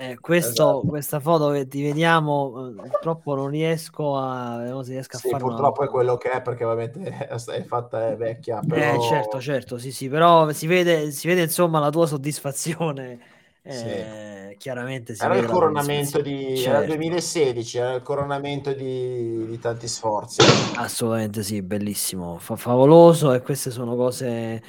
[0.00, 0.80] Eh, questo, esatto.
[0.88, 5.28] Questa foto che ti vediamo, eh, purtroppo non riesco a, vediamo se riesco a sì,
[5.28, 5.90] fare purtroppo una...
[5.90, 8.60] è quello che è perché ovviamente è fatta è vecchia.
[8.66, 8.94] Però...
[8.94, 13.18] Eh, certo, certo, sì, sì, però si vede, si vede insomma la tua soddisfazione.
[13.62, 14.56] Eh, sì.
[14.56, 16.70] chiaramente era il coronamento di certo.
[16.70, 20.40] era il 2016 era il coronamento di, di tanti sforzi
[20.76, 24.62] assolutamente sì bellissimo fa- favoloso e queste sono cose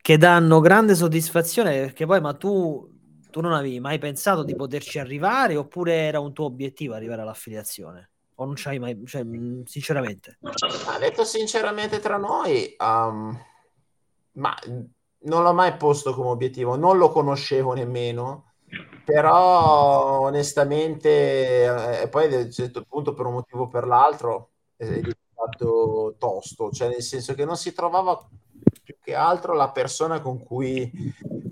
[0.00, 2.88] che danno grande soddisfazione perché poi ma tu
[3.30, 8.10] tu non avevi mai pensato di poterci arrivare oppure era un tuo obiettivo arrivare all'affiliazione?
[8.36, 9.24] O non c'hai mai, cioè,
[9.64, 10.38] sinceramente?
[10.86, 13.36] Ha detto sinceramente tra noi, um,
[14.32, 14.54] ma
[15.20, 18.52] non l'ho mai posto come obiettivo, non lo conoscevo nemmeno,
[19.04, 24.84] però onestamente, eh, poi a un certo punto per un motivo o per l'altro è
[24.84, 28.16] diventato tosto, cioè nel senso che non si trovava
[28.88, 30.90] più che altro la persona con cui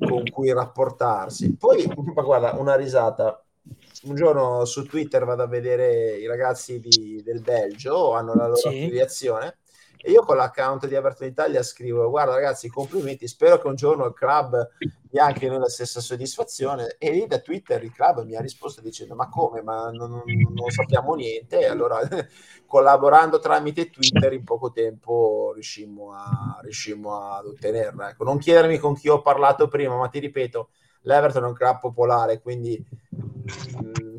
[0.01, 1.55] con cui rapportarsi.
[1.55, 3.43] Poi, ma guarda, una risata.
[4.05, 8.57] Un giorno su Twitter vado a vedere i ragazzi di, del Belgio, hanno la loro
[8.57, 8.69] sì.
[8.69, 9.59] affiliazione
[10.07, 13.27] e io con l'account di Everton Italia scrivo: Guarda, ragazzi, complimenti.
[13.27, 14.71] Spero che un giorno il club
[15.11, 16.95] dia anche noi la stessa soddisfazione.
[16.97, 19.63] E lì da Twitter il club mi ha risposto dicendo: Ma come?
[19.63, 20.23] Ma non, non,
[20.55, 21.59] non sappiamo niente.
[21.59, 21.99] E allora,
[22.67, 28.11] collaborando tramite Twitter, in poco tempo riuscimmo, a, riuscimmo ad ottenerla.
[28.11, 30.69] Ecco, non chiedermi con chi ho parlato prima, ma ti ripeto,
[31.01, 32.81] l'Everton è un club popolare, quindi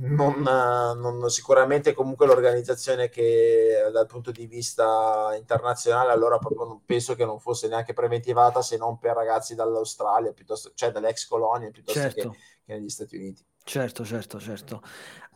[0.08, 7.16] non, non, sicuramente comunque l'organizzazione che dal punto di vista internazionale allora proprio non penso
[7.16, 11.72] che non fosse neanche preventivata se non per ragazzi dall'Australia piuttosto, cioè dalle ex colonie
[11.72, 12.30] piuttosto certo.
[12.32, 13.46] che, che, negli Stati Uniti.
[13.64, 14.82] Certo certo certo.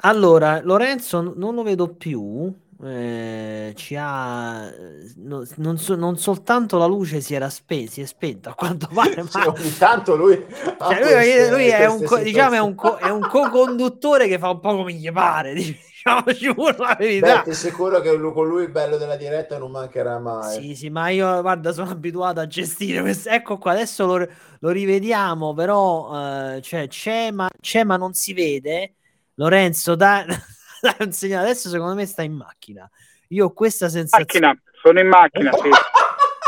[0.03, 4.71] Allora Lorenzo non lo vedo più eh, ci ha
[5.17, 8.87] no, non, so, non, soltanto la luce si era spenta si è spenta a quanto
[8.93, 9.47] pare ma...
[9.49, 10.43] ogni tanto lui,
[10.79, 14.39] cioè, lui, queste, lui è, un co- diciamo, è, un co- è un co-conduttore che
[14.39, 17.43] fa un po' come gli pare diciamoci la verità.
[17.45, 20.61] Beh, sicuro che con lui il bello della diretta non mancherà mai.
[20.61, 24.27] Sì sì ma io guarda sono abituato a gestire questo ecco qua adesso lo,
[24.59, 28.95] lo rivediamo però eh, cioè, c'è, ma, c'è ma non si vede.
[29.35, 30.25] Lorenzo dai
[30.99, 31.45] un segnale.
[31.45, 32.89] Adesso secondo me sta in macchina.
[33.29, 34.47] Io ho questa sensazione.
[34.47, 35.69] Macchina, sono in macchina, sì.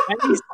[0.05, 0.45] Hai visto,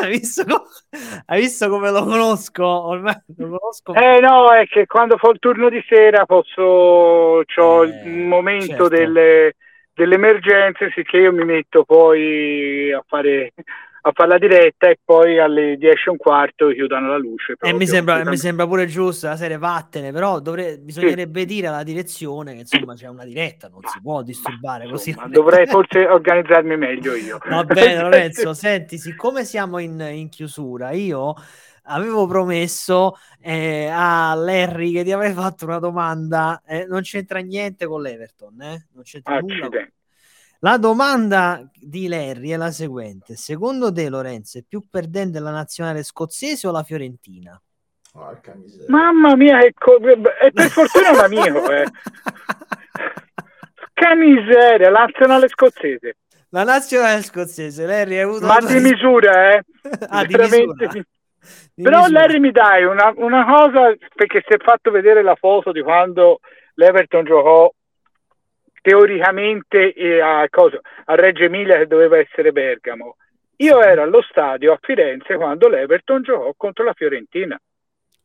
[0.00, 2.64] hai, visto come, hai visto, come, lo conosco?
[2.64, 3.92] Ormai lo conosco.
[3.92, 8.66] Eh no, è che quando fa il turno di sera posso ho eh, il momento
[8.66, 8.88] certo.
[8.88, 9.56] delle,
[9.92, 13.52] delle emergenze, sicché io mi metto poi a fare
[14.06, 17.54] a fare la diretta e poi alle 10 e un quarto chiudono la luce.
[17.58, 21.46] E mi sembra, mi sembra, pure giusto la serie vattene, però dovre, bisognerebbe sì.
[21.46, 25.10] dire alla direzione che insomma c'è una diretta, non si può disturbare così.
[25.10, 27.38] Insomma, dovrei forse organizzarmi meglio io.
[27.48, 31.34] Va bene Lorenzo, senti, siccome siamo in, in chiusura, io
[31.84, 37.86] avevo promesso eh, a Larry che ti avrei fatto una domanda, eh, non c'entra niente
[37.86, 38.86] con l'Everton, eh?
[38.92, 39.68] non c'entra nulla.
[40.64, 46.02] La domanda di Larry è la seguente: secondo te, Lorenzo, è più perdente la nazionale
[46.02, 47.60] scozzese o la Fiorentina?
[48.88, 51.84] Mamma mia, che co- e per fortuna un amico, eh.
[53.92, 56.16] che miseria, la nazionale scozzese.
[56.48, 59.62] La nazionale scozzese, Larry ha avuto Ma di misura, eh?
[60.08, 61.04] ah, di misura.
[61.74, 65.82] Però Larry mi dai una, una cosa, perché si è fatto vedere la foto di
[65.82, 66.40] quando
[66.76, 67.70] l'Everton giocò
[68.84, 73.16] teoricamente eh, a, cosa, a Reggio Emilia che doveva essere Bergamo.
[73.56, 77.58] Io ero allo stadio a Firenze quando l'Everton giocò contro la Fiorentina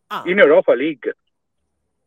[0.07, 0.23] ah.
[0.25, 1.15] in Europa League.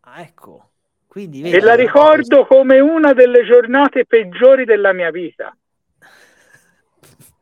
[0.01, 0.73] Ah, ecco.
[1.07, 5.57] Quindi, vedi, e la ricordo come una delle giornate peggiori della mia vita.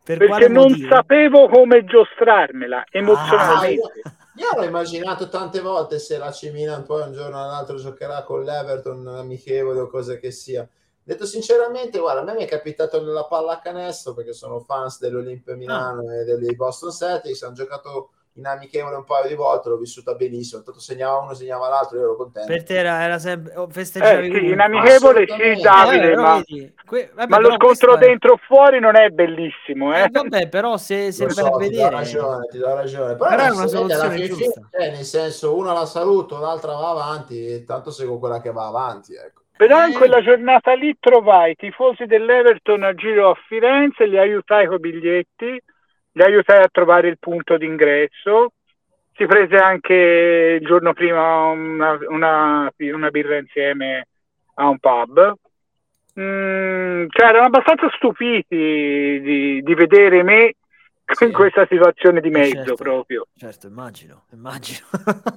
[0.04, 4.00] Per perché non sapevo come giostrarmela emozionalmente.
[4.04, 7.76] Ah, io, l'ho immaginato tante volte se la C Milan poi un giorno o l'altro
[7.76, 10.66] giocherà con l'Everton amichevole o cosa che sia
[11.10, 16.08] Detto sinceramente, guarda, a me mi è capitato nella pallacanestro perché sono fans dell'Olimpia Milano
[16.08, 16.20] ah.
[16.20, 20.62] e dei Boston Celtics, hanno giocato in amichevole un paio di volte, l'ho vissuta benissimo,
[20.62, 22.46] tanto segnava uno, segnava l'altro, io ero contento.
[22.46, 26.44] Per te era, era sempre oh, festeggiavi eh, sì, in amichevole sì, Davide, eh, ma,
[26.86, 30.02] que- vabbè, ma lo scontro dentro o fuori non è bellissimo, eh?
[30.02, 31.70] eh vabbè, però se, se so, vedere...
[31.70, 33.16] Ti do ragione, ti do ragione.
[33.16, 34.68] Però, però è una soluzione giusta.
[34.70, 39.16] Cioè, nel senso, una la saluto, l'altra va avanti, tanto seguo quella che va avanti,
[39.16, 39.39] ecco.
[39.60, 44.64] Però in quella giornata lì trovai i tifosi dell'Everton a giro a Firenze, li aiutai
[44.66, 45.62] con i biglietti,
[46.12, 48.52] li aiutai a trovare il punto d'ingresso.
[49.12, 54.06] Si prese anche il giorno prima una, una, una birra insieme
[54.54, 55.34] a un pub.
[56.18, 58.56] Mm, cioè erano abbastanza stupiti
[59.20, 60.54] di, di vedere me
[61.14, 61.24] sì.
[61.24, 63.26] in questa situazione di mezzo certo, proprio.
[63.36, 64.86] Certo, immagino, immagino.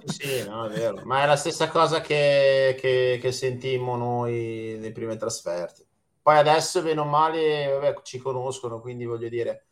[0.05, 1.01] sì, no, è vero.
[1.03, 5.85] Ma è la stessa cosa che, che, che sentimmo noi nei prime trasferte.
[6.21, 9.65] Poi adesso, bene o male, vabbè, ci conoscono, quindi voglio dire,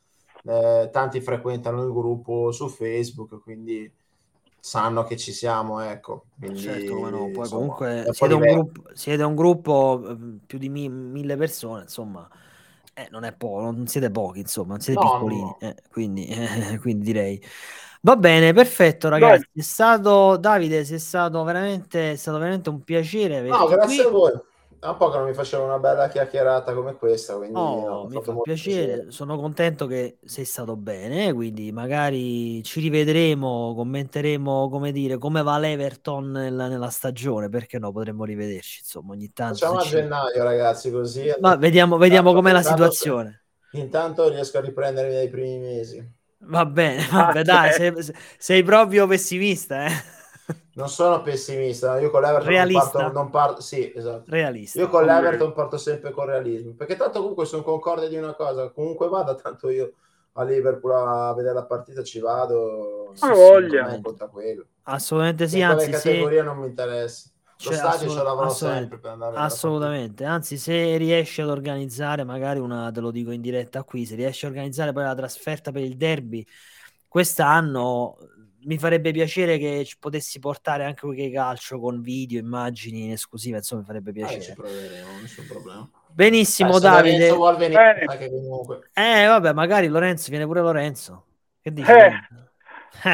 [0.44, 3.90] eh, tanti frequentano il gruppo su Facebook, quindi
[4.60, 6.26] sanno che ci siamo, ecco.
[6.38, 10.90] Quindi, certo, no, poi insomma, comunque siete un, gruppo, siete un, gruppo, più di mi,
[10.90, 12.30] mille persone, insomma
[13.06, 15.58] eh, non è poco, non siete pochi, insomma, non siete no, piccolini, no.
[15.60, 17.44] Eh, quindi, eh, quindi direi.
[18.02, 19.48] Va bene, perfetto, ragazzi.
[19.52, 19.62] Beh.
[19.62, 23.42] È stato Davide, è stato veramente, è stato veramente un piacere.
[23.42, 24.06] No, grazie qui.
[24.06, 24.32] a voi.
[24.82, 28.20] Da un po' che non mi facevo una bella chiacchierata come questa, quindi oh, mi
[28.20, 28.86] fa piacere.
[28.86, 29.12] piacere.
[29.12, 35.60] Sono contento che sei stato bene, quindi magari ci rivedremo, commenteremo, come dire, come va
[35.60, 39.58] l'Everton nella, nella stagione, perché no, potremmo rivederci, insomma, ogni tanto.
[39.58, 41.32] Facciamo a gennaio, ragazzi, così.
[41.40, 43.44] Ma vediamo, vediamo com'è la situazione.
[43.74, 46.20] Intanto riesco a riprendermi dai primi mesi.
[46.40, 47.94] Va bene, vabbè, dai, sei,
[48.40, 50.21] sei proprio pessimista, eh.
[50.74, 52.84] Non sono pessimista, io con l'Everton Realista.
[52.84, 54.24] non parto, non parto sì, esatto.
[54.28, 54.80] Realista.
[54.80, 58.70] Io con l'Everton parto sempre con realismo, perché tanto comunque sono concorde di una cosa,
[58.70, 59.94] comunque vada, tanto io
[60.34, 64.00] a Liverpool a vedere la partita ci vado, sì, voglia.
[64.02, 64.66] conta quello.
[64.84, 66.46] Assolutamente sì, anzi, categoria se...
[66.46, 67.30] non mi interessa.
[67.64, 72.60] Lo cioè, stadio ce l'avrò sempre per andare Assolutamente, anzi se riesci ad organizzare, magari
[72.60, 75.84] una, te lo dico in diretta qui, se riesci a organizzare poi la trasferta per
[75.84, 76.44] il derby
[77.08, 78.18] quest'anno
[78.64, 83.58] mi farebbe piacere che ci potessi portare anche qualche calcio con video, immagini in esclusiva,
[83.58, 84.40] insomma mi farebbe piacere.
[84.40, 85.90] Ah, ci proveremo, nessun problema.
[86.14, 87.36] Benissimo, eh, Davide.
[87.58, 88.06] Venire,
[88.94, 91.26] eh, vabbè, magari Lorenzo viene pure Lorenzo.
[91.62, 91.90] Che dici?
[91.92, 92.12] Eh,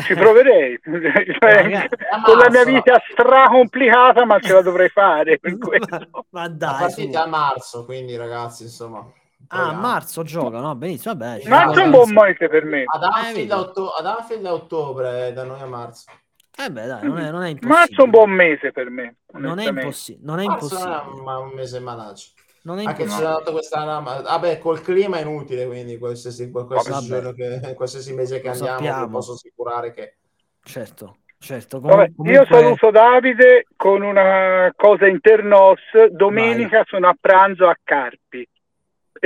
[0.04, 0.80] ci proverei.
[0.84, 1.90] cioè,
[2.24, 5.40] con la mia vita stracomplicata, ma ce la dovrei fare.
[5.42, 9.06] ma, ma dai, la partita a marzo, quindi ragazzi, insomma.
[9.50, 10.76] Ah, a marzo gioca, no?
[10.76, 11.48] Benissimo, vabbè.
[11.48, 12.84] Marzo è un buon mese per me.
[12.86, 16.12] Ad Anfield, eh, otto- ad Anfield a ottobre, da noi a marzo.
[16.60, 17.80] Eh beh, dai, non è, non è impossibile.
[17.80, 19.16] Marzo è un buon mese per me.
[19.34, 20.88] Non è, impossi- non è impossibile.
[20.88, 22.32] Non è un mese manaccio.
[22.64, 27.32] Non è Anche c'è dato quest'anno, vabbè, col clima è inutile, quindi qualsiasi, qualsiasi, giorno
[27.32, 30.18] che, qualsiasi mese che andiamo, posso assicurare che...
[30.64, 31.80] Certo, certo.
[31.80, 32.32] Vabbè, comunque...
[32.34, 35.80] Io saluto Davide con una cosa internos.
[36.12, 36.86] Domenica Vai.
[36.88, 38.46] sono a pranzo a Carpi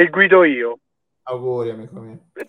[0.02, 0.78] e guido io.
[1.24, 2.18] Auguri, amico mio.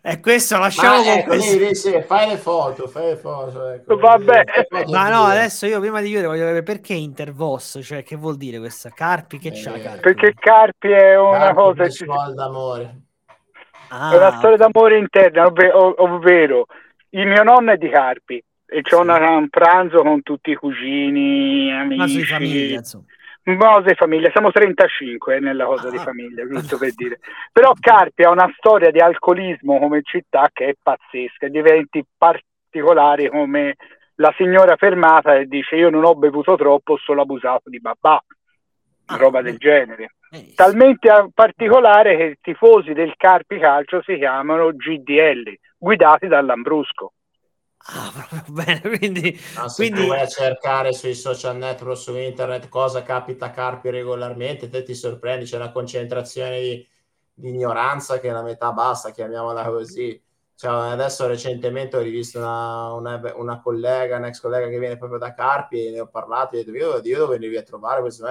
[0.00, 3.70] e questo lasciamo Ma, ecco, lì, sì, fai le foto, fai le foto.
[3.70, 4.44] Ecco, Vabbè.
[4.86, 8.58] Ma no, adesso io prima di chiudere voglio vedere perché Intervos, cioè che vuol dire
[8.58, 8.90] questa?
[8.90, 10.00] Carpi, che eh, c'ha Carpi?
[10.00, 11.86] Perché Carpi è una Carpi cosa...
[11.88, 12.06] Che...
[12.34, 13.00] d'amore.
[13.88, 16.66] Ah, è una storia d'amore interna, ovvero, ovvero
[17.10, 19.02] il mio nonno è di Carpi e c'è sì.
[19.02, 21.98] un pranzo con tutti i cugini, amici.
[21.98, 23.04] Ma di famiglia, insomma.
[23.46, 25.90] Di famiglia, siamo 35 nella cosa ah.
[25.92, 27.20] di famiglia, giusto per dire.
[27.52, 33.28] Però Carpi ha una storia di alcolismo come città che è pazzesca, di eventi particolari
[33.28, 33.76] come
[34.16, 38.20] la signora fermata e dice io non ho bevuto troppo, ho solo abusato di babà,
[39.06, 40.14] ah, roba del genere.
[40.32, 47.12] Eh, Talmente particolare che i tifosi del Carpi Calcio si chiamano GDL, guidati dall'Ambrusco.
[47.88, 50.02] Ah, proprio bene, quindi, no, se quindi...
[50.02, 54.82] tu vai a cercare sui social network, su internet, cosa capita a Carpi regolarmente, te
[54.82, 56.88] ti sorprendi, c'è una concentrazione di,
[57.32, 60.20] di ignoranza che è la metà bassa, chiamiamola così.
[60.56, 65.32] Cioè, adesso recentemente ho rivisto una, una, una collega, un'ex collega che viene proprio da
[65.34, 68.26] Carpi e ne ho parlato e ho detto io, io dove venivi a trovare questo?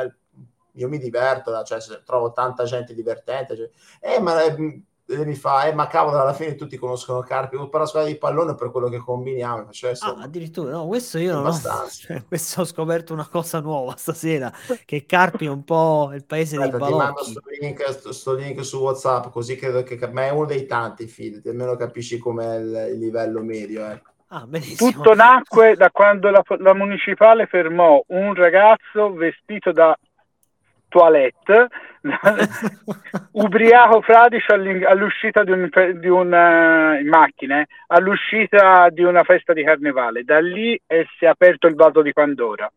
[0.73, 3.55] Io mi diverto, cioè, trovo tanta gente divertente.
[3.55, 3.69] Cioè,
[4.01, 7.79] eh, ma eh, e mi fa, eh, ma cavolo, alla fine tutti conoscono Carpi, per
[7.79, 9.69] la squadra di pallone per quello che combiniamo.
[9.69, 13.95] Cioè, ah, addirittura, no, questo io non ho, cioè, questo ho scoperto una cosa nuova
[13.97, 14.51] stasera,
[14.83, 16.97] che Carpi è un po' il paese Aspetta, dei balocchi.
[16.97, 20.65] Ti mando sto link, sto link, su WhatsApp, così credo che, ma è uno dei
[20.65, 23.89] tanti film, almeno capisci com'è il, il livello medio.
[23.91, 24.01] Eh.
[24.29, 29.97] Ah, Tutto nacque da quando la, la municipale fermò un ragazzo vestito da
[30.89, 31.67] toilette,
[33.31, 35.69] ubriaco fradicio all'uscita di, un,
[35.99, 40.23] di una, in macchina, eh, all'uscita di una festa di carnevale.
[40.23, 42.71] Da lì è, si è aperto il vaso di Pandora.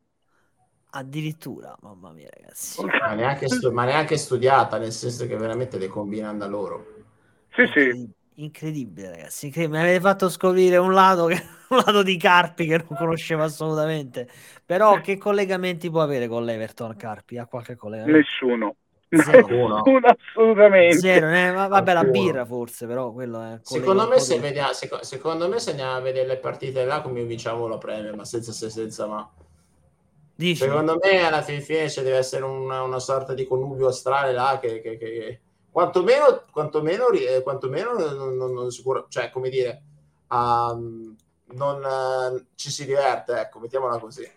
[0.91, 2.83] Addirittura, mamma mia, ragazzi.
[2.85, 6.87] Ma neanche, stu- ma neanche studiata, nel senso che veramente le combinano da loro.
[7.51, 8.17] Sì, sì.
[8.37, 9.47] Incredibile, ragazzi.
[9.47, 9.81] Incredibile.
[9.81, 11.35] Mi avete fatto scoprire un lato, che,
[11.69, 14.29] un lato di Carpi che non conoscevo assolutamente.
[14.65, 17.37] Però, che collegamenti può avere con l'Everton Carpi?
[17.37, 18.17] Ha qualche collegamento?
[18.17, 18.77] Nessuno.
[19.11, 19.83] Zero.
[20.05, 20.99] assolutamente.
[20.99, 21.51] Zero, eh?
[21.51, 23.59] vabbè, la birra forse, però quello è.
[23.63, 27.25] Secondo me, se vediamo, secondo, secondo me, se andiamo a vedere le partite là, come
[27.25, 29.29] vinciamo la Premier, ma senza se senza ma.
[30.35, 30.63] Dici?
[30.63, 34.59] Secondo me, alla fine, fine ci deve essere una, una sorta di connubio astrale là
[34.61, 35.41] che, che, che
[35.71, 39.83] quantomeno, quantomeno, eh, quantomeno non, non, non sicuro, cioè come dire,
[40.29, 41.17] um,
[41.55, 44.29] non uh, ci si diverte, ecco, mettiamola così.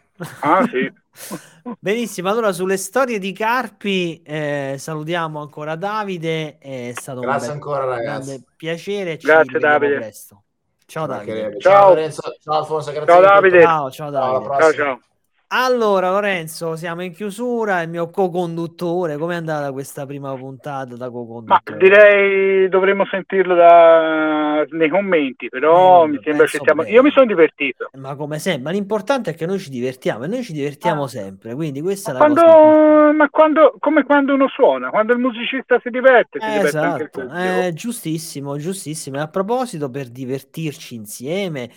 [0.42, 0.92] Ah, sì.
[1.80, 7.86] Benissimo, allora sulle storie di Carpi eh, salutiamo ancora Davide, è stato Grazie un ancora
[7.86, 8.44] ragazzi.
[8.56, 9.96] piacere, ci Grazie Davide.
[9.96, 10.44] Presto.
[10.86, 11.58] Ciao Davide.
[11.60, 11.60] Ciao.
[11.60, 13.14] Ciao Lorenzo, ciao Alfonso, grazie.
[13.14, 13.62] Ciao Davide.
[13.62, 14.58] Ciao, ciao Davide.
[14.58, 15.00] Ciao, ciao.
[15.54, 17.82] Allora, Lorenzo, siamo in chiusura.
[17.82, 21.62] Il mio co-conduttore, com'è andata questa prima puntata da co-conduttore?
[21.72, 24.66] Ma direi dovremmo sentirlo da...
[24.70, 26.86] nei commenti, però eh, mi sembra che stiamo...
[26.86, 27.90] Io mi sono divertito.
[27.96, 31.10] Ma come sempre, ma l'importante è che noi ci divertiamo e noi ci divertiamo ah.
[31.10, 31.54] sempre.
[31.54, 32.54] Quindi questa ma è la quando...
[32.54, 33.12] cosa.
[33.12, 37.30] Ma quando, come quando uno suona, quando il musicista si diverte, si eh, diverte esatto.
[37.36, 39.18] eh, giustissimo, giustissimo.
[39.18, 41.70] E a proposito, per divertirci insieme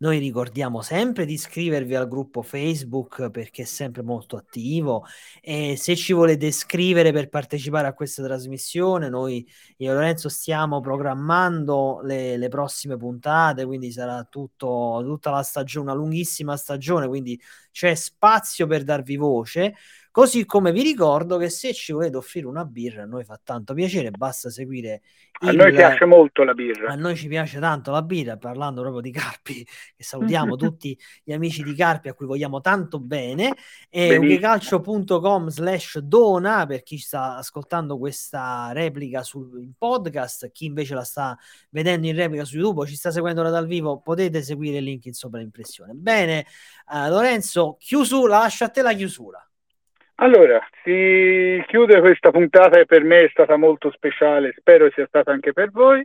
[0.00, 5.04] noi ricordiamo sempre di iscrivervi al gruppo Facebook perché è sempre molto attivo
[5.40, 9.44] e se ci volete scrivere per partecipare a questa trasmissione, noi
[9.78, 15.90] io e Lorenzo stiamo programmando le, le prossime puntate, quindi sarà tutto, tutta la stagione,
[15.90, 17.40] una lunghissima stagione, quindi
[17.72, 19.74] c'è spazio per darvi voce.
[20.18, 23.72] Così come vi ricordo che se ci volete offrire una birra, a noi fa tanto
[23.72, 25.00] piacere, basta seguire.
[25.42, 25.50] Il...
[25.50, 26.90] A noi piace molto la birra.
[26.90, 29.62] A noi ci piace tanto la birra, parlando proprio di Carpi,
[29.94, 33.54] che salutiamo tutti gli amici di Carpi a cui vogliamo tanto bene.
[33.88, 41.04] E ugecalcio.com slash dona per chi sta ascoltando questa replica sul podcast, chi invece la
[41.04, 41.38] sta
[41.70, 45.04] vedendo in replica su YouTube o ci sta seguendo dal vivo, potete seguire il link
[45.04, 45.92] in sovraimpressione.
[45.94, 46.44] Bene,
[46.88, 49.47] uh, Lorenzo, chiusura, lascio a te la chiusura.
[50.20, 55.30] Allora, si chiude questa puntata che per me è stata molto speciale, spero sia stata
[55.30, 56.04] anche per voi.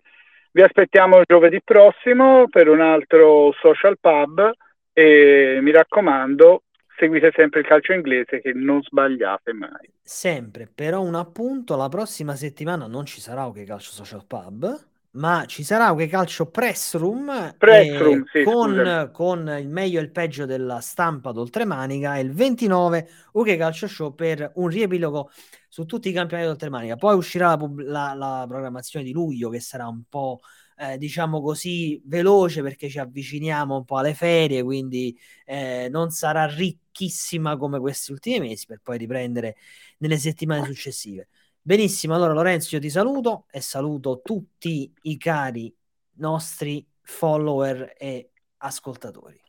[0.52, 4.52] Vi aspettiamo giovedì prossimo per un altro social pub
[4.94, 6.62] e mi raccomando,
[6.96, 9.92] seguite sempre il calcio inglese che non sbagliate mai.
[10.04, 15.46] Sempre, però un appunto, la prossima settimana non ci sarà OK Calcio Social Pub ma
[15.46, 20.12] ci sarà un calcio press room, press room sì, con, con, il meglio e il
[20.12, 25.30] peggio della stampa d'oltremanica il 29 UK Calcio Show per un riepilogo
[25.68, 26.96] su tutti i campionati d'oltremanica.
[26.96, 30.40] Poi uscirà la, la, la programmazione di luglio che sarà un po'
[30.78, 35.16] eh, diciamo così veloce perché ci avviciniamo un po' alle ferie quindi
[35.46, 39.56] eh, non sarà ricchissima come questi ultimi mesi per poi riprendere
[39.98, 41.28] nelle settimane successive
[41.66, 45.74] Benissimo, allora Lorenzo io ti saluto e saluto tutti i cari
[46.16, 49.42] nostri follower e ascoltatori.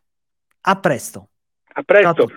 [0.61, 1.31] A presto.
[1.73, 2.29] A presto.